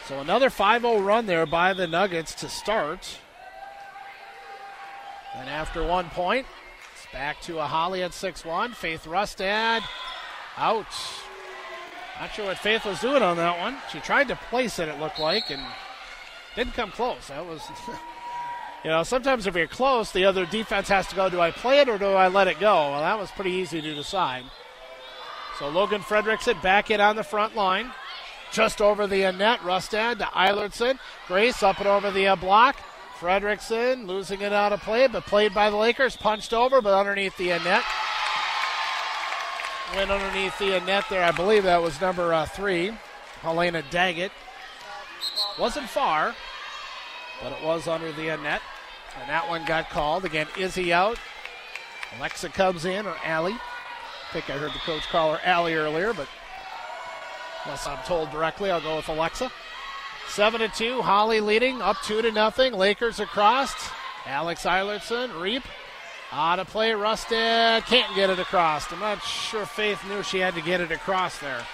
[0.06, 3.18] So another 5 0 run there by the Nuggets to start.
[5.34, 6.46] And after one point,
[6.94, 8.72] it's back to a Hawley at 6 1.
[8.74, 9.82] Faith Rustad
[10.56, 10.86] out.
[12.20, 13.78] Not sure what Faith was doing on that one.
[13.90, 15.62] She tried to place it, it looked like, and
[16.56, 17.28] didn't come close.
[17.28, 17.62] That was.
[18.82, 21.80] You know, sometimes if you're close, the other defense has to go, do I play
[21.80, 22.90] it or do I let it go?
[22.90, 24.44] Well, that was pretty easy to decide.
[25.58, 27.92] So Logan Fredrickson back in on the front line.
[28.52, 29.62] Just over the net.
[29.62, 30.98] Rustad to Eilertson.
[31.28, 32.76] Grace up and over the uh, block.
[33.18, 36.16] Fredrickson losing it out of play, but played by the Lakers.
[36.16, 37.84] Punched over, but underneath the uh, net.
[39.94, 41.22] Went underneath the uh, net there.
[41.22, 42.92] I believe that was number uh, three,
[43.42, 44.32] Helena Daggett.
[45.58, 46.34] Wasn't far,
[47.42, 48.62] but it was under the net.
[49.20, 50.24] And that one got called.
[50.24, 51.18] Again, Izzy out.
[52.18, 53.52] Alexa comes in, or Allie.
[53.54, 56.28] I think I heard the coach call her Allie earlier, but
[57.64, 59.50] unless I'm told directly, I'll go with Alexa.
[60.28, 62.72] Seven to two, Hawley leading, up two to nothing.
[62.72, 63.74] Lakers across.
[64.26, 65.64] Alex Eilertson, Reap.
[66.32, 68.92] Out of play, Rustad can't get it across.
[68.92, 71.66] I'm not sure Faith knew she had to get it across there.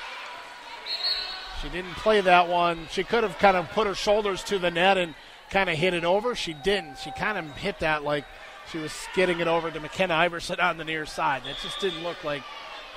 [1.66, 2.86] She didn't play that one.
[2.92, 5.16] She could have kind of put her shoulders to the net and
[5.50, 6.36] kind of hit it over.
[6.36, 6.98] She didn't.
[6.98, 8.24] She kind of hit that like
[8.70, 11.42] she was skidding it over to McKenna Iverson on the near side.
[11.44, 12.44] It just didn't look like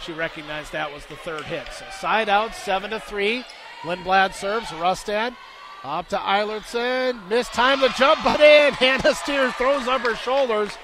[0.05, 1.65] she recognized that was the third hit.
[1.73, 3.43] So side out, seven to three.
[3.81, 4.71] Lindblad serves.
[4.73, 5.35] Rustad
[5.83, 7.27] up to Eilertson.
[7.27, 8.73] Missed time to jump, but in.
[8.75, 10.77] Hannah Steer throws up her shoulders.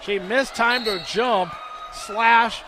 [0.00, 1.52] She missed time to jump.
[1.92, 2.62] Slash.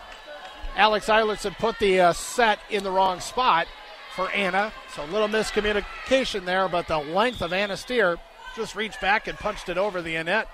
[0.74, 3.68] Alex Eilertson put the uh, set in the wrong spot
[4.15, 4.73] for Anna.
[4.95, 8.19] So a little miscommunication there, but the length of Anna Steer
[8.57, 10.49] just reached back and punched it over the net.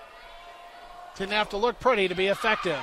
[1.16, 2.78] Didn't have to look pretty to be effective.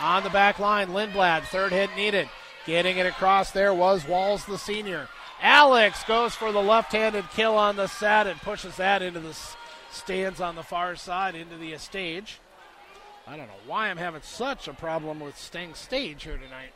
[0.00, 2.28] On the back line, Lindblad, third hit needed.
[2.66, 5.08] Getting it across there was Walls, the senior.
[5.40, 9.36] Alex goes for the left handed kill on the set and pushes that into the
[9.90, 12.40] stands on the far side into the stage.
[13.26, 16.72] I don't know why I'm having such a problem with staying stage here tonight.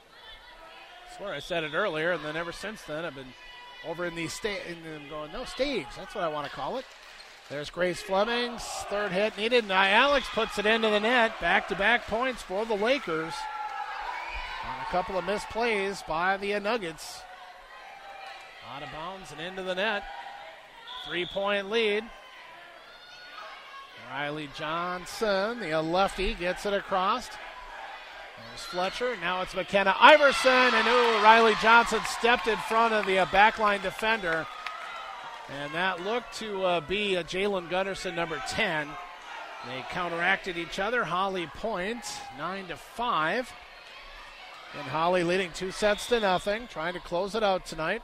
[1.10, 3.34] I swear I said it earlier, and then ever since then I've been
[3.86, 5.86] over in the stage and going, no, stage.
[5.96, 6.84] That's what I want to call it.
[7.50, 9.68] There's Grace Fleming's third hit needed.
[9.68, 11.38] Now Alex puts it into the net.
[11.40, 13.34] Back to back points for the Lakers.
[14.64, 17.20] On a couple of missed plays by the Nuggets.
[18.74, 20.04] Out of bounds and into the net.
[21.06, 22.04] Three point lead.
[24.08, 27.28] Riley Johnson, the lefty, gets it across.
[28.62, 29.16] Fletcher.
[29.20, 30.50] Now it's McKenna Iverson.
[30.50, 34.46] And ooh, Riley Johnson stepped in front of the backline defender.
[35.48, 38.88] And that looked to uh, be a Jalen Gunderson, number 10.
[39.66, 41.04] They counteracted each other.
[41.04, 43.52] Hawley points, 9 to 5.
[44.78, 48.02] And Hawley leading two sets to nothing, trying to close it out tonight.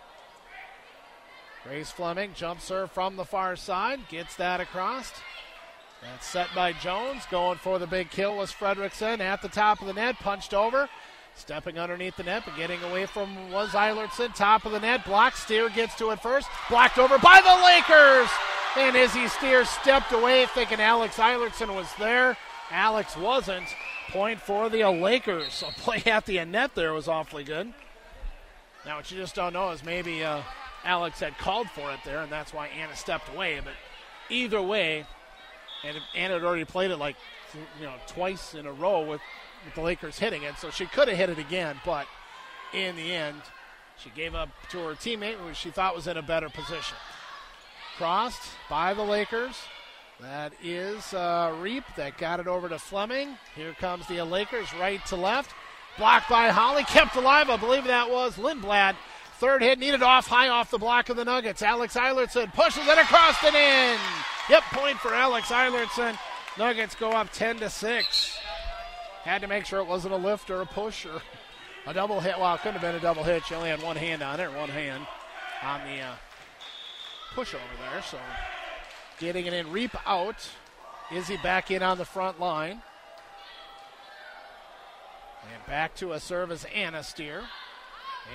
[1.64, 5.12] Grace Fleming jumps her from the far side, gets that across.
[6.02, 7.24] That's set by Jones.
[7.30, 10.88] Going for the big kill was Fredrickson at the top of the net, punched over.
[11.34, 14.34] Stepping underneath the net, but getting away from was Eilertson.
[14.34, 15.04] Top of the net.
[15.04, 15.36] Block.
[15.36, 16.48] Steer gets to it first.
[16.68, 18.28] Blocked over by the Lakers.
[18.76, 22.36] And Izzy Steer stepped away thinking Alex Eilertson was there.
[22.70, 23.66] Alex wasn't.
[24.10, 25.52] Point for the Lakers.
[25.52, 27.72] So play at the net there was awfully good.
[28.84, 30.42] Now, what you just don't know is maybe uh,
[30.84, 33.60] Alex had called for it there, and that's why Anna stepped away.
[33.62, 33.74] But
[34.28, 35.06] either way,
[35.84, 37.16] and Anna had already played it like
[37.80, 39.20] you know twice in a row with
[39.64, 42.06] with the Lakers hitting it, so she could have hit it again, but
[42.72, 43.40] in the end,
[43.98, 46.96] she gave up to her teammate, who she thought was in a better position.
[47.96, 49.56] Crossed by the Lakers.
[50.20, 53.38] That is uh, Reap that got it over to Fleming.
[53.54, 55.54] Here comes the Lakers right to left.
[55.96, 57.50] Blocked by Hawley, kept alive.
[57.50, 58.94] I believe that was Lindblad.
[59.38, 61.62] Third hit needed off high off the block of the Nuggets.
[61.62, 63.98] Alex Eilertson pushes it across and in.
[64.50, 66.18] Yep, point for Alex Eilertson.
[66.58, 68.38] Nuggets go up 10 to 6.
[69.22, 71.22] Had to make sure it wasn't a lift or a push or
[71.86, 72.36] a double hit.
[72.36, 73.46] Well, it couldn't have been a double hit.
[73.46, 75.06] She only had one hand on it, one hand
[75.62, 76.14] on the uh,
[77.36, 78.02] push over there.
[78.02, 78.18] So
[79.20, 80.48] getting it in, reap out.
[81.12, 82.82] Izzy back in on the front line.
[85.54, 87.44] And back to a service, Anna Steer.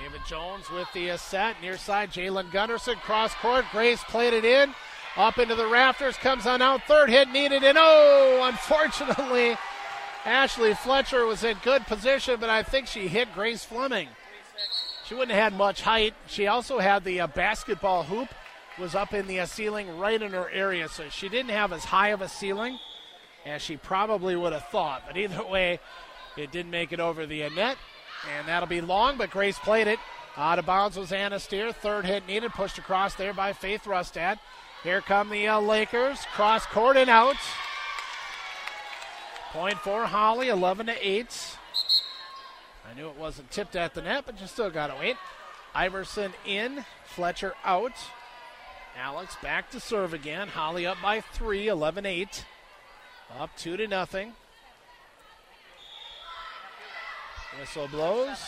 [0.01, 1.61] David Jones with the uh, set.
[1.61, 2.95] Near side, Jalen Gunderson.
[2.97, 3.65] Cross court.
[3.71, 4.73] Grace played it in.
[5.15, 6.17] Up into the rafters.
[6.17, 6.83] Comes on out.
[6.83, 7.63] Third hit needed.
[7.63, 9.55] And oh, unfortunately,
[10.25, 14.07] Ashley Fletcher was in good position, but I think she hit Grace Fleming.
[15.05, 16.13] She wouldn't have had much height.
[16.27, 18.29] She also had the uh, basketball hoop
[18.79, 21.83] was up in the uh, ceiling right in her area, so she didn't have as
[21.83, 22.79] high of a ceiling
[23.45, 25.03] as she probably would have thought.
[25.05, 25.79] But either way,
[26.37, 27.77] it didn't make it over the net.
[28.37, 29.99] And that'll be long, but Grace played it.
[30.35, 31.71] Out of bounds was Anna Steer.
[31.71, 34.39] Third hit needed, pushed across there by Faith Rustad.
[34.83, 36.19] Here come the uh, Lakers.
[36.33, 37.35] Cross court and out.
[39.51, 41.57] Point for Hawley, 11 to 8.
[42.89, 45.17] I knew it wasn't tipped at the net, but you still got to wait.
[45.75, 47.93] Iverson in, Fletcher out.
[48.97, 50.47] Alex back to serve again.
[50.47, 52.45] Hawley up by three, 11 8.
[53.39, 54.33] Up two to nothing.
[57.59, 58.39] Whistle blows.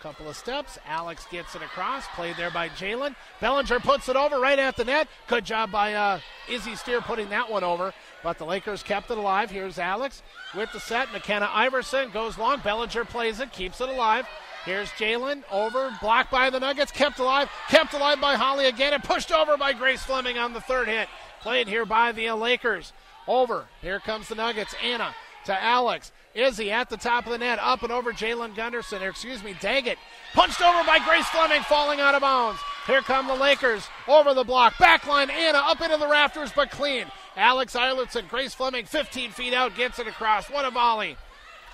[0.00, 0.78] Couple of steps.
[0.86, 2.06] Alex gets it across.
[2.08, 3.14] Played there by Jalen.
[3.40, 5.08] Bellinger puts it over right at the net.
[5.28, 7.94] Good job by uh, Izzy Steer putting that one over.
[8.22, 9.50] But the Lakers kept it alive.
[9.50, 10.22] Here's Alex
[10.54, 11.10] with the set.
[11.10, 12.60] McKenna Iverson goes long.
[12.60, 14.26] Bellinger plays it, keeps it alive.
[14.66, 19.04] Here's Jalen over, blocked by the Nuggets, kept alive, kept alive by Hawley again, and
[19.04, 21.08] pushed over by Grace Fleming on the third hit.
[21.40, 22.92] Played here by the Lakers.
[23.26, 23.66] Over.
[23.80, 24.74] Here comes the Nuggets.
[24.82, 25.14] Anna
[25.44, 26.12] to Alex.
[26.34, 29.54] Izzy at the top of the net, up and over Jalen Gunderson, or excuse me,
[29.60, 29.98] Daggett.
[30.32, 32.60] Punched over by Grace Fleming, falling out of bounds.
[32.86, 34.74] Here come the Lakers over the block.
[34.74, 37.06] Backline, Anna up into the rafters, but clean.
[37.36, 40.50] Alex Eilertson, Grace Fleming, 15 feet out, gets it across.
[40.50, 41.16] What a volley.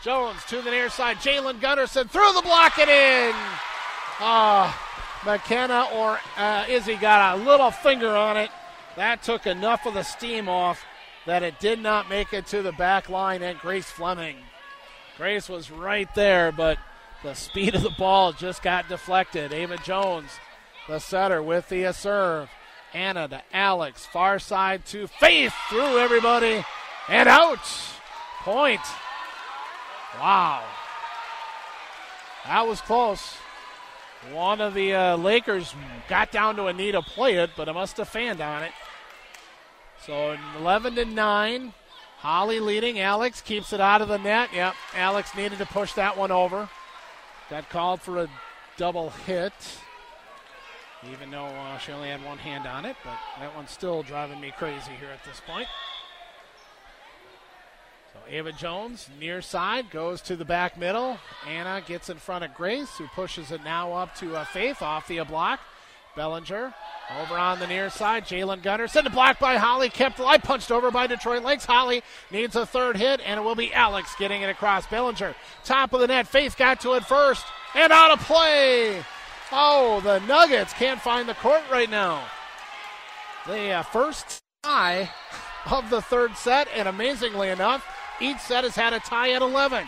[0.02, 1.16] Jones to the near side.
[1.18, 3.32] Jalen Gunderson through the block and in.
[4.22, 8.50] Ah, oh, McKenna or uh, Izzy got a little finger on it.
[8.96, 10.84] That took enough of the steam off
[11.26, 14.36] that it did not make it to the back line and Grace Fleming.
[15.20, 16.78] Grace was right there, but
[17.22, 19.52] the speed of the ball just got deflected.
[19.52, 20.30] Ava Jones,
[20.88, 22.48] the setter, with the serve.
[22.94, 26.64] Anna to Alex, far side to Faith, through everybody,
[27.06, 27.58] and out.
[28.44, 28.80] Point.
[30.18, 30.64] Wow.
[32.46, 33.34] That was close.
[34.32, 35.74] One of the uh, Lakers
[36.08, 38.72] got down to a knee to play it, but it must have fanned on it.
[40.06, 41.74] So 11 to 9.
[42.20, 42.98] Hawley leading.
[43.00, 44.50] Alex keeps it out of the net.
[44.52, 46.68] Yep, Alex needed to push that one over.
[47.48, 48.28] Got called for a
[48.76, 49.52] double hit,
[51.10, 54.40] even though uh, she only had one hand on it, but that one's still driving
[54.40, 55.66] me crazy here at this point.
[58.12, 61.18] So Ava Jones, near side, goes to the back middle.
[61.48, 65.08] Anna gets in front of Grace, who pushes it now up to uh, Faith off
[65.08, 65.60] the block.
[66.16, 66.74] Bellinger
[67.18, 68.24] over on the near side.
[68.24, 69.88] Jalen Gunderson blocked by Hawley.
[69.88, 70.42] Kept alive.
[70.42, 71.64] Punched over by Detroit Lakes.
[71.64, 74.86] Hawley needs a third hit, and it will be Alex getting it across.
[74.86, 75.34] Bellinger,
[75.64, 76.26] top of the net.
[76.26, 79.02] Faith got to it first, and out of play.
[79.52, 82.24] Oh, the Nuggets can't find the court right now.
[83.46, 85.10] The uh, first tie
[85.70, 87.84] of the third set, and amazingly enough,
[88.20, 89.86] each set has had a tie at 11.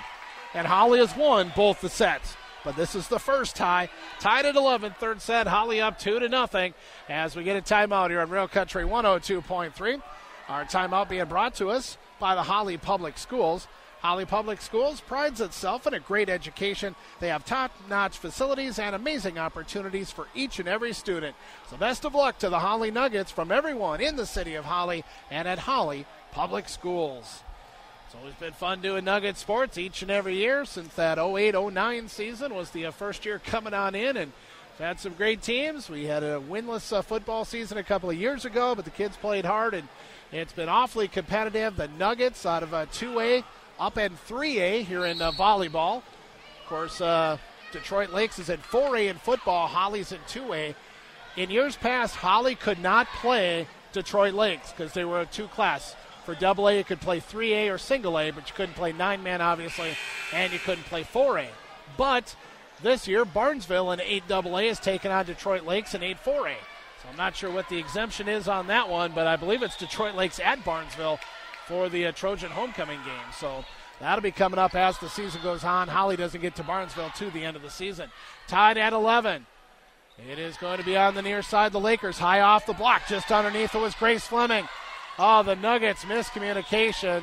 [0.54, 2.36] And Hawley has won both the sets.
[2.64, 3.89] But this is the first tie.
[4.20, 5.47] Tied at 11, third set.
[5.47, 6.74] Hawley up 2 to nothing
[7.09, 10.02] as we get a timeout here on Real Country 102.3.
[10.48, 13.66] Our timeout being brought to us by the Hawley Public Schools.
[14.01, 16.97] Hawley Public Schools prides itself in a great education.
[17.20, 21.36] They have top notch facilities and amazing opportunities for each and every student.
[21.70, 25.05] So, best of luck to the Hawley Nuggets from everyone in the city of Hawley
[25.30, 27.44] and at Holly Public Schools.
[28.12, 32.09] It's always been fun doing Nugget sports each and every year since that 08 09
[32.09, 34.18] season was the uh, first year coming on in.
[34.18, 34.32] And
[34.78, 35.89] we've had some great teams.
[35.89, 39.16] We had a winless uh, football season a couple of years ago, but the kids
[39.16, 39.89] played hard and
[40.30, 41.76] it's been awfully competitive.
[41.76, 43.44] The Nuggets out of uh, 2A
[43.80, 46.02] up in 3A here in uh, volleyball.
[46.02, 47.39] Of course, uh,
[47.72, 50.74] Detroit Lakes is in 4A in football, Hawley's in 2A.
[51.39, 55.97] In years past, Hawley could not play Detroit Lakes because they were a two class.
[56.24, 59.22] For double A, you could play 3A or single A, but you couldn't play nine
[59.22, 59.96] man, obviously,
[60.32, 61.46] and you couldn't play 4A.
[61.96, 62.36] But
[62.82, 66.54] this year, Barnesville in 8 AA has taken on Detroit Lakes in 8 4A.
[67.02, 69.76] So I'm not sure what the exemption is on that one, but I believe it's
[69.76, 71.18] Detroit Lakes at Barnesville
[71.66, 73.32] for the uh, Trojan homecoming game.
[73.38, 73.64] So
[74.02, 75.86] That'll be coming up as the season goes on.
[75.86, 78.10] Hawley doesn't get to Barnesville to the end of the season.
[78.48, 79.46] Tied at 11.
[80.28, 81.70] It is going to be on the near side.
[81.70, 83.02] The Lakers high off the block.
[83.06, 84.68] Just underneath it was Grace Fleming.
[85.18, 87.22] Oh, the Nuggets miscommunication.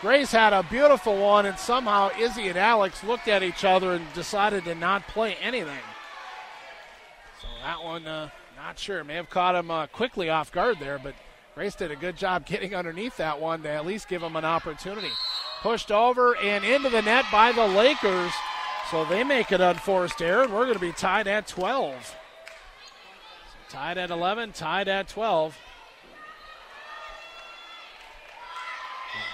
[0.00, 4.12] Grace had a beautiful one, and somehow Izzy and Alex looked at each other and
[4.12, 5.78] decided to not play anything.
[7.40, 9.02] So that one, uh, not sure.
[9.02, 11.14] May have caught him uh, quickly off guard there, but
[11.54, 14.44] Grace did a good job getting underneath that one to at least give him an
[14.44, 15.10] opportunity.
[15.62, 18.32] Pushed over and into the net by the Lakers.
[18.90, 22.06] So they make it unforced error, and we're going to be tied at 12.
[22.06, 22.14] So
[23.70, 25.56] tied at 11, tied at 12.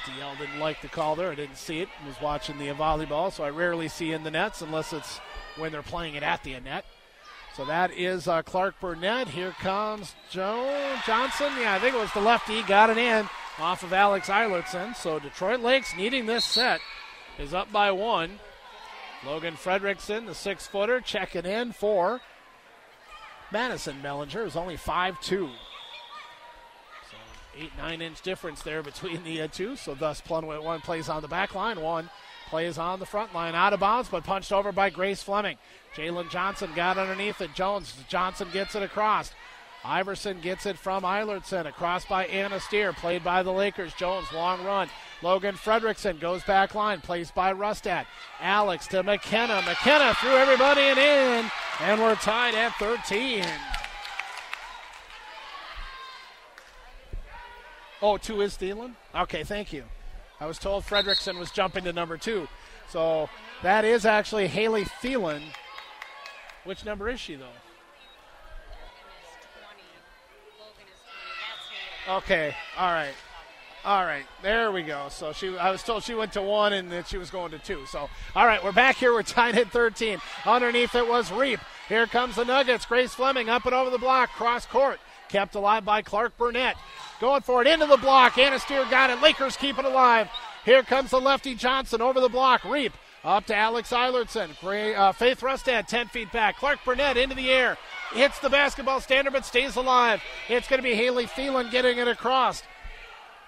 [0.04, 1.30] DL didn't like the call there.
[1.30, 1.88] I didn't see it.
[2.02, 5.20] I was watching the volleyball, so I rarely see in the nets unless it's
[5.56, 6.84] when they're playing it at the net.
[7.56, 9.28] So that is uh, Clark Burnett.
[9.28, 11.52] Here comes Joe Johnson.
[11.60, 12.62] Yeah, I think it was the lefty.
[12.62, 13.28] Got it in
[13.58, 14.96] off of Alex Eilertson.
[14.96, 16.80] So Detroit Lakes needing this set
[17.38, 18.38] is up by one.
[19.24, 22.20] Logan Fredrickson, the six footer, checking in for
[23.52, 25.50] Madison Bellinger, is only 5'2
[27.60, 29.76] eight, nine inch difference there between the uh, two.
[29.76, 32.10] So thus, Plunway one plays on the back line, one
[32.48, 35.56] plays on the front line, out of bounds, but punched over by Grace Fleming.
[35.94, 37.54] Jalen Johnson got underneath it.
[37.54, 39.32] Jones Johnson gets it across.
[39.84, 41.66] Iverson gets it from Eilertson.
[41.66, 42.92] Across by Anna Steer.
[42.92, 43.94] Played by the Lakers.
[43.94, 44.90] Jones, long run.
[45.22, 47.00] Logan Fredrickson goes back line.
[47.00, 48.04] Plays by Rustad.
[48.40, 49.62] Alex to McKenna.
[49.66, 51.50] McKenna threw everybody and in.
[51.80, 53.44] And we're tied at 13.
[58.02, 58.94] Oh, two is Thielen?
[59.14, 59.84] Okay, thank you.
[60.40, 62.48] I was told Fredrickson was jumping to number two.
[62.88, 63.28] So
[63.62, 65.42] that is actually Haley Thielen.
[66.64, 67.46] Which number is she, though?
[72.08, 73.14] Okay, all right.
[73.82, 75.06] All right, there we go.
[75.08, 77.58] So she, I was told she went to one and that she was going to
[77.58, 77.86] two.
[77.86, 79.12] So, all right, we're back here.
[79.14, 80.18] We're tied at 13.
[80.44, 81.60] Underneath it was Reap.
[81.88, 82.84] Here comes the Nuggets.
[82.84, 85.00] Grace Fleming up and over the block, cross court,
[85.30, 86.76] kept alive by Clark Burnett.
[87.20, 88.38] Going for it into the block.
[88.38, 89.20] Anna Steer got it.
[89.20, 90.28] Lakers keep it alive.
[90.64, 92.64] Here comes the lefty Johnson over the block.
[92.64, 92.92] Reap
[93.24, 94.58] up to Alex Eilertson.
[94.60, 96.56] Gray, uh, Faith Rustad 10 feet back.
[96.56, 97.76] Clark Burnett into the air.
[98.12, 100.22] Hits the basketball standard but stays alive.
[100.48, 102.62] It's going to be Haley Thielen getting it across.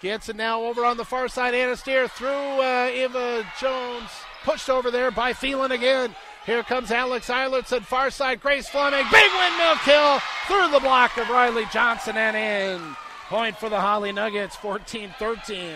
[0.00, 1.54] Gets it now over on the far side.
[1.54, 4.10] Anna Steer through uh, Eva Jones.
[4.44, 6.14] Pushed over there by Thielen again.
[6.44, 8.40] Here comes Alex Eilertson, far side.
[8.40, 9.06] Grace Fleming.
[9.12, 12.96] Big windmill kill through the block of Riley Johnson and in.
[13.32, 15.72] Point for the Hawley Nuggets, 14 13.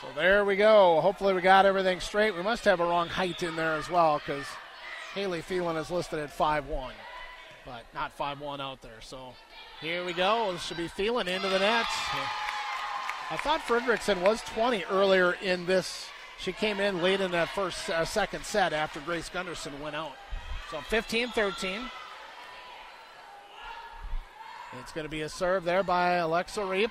[0.00, 1.00] So there we go.
[1.00, 2.34] Hopefully, we got everything straight.
[2.34, 4.44] We must have a wrong height in there as well because
[5.14, 6.90] Haley Thielen is listed at 5'1,
[7.64, 9.00] but not 5'1 out there.
[9.00, 9.34] So
[9.80, 10.50] here we go.
[10.50, 11.86] This should be Thielen into the net.
[13.30, 16.08] I thought Fredrickson was 20 earlier in this.
[16.40, 20.16] She came in late in that first uh, second set after Grace Gunderson went out.
[20.72, 21.82] So 15 13.
[24.80, 26.90] It's going to be a serve there by Alexa Reap.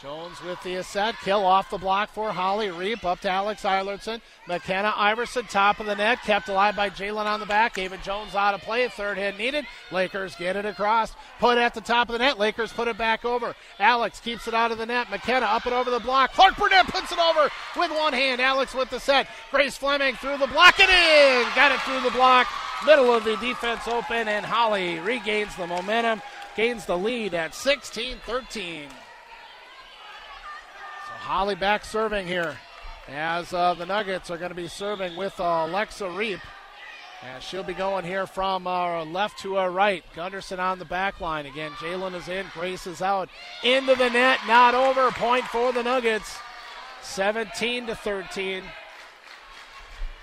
[0.00, 1.14] Jones with the set.
[1.18, 3.04] Kill off the block for Hawley Reap.
[3.04, 4.22] Up to Alex Eilertson.
[4.48, 6.22] McKenna Iverson, top of the net.
[6.22, 7.76] Kept alive by Jalen on the back.
[7.76, 8.88] Ava Jones out of play.
[8.88, 9.66] Third hit needed.
[9.92, 11.14] Lakers get it across.
[11.38, 12.38] Put it at the top of the net.
[12.38, 13.54] Lakers put it back over.
[13.78, 15.10] Alex keeps it out of the net.
[15.10, 16.32] McKenna up and over the block.
[16.32, 18.40] Clark Burnett puts it over with one hand.
[18.40, 19.28] Alex with the set.
[19.50, 21.54] Grace Fleming through the block and in.
[21.54, 22.48] Got it through the block.
[22.86, 26.22] Middle of the defense open, and Hawley regains the momentum,
[26.56, 28.88] gains the lead at 16 13.
[28.88, 28.94] So
[31.18, 32.56] Hawley back serving here
[33.08, 36.40] as uh, the Nuggets are going to be serving with uh, Alexa Reap.
[37.22, 40.02] And she'll be going here from uh, left to uh, right.
[40.16, 41.44] Gunderson on the back line.
[41.44, 42.46] Again, Jalen is in.
[42.54, 43.28] Grace is out.
[43.62, 44.38] Into the net.
[44.46, 45.10] Not over.
[45.10, 46.38] Point for the Nuggets.
[47.02, 48.62] 17 to 13.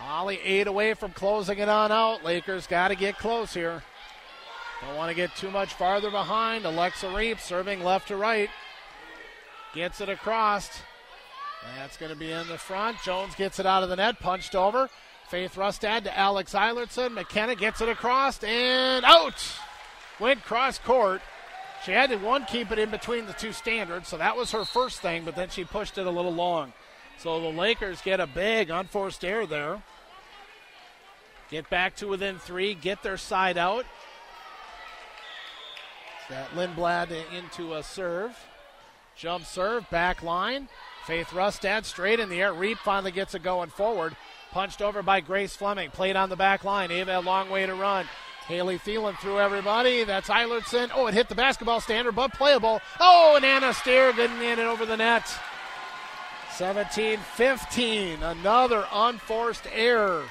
[0.08, 2.24] Hawley eight away from closing it on out.
[2.24, 3.84] Lakers got to get close here.
[4.82, 6.64] Don't want to get too much farther behind.
[6.64, 8.50] Alexa Reap serving left to right.
[9.74, 10.82] Gets it across.
[11.76, 13.02] That's going to be in the front.
[13.04, 14.90] Jones gets it out of the net, punched over.
[15.28, 17.12] Faith Rustad to Alex Eilertson.
[17.12, 19.36] McKenna gets it across and out.
[20.22, 21.22] Went cross court.
[21.84, 24.64] She had to one keep it in between the two standards, so that was her
[24.64, 26.72] first thing, but then she pushed it a little long.
[27.20, 29.82] So the Lakers get a big unforced error there.
[31.49, 33.86] Get back to within three, get their side out.
[36.30, 38.38] That Lindblad into a serve.
[39.15, 40.68] Jump serve, back line.
[41.06, 42.53] Faith Rustad straight in the air.
[42.53, 44.15] Reap finally gets it going forward.
[44.52, 45.90] Punched over by Grace Fleming.
[45.90, 46.91] Played on the back line.
[46.91, 48.06] Ava a long way to run.
[48.48, 50.03] Haley Thielen through everybody.
[50.03, 50.91] That's Eilertson.
[50.94, 52.82] Oh, it hit the basketball standard, but playable.
[52.99, 55.24] Oh, and Anna Steer getting in it over the net.
[56.56, 58.24] 17 15.
[58.24, 60.26] Another unforced error.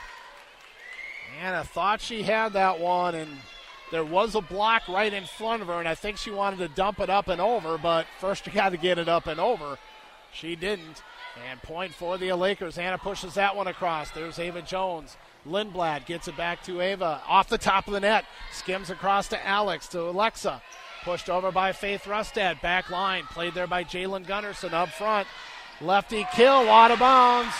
[1.40, 3.30] Anna thought she had that one, and
[3.90, 6.68] there was a block right in front of her, and I think she wanted to
[6.68, 9.78] dump it up and over, but first you got to get it up and over.
[10.32, 11.02] She didn't.
[11.50, 12.78] And point for the Lakers.
[12.78, 14.10] Anna pushes that one across.
[14.10, 15.18] There's Ava Jones.
[15.46, 18.24] Lindblad gets it back to Ava off the top of the net.
[18.52, 20.62] Skims across to Alex, to Alexa.
[21.04, 22.62] Pushed over by Faith Rustad.
[22.62, 23.24] Back line.
[23.24, 25.28] Played there by Jalen Gunnarsson up front.
[25.82, 27.54] Lefty kill, out of bounds.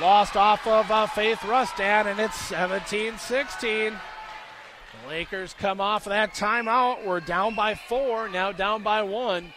[0.00, 3.92] Lost off of uh, Faith Rustad, and it's 17 16.
[3.92, 7.04] The Lakers come off of that timeout.
[7.04, 9.52] We're down by four, now down by one.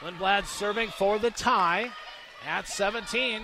[0.00, 1.90] Lindblad serving for the tie
[2.46, 3.42] at 17.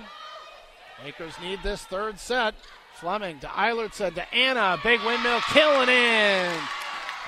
[1.05, 2.55] Lakers need this third set.
[2.95, 4.79] Fleming to Eilertson to Anna.
[4.83, 6.55] Big windmill killing in.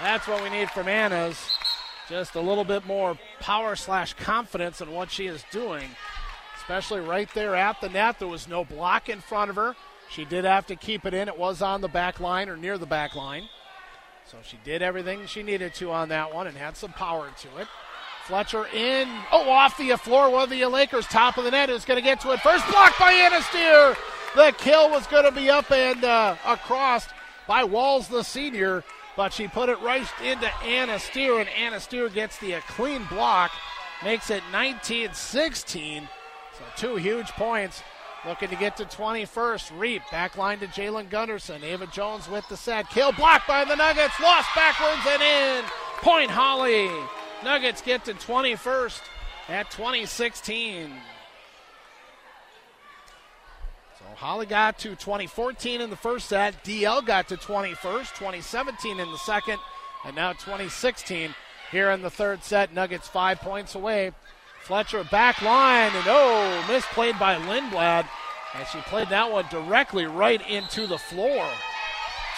[0.01, 1.39] That's what we need from Anna's.
[2.09, 5.91] Just a little bit more power slash confidence in what she is doing
[6.65, 8.19] especially right there at the net.
[8.19, 9.77] There was no block in front of her.
[10.11, 11.29] She did have to keep it in.
[11.29, 13.49] It was on the back line or near the back line.
[14.31, 17.61] So she did everything she needed to on that one and had some power to
[17.61, 17.69] it.
[18.27, 19.09] Fletcher in.
[19.31, 20.31] Oh, off the floor.
[20.31, 22.41] One of the Lakers, top of the net, is going to get to it.
[22.41, 23.95] First block by Anna Steer.
[24.35, 27.07] The kill was going to be up and uh, across
[27.47, 28.83] by Walls, the senior,
[29.17, 33.53] but she put it right into Anna Steer, and Anna Steer gets the clean block,
[34.03, 36.09] makes it 19 16.
[36.59, 37.83] So two huge points.
[38.27, 39.79] Looking to get to 21st.
[39.79, 41.63] Reap back line to Jalen Gunderson.
[41.63, 42.89] Ava Jones with the set.
[42.89, 44.19] Kill blocked by the Nuggets.
[44.21, 45.65] Lost backwards and in.
[45.99, 46.89] Point Hawley.
[47.43, 49.01] Nuggets get to 21st
[49.49, 50.91] at 2016.
[53.99, 56.65] So Hawley got to 2014 in the first set.
[56.65, 59.59] DL got to 21st, 2017 in the second,
[60.07, 61.35] and now 2016
[61.71, 62.73] here in the third set.
[62.73, 64.13] Nuggets five points away
[64.65, 68.09] Fletcher back line, and oh, misplayed by Lindblad
[68.55, 71.47] as she played that one directly right into the floor.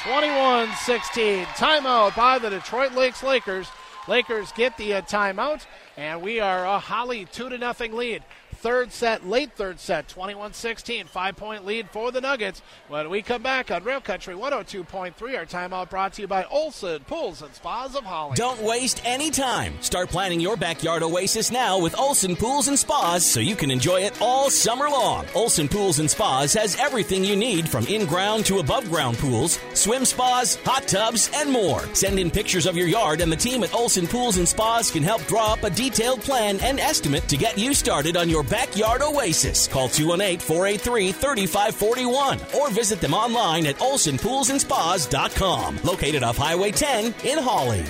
[0.03, 1.45] 21 16.
[1.45, 3.69] Timeout by the Detroit Lakes Lakers.
[4.09, 5.67] Lakers get the uh, timeout,
[5.97, 8.25] and we are a Hawley 2 to nothing lead.
[8.67, 11.07] Third set, late third set, 21 16.
[11.07, 12.63] Five point lead for the Nuggets.
[12.89, 17.05] When we come back on Real Country 102.3, our timeout brought to you by Olson
[17.05, 18.35] Pools and Spas of Hawley.
[18.35, 19.81] Don't waste any time.
[19.83, 24.01] Start planning your backyard oasis now with Olson Pools and Spas so you can enjoy
[24.01, 25.27] it all summer long.
[25.37, 29.61] Olson Pools and Spas has everything you need from in ground to above ground pools,
[29.75, 31.83] swim spas, hot tubs, and more.
[31.95, 35.05] Send in pictures of your yard, and the team at Olson Pools and Spas can
[35.05, 38.56] help draw up a detailed plan and estimate to get you started on your backyard
[39.03, 39.69] oasis.
[39.69, 45.79] Call 218 483 3541 or visit them online at olsonpoolsandspas.com.
[45.85, 47.85] Located off Highway 10 in Hawley.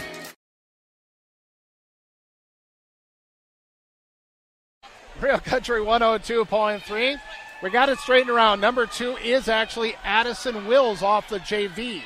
[5.21, 7.21] Real Country 102.3.
[7.63, 8.61] We got it straightened around.
[8.61, 12.03] Number two is actually Addison Wills off the JV.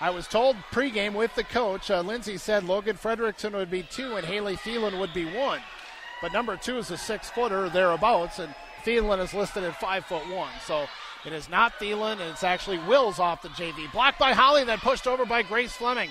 [0.00, 4.16] I was told pregame with the coach, uh, Lindsay said Logan Frederickson would be two
[4.16, 5.60] and Haley Thielen would be one.
[6.22, 8.54] But number two is a six footer thereabouts, and
[8.84, 10.52] Thielen is listed at five foot one.
[10.64, 10.86] So
[11.26, 13.92] it is not Thielen, it's actually Wills off the JV.
[13.92, 16.10] Blocked by Hawley, then pushed over by Grace Fleming.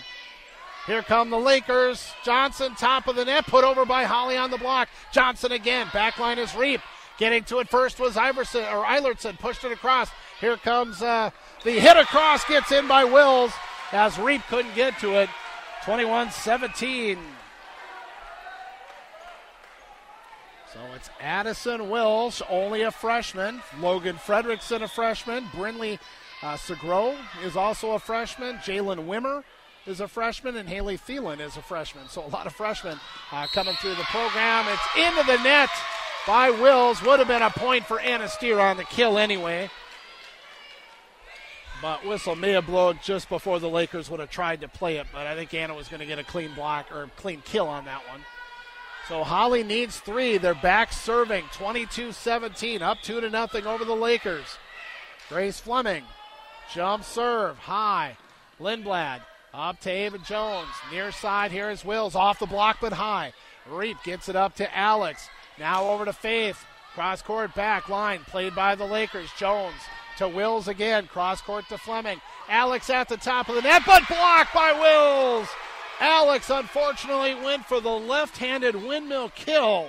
[0.86, 2.12] Here come the Lakers.
[2.26, 4.90] Johnson, top of the net, put over by Hawley on the block.
[5.12, 5.88] Johnson again.
[5.88, 6.82] Backline is Reap.
[7.18, 9.38] Getting to it first was Iverson or Eilertson.
[9.38, 10.10] Pushed it across.
[10.40, 11.30] Here comes uh,
[11.64, 12.44] the hit across.
[12.46, 13.52] Gets in by Wills
[13.92, 15.30] as Reap couldn't get to it.
[15.86, 17.20] 21 17.
[20.74, 23.62] So it's Addison Wills, only a freshman.
[23.80, 25.44] Logan Frederickson, a freshman.
[25.48, 26.00] Brinley
[26.42, 28.56] uh, Segro is also a freshman.
[28.58, 29.44] Jalen Wimmer
[29.86, 32.08] is a freshman, and Haley Thielen is a freshman.
[32.08, 32.98] So a lot of freshmen
[33.34, 34.66] uh, coming through the program.
[34.70, 35.70] It's into the net
[36.26, 37.04] by Wills.
[37.04, 39.70] Would have been a point for Anna Steer on the kill anyway.
[41.82, 45.08] But whistle may have blown just before the Lakers would have tried to play it.
[45.12, 47.84] But I think Anna was going to get a clean block or clean kill on
[47.86, 48.22] that one.
[49.08, 50.38] So Hawley needs three.
[50.38, 54.58] They're back serving 22 17, up 2 to nothing over the Lakers.
[55.30, 56.04] Grace Fleming,
[56.74, 58.18] jump serve, high.
[58.60, 59.22] Lindblad
[59.54, 60.70] up to Ava Jones.
[60.92, 63.34] Near side here is Wills, off the block but high.
[63.70, 65.30] Reap gets it up to Alex.
[65.60, 66.66] Now over to Faith.
[66.94, 69.30] Cross court back line, played by the Lakers.
[69.38, 69.76] Jones
[70.18, 71.08] to Wills again.
[71.08, 72.20] Cross court to Fleming.
[72.50, 75.48] Alex at the top of the net, but blocked by Wills.
[76.02, 79.88] Alex unfortunately went for the left handed windmill kill.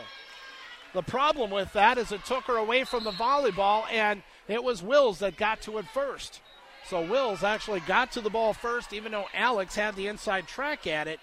[0.92, 4.82] The problem with that is it took her away from the volleyball, and it was
[4.82, 6.42] Wills that got to it first.
[6.86, 10.86] So Wills actually got to the ball first, even though Alex had the inside track
[10.86, 11.18] at it.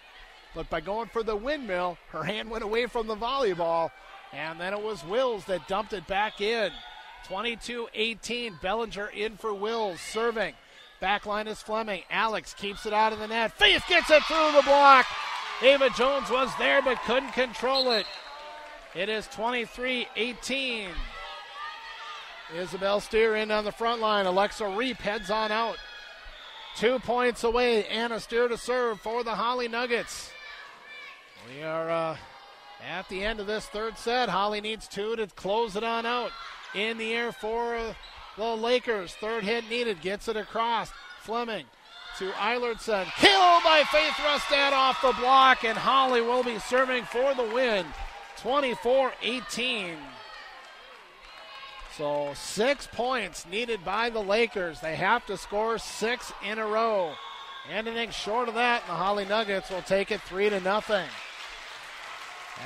[0.56, 3.92] But by going for the windmill, her hand went away from the volleyball,
[4.34, 6.72] and then it was Wills that dumped it back in.
[7.26, 8.58] 22 18.
[8.60, 10.56] Bellinger in for Wills, serving.
[11.02, 12.04] Backline is Fleming.
[12.10, 13.54] Alex keeps it out of the net.
[13.54, 15.06] Faith gets it through the block.
[15.62, 18.06] Ava Jones was there but couldn't control it.
[18.96, 20.90] It is 23 18.
[22.56, 24.26] Isabel Steer in on the front line.
[24.26, 25.78] Alexa Reap heads on out.
[26.76, 27.86] Two points away.
[27.86, 30.32] Anna Steer to serve for the Hawley Nuggets.
[31.48, 32.18] We are uh,
[32.88, 34.30] at the end of this third set.
[34.30, 36.32] Hawley needs two to close it on out.
[36.74, 37.96] In the air for
[38.40, 39.14] the Lakers.
[39.16, 40.02] Third hit needed.
[40.02, 40.92] Gets it across.
[41.22, 41.66] Fleming
[42.18, 43.06] to Eilertson.
[43.18, 47.86] Killed by Faith Rustad off the block, and Hawley will be serving for the win.
[48.38, 49.98] 24 18.
[51.98, 54.80] So, six points needed by the Lakers.
[54.80, 57.14] They have to score six in a row.
[57.70, 61.08] Anything short of that, the Hawley Nuggets will take it three to nothing.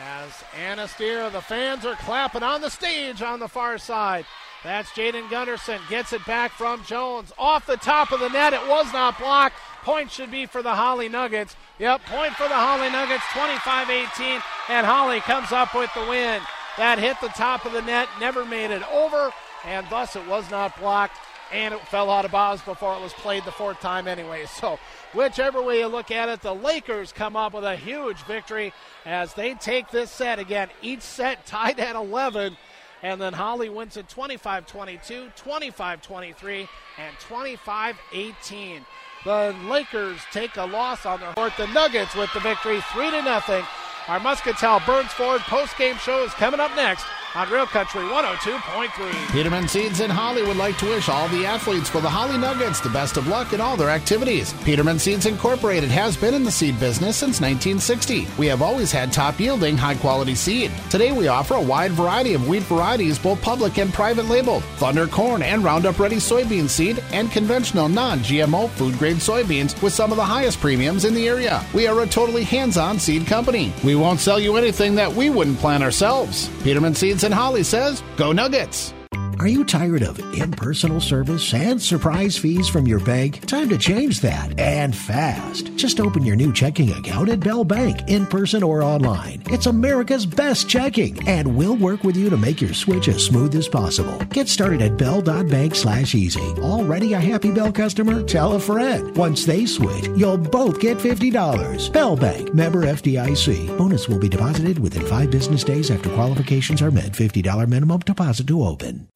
[0.06, 4.26] As Anna the fans are clapping on the stage on the far side.
[4.64, 5.82] That's Jaden Gunderson.
[5.90, 7.34] Gets it back from Jones.
[7.38, 8.54] Off the top of the net.
[8.54, 9.56] It was not blocked.
[9.84, 11.58] Point should be for the Hawley Nuggets.
[11.80, 14.42] Yep, point for the Hawley Nuggets, 25 18.
[14.70, 16.42] And Hawley comes up with the win.
[16.78, 19.32] That hit the top of the net, never made it over,
[19.66, 21.18] and thus it was not blocked,
[21.52, 24.46] and it fell out of bounds before it was played the fourth time anyway.
[24.60, 24.80] So,
[25.14, 28.74] whichever way you look at it, the Lakers come up with a huge victory
[29.06, 30.70] as they take this set again.
[30.82, 32.56] Each set tied at 11.
[33.04, 38.86] And then Hawley wins it 25 22, 25 23, and 25 18.
[39.26, 41.54] The Lakers take a loss on their court.
[41.58, 43.66] The Nuggets with the victory, 3 to nothing.
[44.06, 47.06] Our Muscatell Burns Ford post game show is coming up next
[47.36, 49.32] on Real Country 102.3.
[49.32, 52.80] Peterman Seeds in Hawley would like to wish all the athletes for the Hawley Nuggets
[52.80, 54.54] the best of luck in all their activities.
[54.64, 58.28] Peterman Seeds Incorporated has been in the seed business since 1960.
[58.38, 60.72] We have always had top yielding, high quality seed.
[60.90, 65.08] Today we offer a wide variety of wheat varieties, both public and private labeled, Thunder
[65.08, 70.12] corn and Roundup Ready soybean seed, and conventional non GMO food grade soybeans with some
[70.12, 71.66] of the highest premiums in the area.
[71.74, 73.74] We are a totally hands on seed company.
[73.84, 76.50] We won't sell you anything that we wouldn't plant ourselves.
[76.64, 78.94] Peterman Seeds and Hawley says, Go Nuggets!
[79.40, 83.46] Are you tired of impersonal service and surprise fees from your bank?
[83.46, 85.76] Time to change that and fast.
[85.76, 89.42] Just open your new checking account at Bell Bank in person or online.
[89.48, 93.56] It's America's best checking and we'll work with you to make your switch as smooth
[93.56, 94.18] as possible.
[94.30, 96.54] Get started at bell.bank slash easy.
[96.60, 98.24] Already a happy Bell customer?
[98.24, 99.16] Tell a friend.
[99.18, 101.92] Once they switch, you'll both get $50.
[101.92, 103.78] Bell Bank, member FDIC.
[103.78, 107.12] Bonus will be deposited within five business days after qualifications are met.
[107.14, 109.08] $50 minimum deposit to open.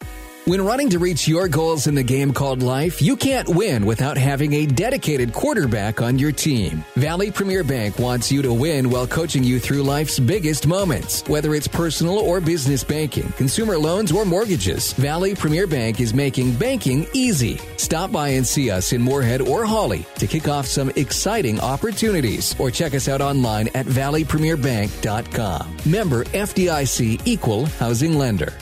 [0.48, 4.18] When running to reach your goals in the game called life, you can't win without
[4.18, 6.86] having a dedicated quarterback on your team.
[6.96, 11.22] Valley Premier Bank wants you to win while coaching you through life's biggest moments.
[11.28, 16.56] Whether it's personal or business banking, consumer loans, or mortgages, Valley Premier Bank is making
[16.56, 17.60] banking easy.
[17.76, 22.58] Stop by and see us in Moorhead or Hawley to kick off some exciting opportunities
[22.58, 25.78] or check us out online at valleypremierbank.com.
[25.86, 28.54] Member FDIC Equal Housing Lender.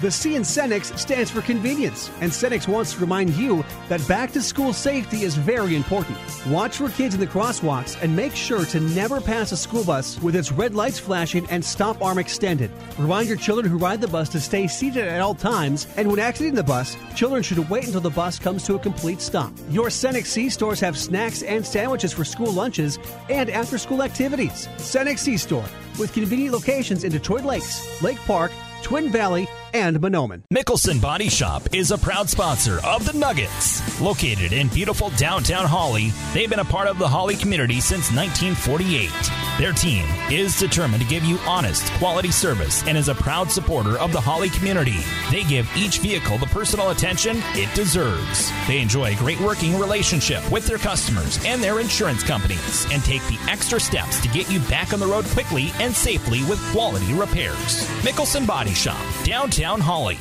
[0.00, 4.30] The C in Cenex stands for convenience, and Cenex wants to remind you that back
[4.30, 6.16] to school safety is very important.
[6.46, 10.22] Watch for kids in the crosswalks and make sure to never pass a school bus
[10.22, 12.70] with its red lights flashing and stop arm extended.
[12.96, 16.20] Remind your children who ride the bus to stay seated at all times, and when
[16.20, 19.52] exiting the bus, children should wait until the bus comes to a complete stop.
[19.68, 23.00] Your Cenex C stores have snacks and sandwiches for school lunches
[23.30, 24.68] and after school activities.
[24.76, 25.64] Cenex C store
[25.98, 30.42] with convenient locations in Detroit Lakes, Lake Park, Twin Valley, and Mahnomen.
[30.52, 34.00] Mickelson Body Shop is a proud sponsor of the Nuggets.
[34.00, 39.10] Located in beautiful downtown Hawley, they've been a part of the Hawley community since 1948.
[39.58, 43.98] Their team is determined to give you honest, quality service and is a proud supporter
[43.98, 44.98] of the Hawley community.
[45.30, 48.52] They give each vehicle the personal attention it deserves.
[48.66, 53.22] They enjoy a great working relationship with their customers and their insurance companies and take
[53.26, 57.12] the extra steps to get you back on the road quickly and safely with quality
[57.14, 57.84] repairs.
[58.02, 60.16] Mickelson Body Shop, downtown Hawley.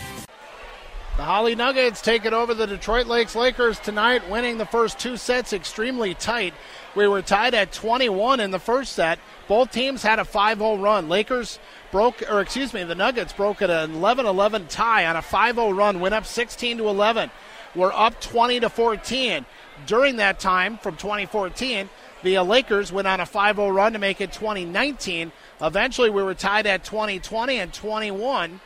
[1.15, 5.53] The Hawley Nuggets taking over the Detroit Lakes Lakers tonight, winning the first two sets
[5.53, 6.55] extremely tight.
[6.95, 9.19] We were tied at 21 in the first set.
[9.47, 11.07] Both teams had a 5 0 run.
[11.07, 11.59] Lakers
[11.91, 15.55] broke, or excuse me, the Nuggets broke at an 11 11 tie on a 5
[15.55, 17.29] 0 run, went up 16 to 11.
[17.75, 19.45] We're up 20 to 14.
[19.85, 21.89] During that time, from 2014,
[22.23, 25.31] the Lakers went on a 5 0 run to make it 2019.
[25.61, 28.61] Eventually, we were tied at 2020 and 21.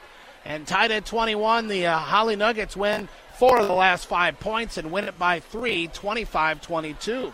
[0.45, 4.77] And tied at 21, the uh, Hawley Nuggets win four of the last five points
[4.77, 7.33] and win it by three, 25 22.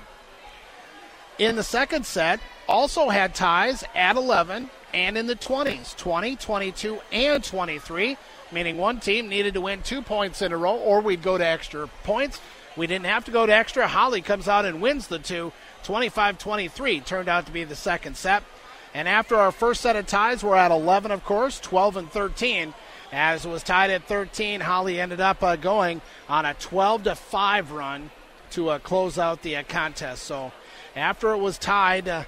[1.37, 6.99] In the second set, also had ties at 11 and in the 20s 20, 22,
[7.11, 8.17] and 23,
[8.51, 11.45] meaning one team needed to win two points in a row or we'd go to
[11.45, 12.39] extra points.
[12.75, 13.87] We didn't have to go to extra.
[13.87, 15.51] Hawley comes out and wins the two.
[15.83, 18.43] 25 23 turned out to be the second set.
[18.93, 22.73] And after our first set of ties, we're at 11, of course, 12 and 13.
[23.11, 27.15] As it was tied at 13, Hawley ended up uh, going on a 12 to
[27.15, 28.09] 5 run
[28.51, 30.23] to uh, close out the uh, contest.
[30.23, 30.51] So
[30.95, 32.23] after it was tied uh,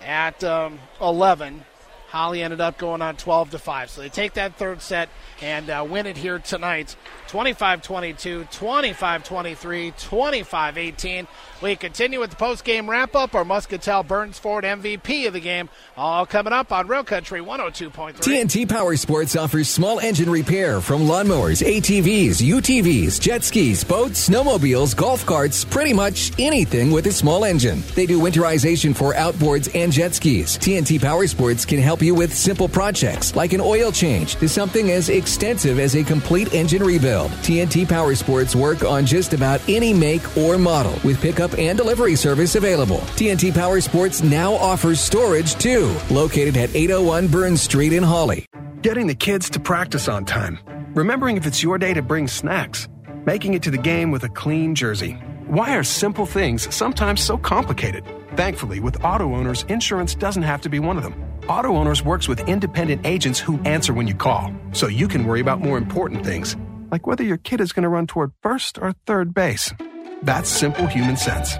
[0.00, 1.64] at um, 11,
[2.08, 3.90] Hawley ended up going on 12 to 5.
[3.90, 5.08] So they take that third set
[5.42, 6.96] and uh, win it here tonight
[7.28, 11.28] 25 22, 25 23, 25 18.
[11.62, 13.34] We continue with the post game wrap up.
[13.34, 18.14] Our Muscatell Burns Ford MVP of the game, all coming up on Real Country 102.3.
[18.14, 24.96] TNT Power Sports offers small engine repair from lawnmowers, ATVs, UTVs, jet skis, boats, snowmobiles,
[24.96, 27.82] golf carts, pretty much anything with a small engine.
[27.94, 30.58] They do winterization for outboards and jet skis.
[30.58, 34.90] TNT Power Sports can help you with simple projects like an oil change to something
[34.90, 37.30] as extensive as a complete engine rebuild.
[37.42, 42.16] TNT Power Sports work on just about any make or model with pickup and delivery
[42.16, 42.98] service available.
[43.14, 48.44] TNT Power Sports now offers storage too, located at 801 Burns Street in Hawley.
[48.82, 50.58] Getting the kids to practice on time.
[50.94, 52.88] Remembering if it's your day to bring snacks.
[53.24, 55.16] Making it to the game with a clean jersey.
[55.50, 58.04] Why are simple things sometimes so complicated?
[58.36, 61.20] Thankfully, with auto owners, insurance doesn't have to be one of them.
[61.48, 65.40] Auto Owners works with independent agents who answer when you call, so you can worry
[65.40, 66.56] about more important things,
[66.92, 69.74] like whether your kid is going to run toward first or third base.
[70.22, 71.56] That's simple human sense.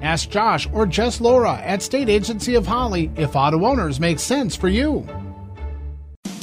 [0.00, 4.56] Ask Josh or Jess Laura at State Agency of Hawley if auto owners makes sense
[4.56, 5.06] for you.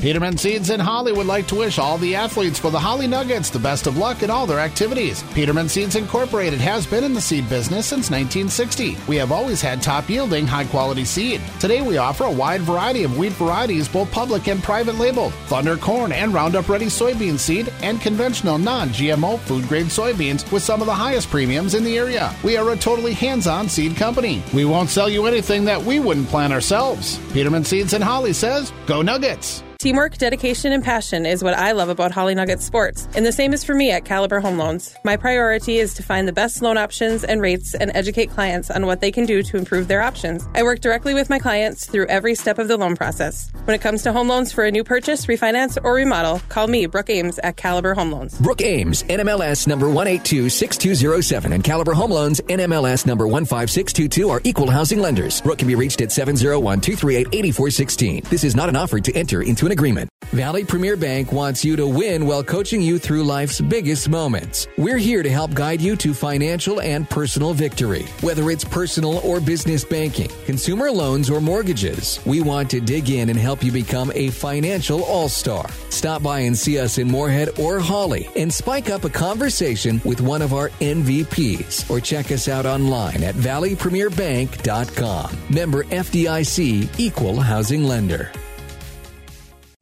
[0.06, 3.50] Peterman Seeds in Hawley would like to wish all the athletes for the Hawley Nuggets
[3.50, 5.24] the best of luck in all their activities.
[5.34, 8.98] Peterman Seeds Incorporated has been in the seed business since 1960.
[9.08, 11.42] We have always had top yielding, high quality seed.
[11.60, 15.76] Today we offer a wide variety of wheat varieties, both public and private labeled, Thunder
[15.76, 20.82] corn and Roundup Ready soybean seed, and conventional non GMO food grade soybeans with some
[20.82, 22.32] of the highest premiums in the area.
[22.44, 24.44] We are a totally hands on seed company.
[24.54, 27.18] We won't sell you anything that we wouldn't plant ourselves.
[27.34, 29.65] Peterman Seeds in Hawley says, Go Nuggets!
[29.78, 33.54] Teamwork, dedication, and passion is what I love about Hawley Nugget Sports, and the same
[33.54, 34.96] is for me at Caliber Home Loans.
[35.04, 38.86] My priority is to find the best loan options and rates and educate clients on
[38.86, 40.48] what they can do to improve their options.
[40.56, 43.52] I work directly with my clients through every step of the loan process.
[43.66, 46.86] When it comes to home loans for a new purchase, refinance, or remodel, call me,
[46.86, 48.40] Brooke Ames, at Caliber Home Loans.
[48.40, 55.00] Brooke Ames, NMLS number 1826207, and Caliber Home Loans, NMLS number 15622 are equal housing
[55.00, 55.42] lenders.
[55.42, 58.24] Brooke can be reached at 701 238 8416.
[58.30, 60.10] This is not an offer to enter into an agreement.
[60.36, 64.68] Valley Premier Bank wants you to win while coaching you through life's biggest moments.
[64.78, 68.04] We're here to help guide you to financial and personal victory.
[68.20, 73.30] Whether it's personal or business banking, consumer loans, or mortgages, we want to dig in
[73.30, 75.70] and help you become a financial all star.
[75.90, 80.20] Stop by and see us in Moorhead or Hawley and spike up a conversation with
[80.20, 85.38] one of our MVPs or check us out online at valleypremierbank.com.
[85.50, 88.34] Member FDIC Equal Housing Lender.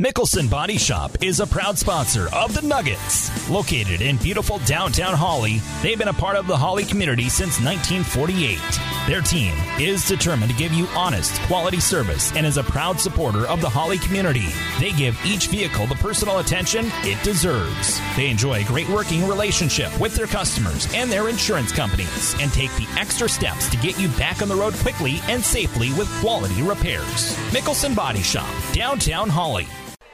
[0.01, 3.29] Mickelson Body Shop is a proud sponsor of the Nuggets.
[3.47, 8.59] Located in beautiful downtown Hawley, they've been a part of the Hawley community since 1948.
[9.07, 13.45] Their team is determined to give you honest, quality service and is a proud supporter
[13.45, 14.47] of the Hawley community.
[14.79, 18.01] They give each vehicle the personal attention it deserves.
[18.15, 22.71] They enjoy a great working relationship with their customers and their insurance companies and take
[22.77, 26.63] the extra steps to get you back on the road quickly and safely with quality
[26.63, 27.35] repairs.
[27.51, 29.67] Mickelson Body Shop, downtown Hawley.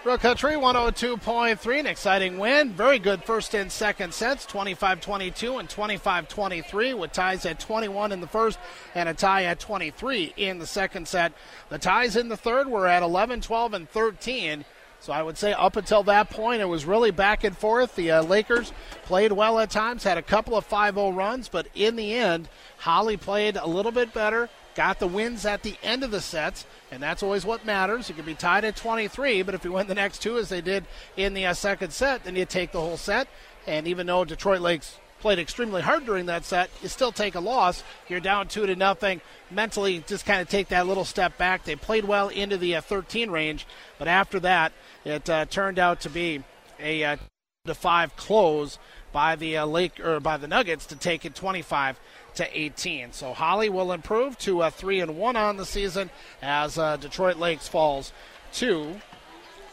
[0.10, 2.72] Real Country 102.3, an exciting win.
[2.72, 8.11] Very good first and second sets, 25 22 and 25 23, with ties at 21
[8.11, 8.57] in the first
[8.95, 11.34] and a tie at 23 in the second set.
[11.69, 14.65] The ties in the third were at 11, 12, and 13.
[14.99, 17.95] So I would say up until that point, it was really back and forth.
[17.95, 18.73] The uh, Lakers
[19.03, 22.49] played well at times, had a couple of 5 0 runs, but in the end,
[22.80, 24.49] Hawley played a little bit better,
[24.80, 28.08] got the wins at the end of the sets, and that's always what matters.
[28.08, 30.62] You can be tied at 23, but if you win the next two, as they
[30.62, 30.86] did
[31.18, 33.28] in the uh, second set, then you take the whole set.
[33.68, 37.42] And even though Detroit Lakes played extremely hard during that set, you still take a
[37.42, 37.84] loss.
[38.08, 39.20] You're down two to nothing.
[39.52, 41.66] Mentally, just kind of take that little step back.
[41.66, 44.72] They played well into the uh, 13 range, but after that,
[45.04, 46.42] it uh, turned out to be
[46.80, 47.18] a uh,
[47.66, 48.80] to five close
[49.11, 51.99] by the uh, Lake or by the Nuggets to take it 25
[52.36, 53.14] to 18.
[53.14, 56.10] So Hawley will improve to a three and one on the season
[56.41, 58.14] as uh, Detroit Lakes falls
[58.53, 58.99] to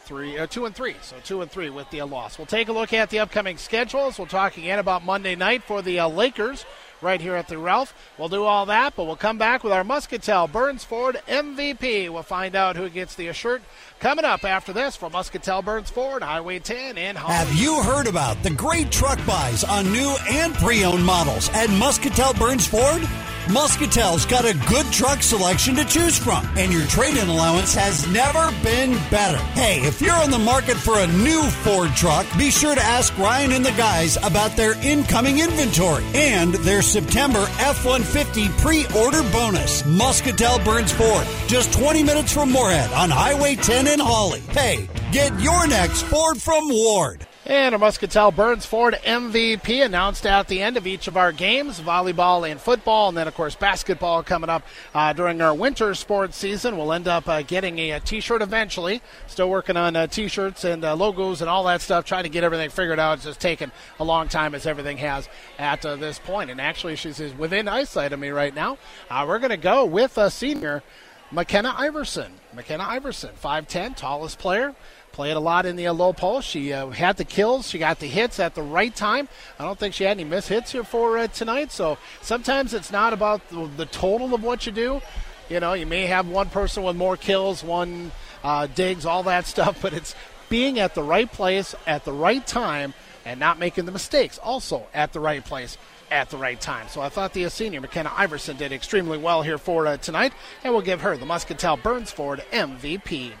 [0.07, 0.95] three, uh, two and three.
[1.01, 2.37] So two and three with the loss.
[2.37, 4.17] We'll take a look at the upcoming schedules.
[4.17, 6.65] We'll talk again about Monday night for the uh, Lakers
[7.01, 7.93] right here at the Ralph.
[8.17, 12.09] We'll do all that, but we'll come back with our Muscatell Burns Ford MVP.
[12.09, 13.61] We'll find out who gets the shirt
[13.99, 17.33] coming up after this from Muscatell Burns Ford, Highway 10 in Hawley.
[17.33, 22.33] Have you heard about the great truck buys on new and pre-owned models at Muscatell
[22.33, 23.01] Burns Ford?
[23.49, 28.51] Muscatell's got a good truck selection to choose from, and your trade-in allowance has never
[28.61, 29.37] been better.
[29.53, 33.17] Hey, if you're in the market for a new Ford truck, be sure to ask
[33.17, 39.83] Ryan and the guys about their incoming inventory and their September F-150 pre-order bonus.
[39.83, 44.41] Muscatell Burns Ford, just 20 minutes from Moorhead on Highway 10 in Hawley.
[44.41, 47.25] Hey, get your next Ford from Ward.
[47.49, 51.79] And a Muscatell Burns Ford MVP announced at the end of each of our games
[51.79, 54.63] volleyball and football, and then, of course, basketball coming up
[54.93, 56.75] uh, during our winter sports season.
[56.75, 59.01] We'll end up uh, getting a t shirt eventually.
[59.27, 62.29] Still working on uh, t shirts and uh, logos and all that stuff, trying to
[62.29, 63.13] get everything figured out.
[63.13, 66.51] It's just taken a long time, as everything has at uh, this point.
[66.51, 68.77] And actually, she's within eyesight of me right now.
[69.09, 70.83] Uh, we're going to go with a senior,
[71.31, 72.33] McKenna Iverson.
[72.53, 74.75] McKenna Iverson, 5'10, tallest player.
[75.17, 76.47] Played a lot in the low post.
[76.47, 77.67] She uh, had the kills.
[77.67, 79.27] She got the hits at the right time.
[79.57, 81.71] I don't think she had any miss hits here for uh, tonight.
[81.71, 85.01] So sometimes it's not about the, total of what you do.
[85.49, 88.11] You know, you may have one person with more kills, one
[88.43, 90.13] uh, digs, all that stuff, but it's
[90.49, 92.93] being at the right place at the right time
[93.25, 95.79] and not making the mistakes also at the right place
[96.11, 96.89] at the right time.
[96.89, 100.33] So I thought the senior McKenna Iverson did extremely well here for uh, tonight,
[100.63, 103.31] and we'll give her the Muscatell Burns Ford MVP.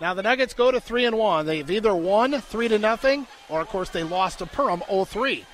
[0.00, 1.46] Now the Nuggets go to three and one.
[1.46, 5.44] They've either won three to nothing, or of course they lost to Perham 0-3.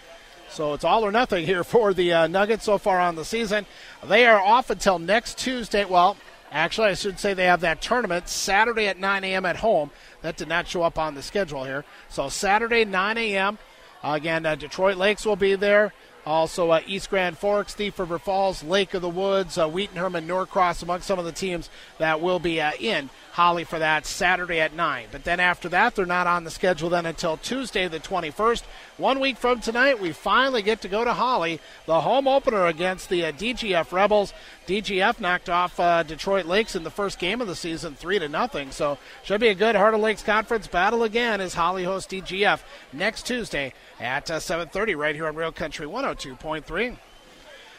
[0.51, 3.67] So it's all or nothing here for the uh, Nuggets so far on the season.
[4.05, 5.85] They are off until next Tuesday.
[5.85, 6.17] Well,
[6.51, 9.47] actually, I should say they have that tournament Saturday at 9 a.m.
[9.47, 9.91] at home.
[10.23, 11.85] That did not show up on the schedule here.
[12.09, 13.59] So Saturday 9 a.m.
[14.03, 15.93] again, uh, Detroit Lakes will be there.
[16.27, 20.27] Also, uh, East Grand Forks, Thief River Falls, Lake of the Woods, uh, Wheaton Herman,
[20.27, 24.61] Norcross, among some of the teams that will be uh, in Hawley for that Saturday
[24.61, 25.07] at 9.
[25.13, 28.63] But then after that, they're not on the schedule then until Tuesday, the 21st.
[28.97, 33.09] One week from tonight, we finally get to go to Hawley, the home opener against
[33.09, 34.33] the uh, DGF Rebels.
[34.67, 38.29] DGF knocked off uh, Detroit Lakes in the first game of the season, 3 to
[38.29, 38.73] nothing.
[38.73, 42.61] So should be a good Heart of Lakes Conference battle again as Hawley hosts DGF
[42.93, 46.99] next Tuesday at uh, 7.30 right here on Real Country 102.3.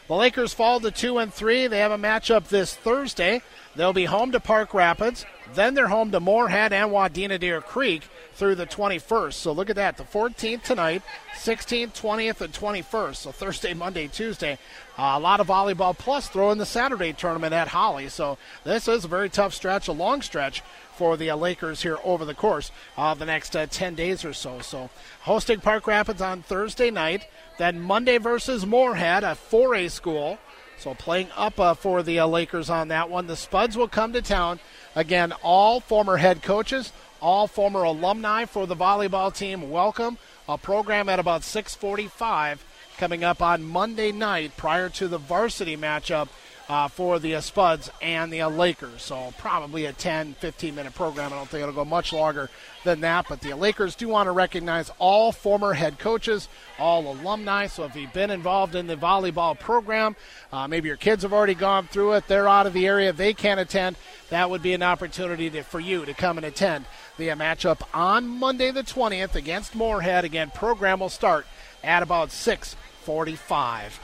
[0.07, 1.68] The Lakers fall to 2 and 3.
[1.68, 3.41] They have a matchup this Thursday.
[3.76, 5.26] They'll be home to Park Rapids.
[5.53, 8.03] Then they're home to Moorhead and Wadena Deer Creek
[8.34, 9.34] through the 21st.
[9.34, 9.98] So look at that.
[9.98, 11.02] The 14th tonight,
[11.36, 13.15] 16th, 20th, and 21st.
[13.15, 14.57] So Thursday, Monday, Tuesday.
[14.98, 18.10] Uh, a lot of volleyball plus throw in the Saturday tournament at Hawley.
[18.10, 20.61] So this is a very tough stretch, a long stretch
[20.95, 24.34] for the uh, Lakers here over the course of the next uh, 10 days or
[24.34, 24.60] so.
[24.60, 24.90] So
[25.22, 27.28] hosting Park Rapids on Thursday night.
[27.62, 30.40] Then Monday versus Moorhead, a 4A school.
[30.80, 33.28] So playing up uh, for the uh, Lakers on that one.
[33.28, 34.60] The Spuds will come to town.
[34.96, 39.70] Again, all former head coaches, all former alumni for the volleyball team.
[39.70, 40.18] Welcome.
[40.50, 42.66] A program at about 645
[42.98, 46.30] coming up on Monday night prior to the varsity matchup
[46.72, 49.02] uh, for the Spuds and the Lakers.
[49.02, 51.34] So probably a 10, 15 minute program.
[51.34, 52.49] I don't think it'll go much longer
[52.85, 53.26] than that.
[53.27, 56.48] But the Lakers do want to recognize all former head coaches,
[56.80, 57.68] all alumni.
[57.68, 60.15] So if you've been involved in the volleyball program,
[60.53, 63.34] uh, maybe your kids have already gone through it, they're out of the area, they
[63.34, 63.98] can't attend,
[64.30, 66.85] that would be an opportunity to, for you to come and attend
[67.18, 70.23] the matchup on Monday the 20th against Moorhead.
[70.23, 71.45] Again, program will start
[71.84, 73.99] at about 645.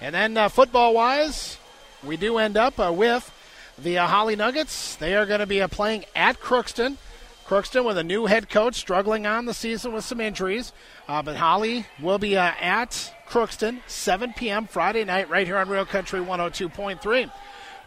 [0.00, 1.57] And then uh, football wise,
[2.04, 3.32] we do end up uh, with
[3.76, 4.96] the uh, Hawley Nuggets.
[4.96, 6.96] They are going to be uh, playing at Crookston.
[7.46, 10.72] Crookston with a new head coach struggling on the season with some injuries.
[11.08, 14.66] Uh, but Hawley will be uh, at Crookston, 7 p.m.
[14.66, 17.30] Friday night, right here on Real Country 102.3.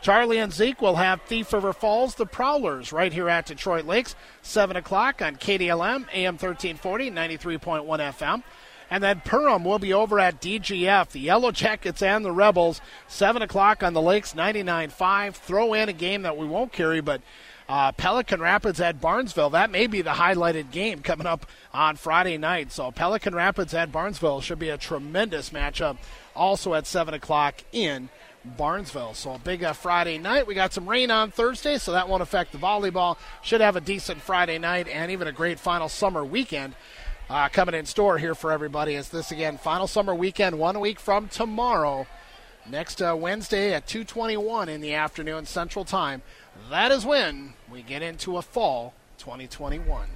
[0.01, 4.15] Charlie and Zeke will have Thief River Falls, the Prowlers, right here at Detroit Lakes,
[4.41, 8.43] 7 o'clock on KDLM, AM 1340, 93.1 FM.
[8.91, 13.41] And then Perham will be over at DGF, the Yellow Jackets and the Rebels, 7
[13.41, 15.34] o'clock on the Lakes, 99.5.
[15.34, 17.22] Throw in a game that we won't carry, but
[17.69, 19.51] uh, Pelican Rapids at Barnesville.
[19.51, 22.73] That may be the highlighted game coming up on Friday night.
[22.73, 25.97] So Pelican Rapids at Barnesville should be a tremendous matchup.
[26.35, 28.09] Also at 7 o'clock in
[28.43, 29.13] Barnesville.
[29.13, 30.47] So a big uh, Friday night.
[30.47, 33.18] We got some rain on Thursday, so that won't affect the volleyball.
[33.41, 36.76] Should have a decent Friday night and even a great final summer weekend
[37.31, 38.95] uh, coming in store here for everybody.
[38.95, 42.05] Is this again, final summer weekend, one week from tomorrow,
[42.69, 46.21] next uh, Wednesday at 2:21 in the afternoon Central Time.
[46.69, 50.07] That is when we get into a fall 2021.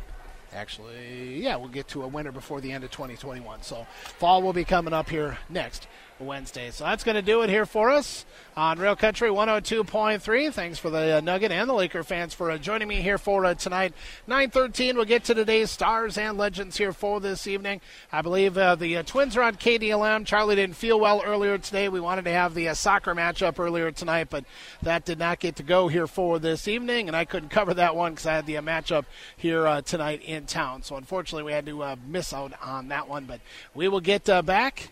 [0.53, 3.61] Actually, yeah, we'll get to a winter before the end of 2021.
[3.61, 3.87] So
[4.19, 5.87] fall will be coming up here next
[6.19, 6.71] Wednesday.
[6.71, 8.25] So that's going to do it here for us
[8.55, 10.53] on Real Country 102.3.
[10.53, 13.45] Thanks for the uh, Nugget and the Laker fans for uh, joining me here for
[13.45, 13.93] uh, tonight.
[14.27, 14.95] 9:13.
[14.95, 17.81] We'll get to today's stars and legends here for this evening.
[18.11, 20.25] I believe uh, the uh, Twins are on KDLM.
[20.25, 21.89] Charlie didn't feel well earlier today.
[21.89, 24.45] We wanted to have the uh, soccer matchup earlier tonight, but
[24.83, 27.95] that did not get to go here for this evening, and I couldn't cover that
[27.95, 29.05] one because I had the matchup
[29.35, 30.83] here tonight in town.
[30.83, 33.25] So unfortunately, we had to miss out on that one.
[33.25, 33.41] But
[33.73, 34.91] we will get back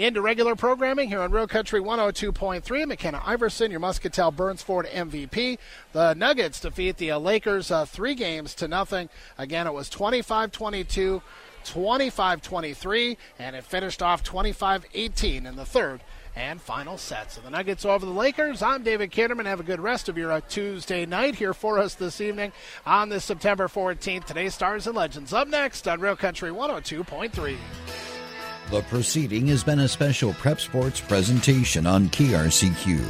[0.00, 2.86] into regular programming here on Real Country 102.3.
[2.86, 5.58] McKenna Iverson, your Muscatell Burns Ford MVP.
[5.92, 9.10] The Nuggets defeat the Lakers uh, three games to nothing.
[9.36, 11.22] Again, it was 25 22,
[11.64, 16.00] 25 23, and it finished off 25 18 in the third
[16.34, 17.32] and final set.
[17.32, 18.62] So the Nuggets over the Lakers.
[18.62, 19.44] I'm David Kinderman.
[19.44, 22.52] Have a good rest of your uh, Tuesday night here for us this evening
[22.86, 24.24] on this September 14th.
[24.24, 28.19] Today's Stars and Legends up next on Real Country 102.3.
[28.70, 33.02] The proceeding has been a special prep sports presentation on KRCQ.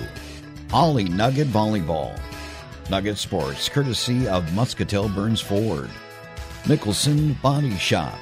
[0.70, 2.18] Hawley Nugget Volleyball.
[2.88, 5.90] Nugget Sports, courtesy of Muscatell Burns Ford.
[6.62, 8.18] Mickelson Body Shop.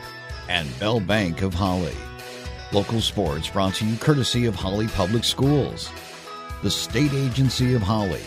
[0.49, 1.95] And Bell Bank of Hawley.
[2.73, 5.93] Local sports brought to you courtesy of Hawley Public Schools.
[6.65, 8.25] The State Agency of Hawley.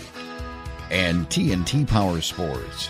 [0.90, 2.90] And TNT Power Sports.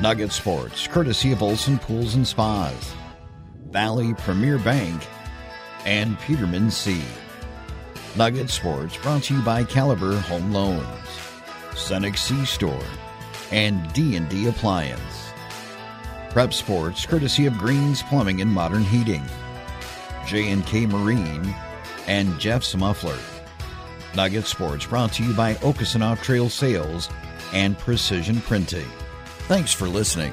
[0.00, 2.94] Nugget Sports, courtesy of Olson Pools and Spas.
[3.72, 5.02] Valley Premier Bank
[5.84, 7.02] and Peterman C.
[8.16, 11.08] Nugget Sports brought to you by Caliber Home Loans,
[11.72, 12.84] Cenex C Store,
[13.50, 15.32] and D&D Appliance.
[16.30, 19.24] Prep Sports courtesy of Greens Plumbing and Modern Heating,
[20.26, 21.54] J&K Marine,
[22.06, 23.18] and Jeff's Muffler.
[24.14, 27.08] Nugget Sports brought to you by Off Trail Sales
[27.52, 28.88] and Precision Printing.
[29.46, 30.32] Thanks for listening.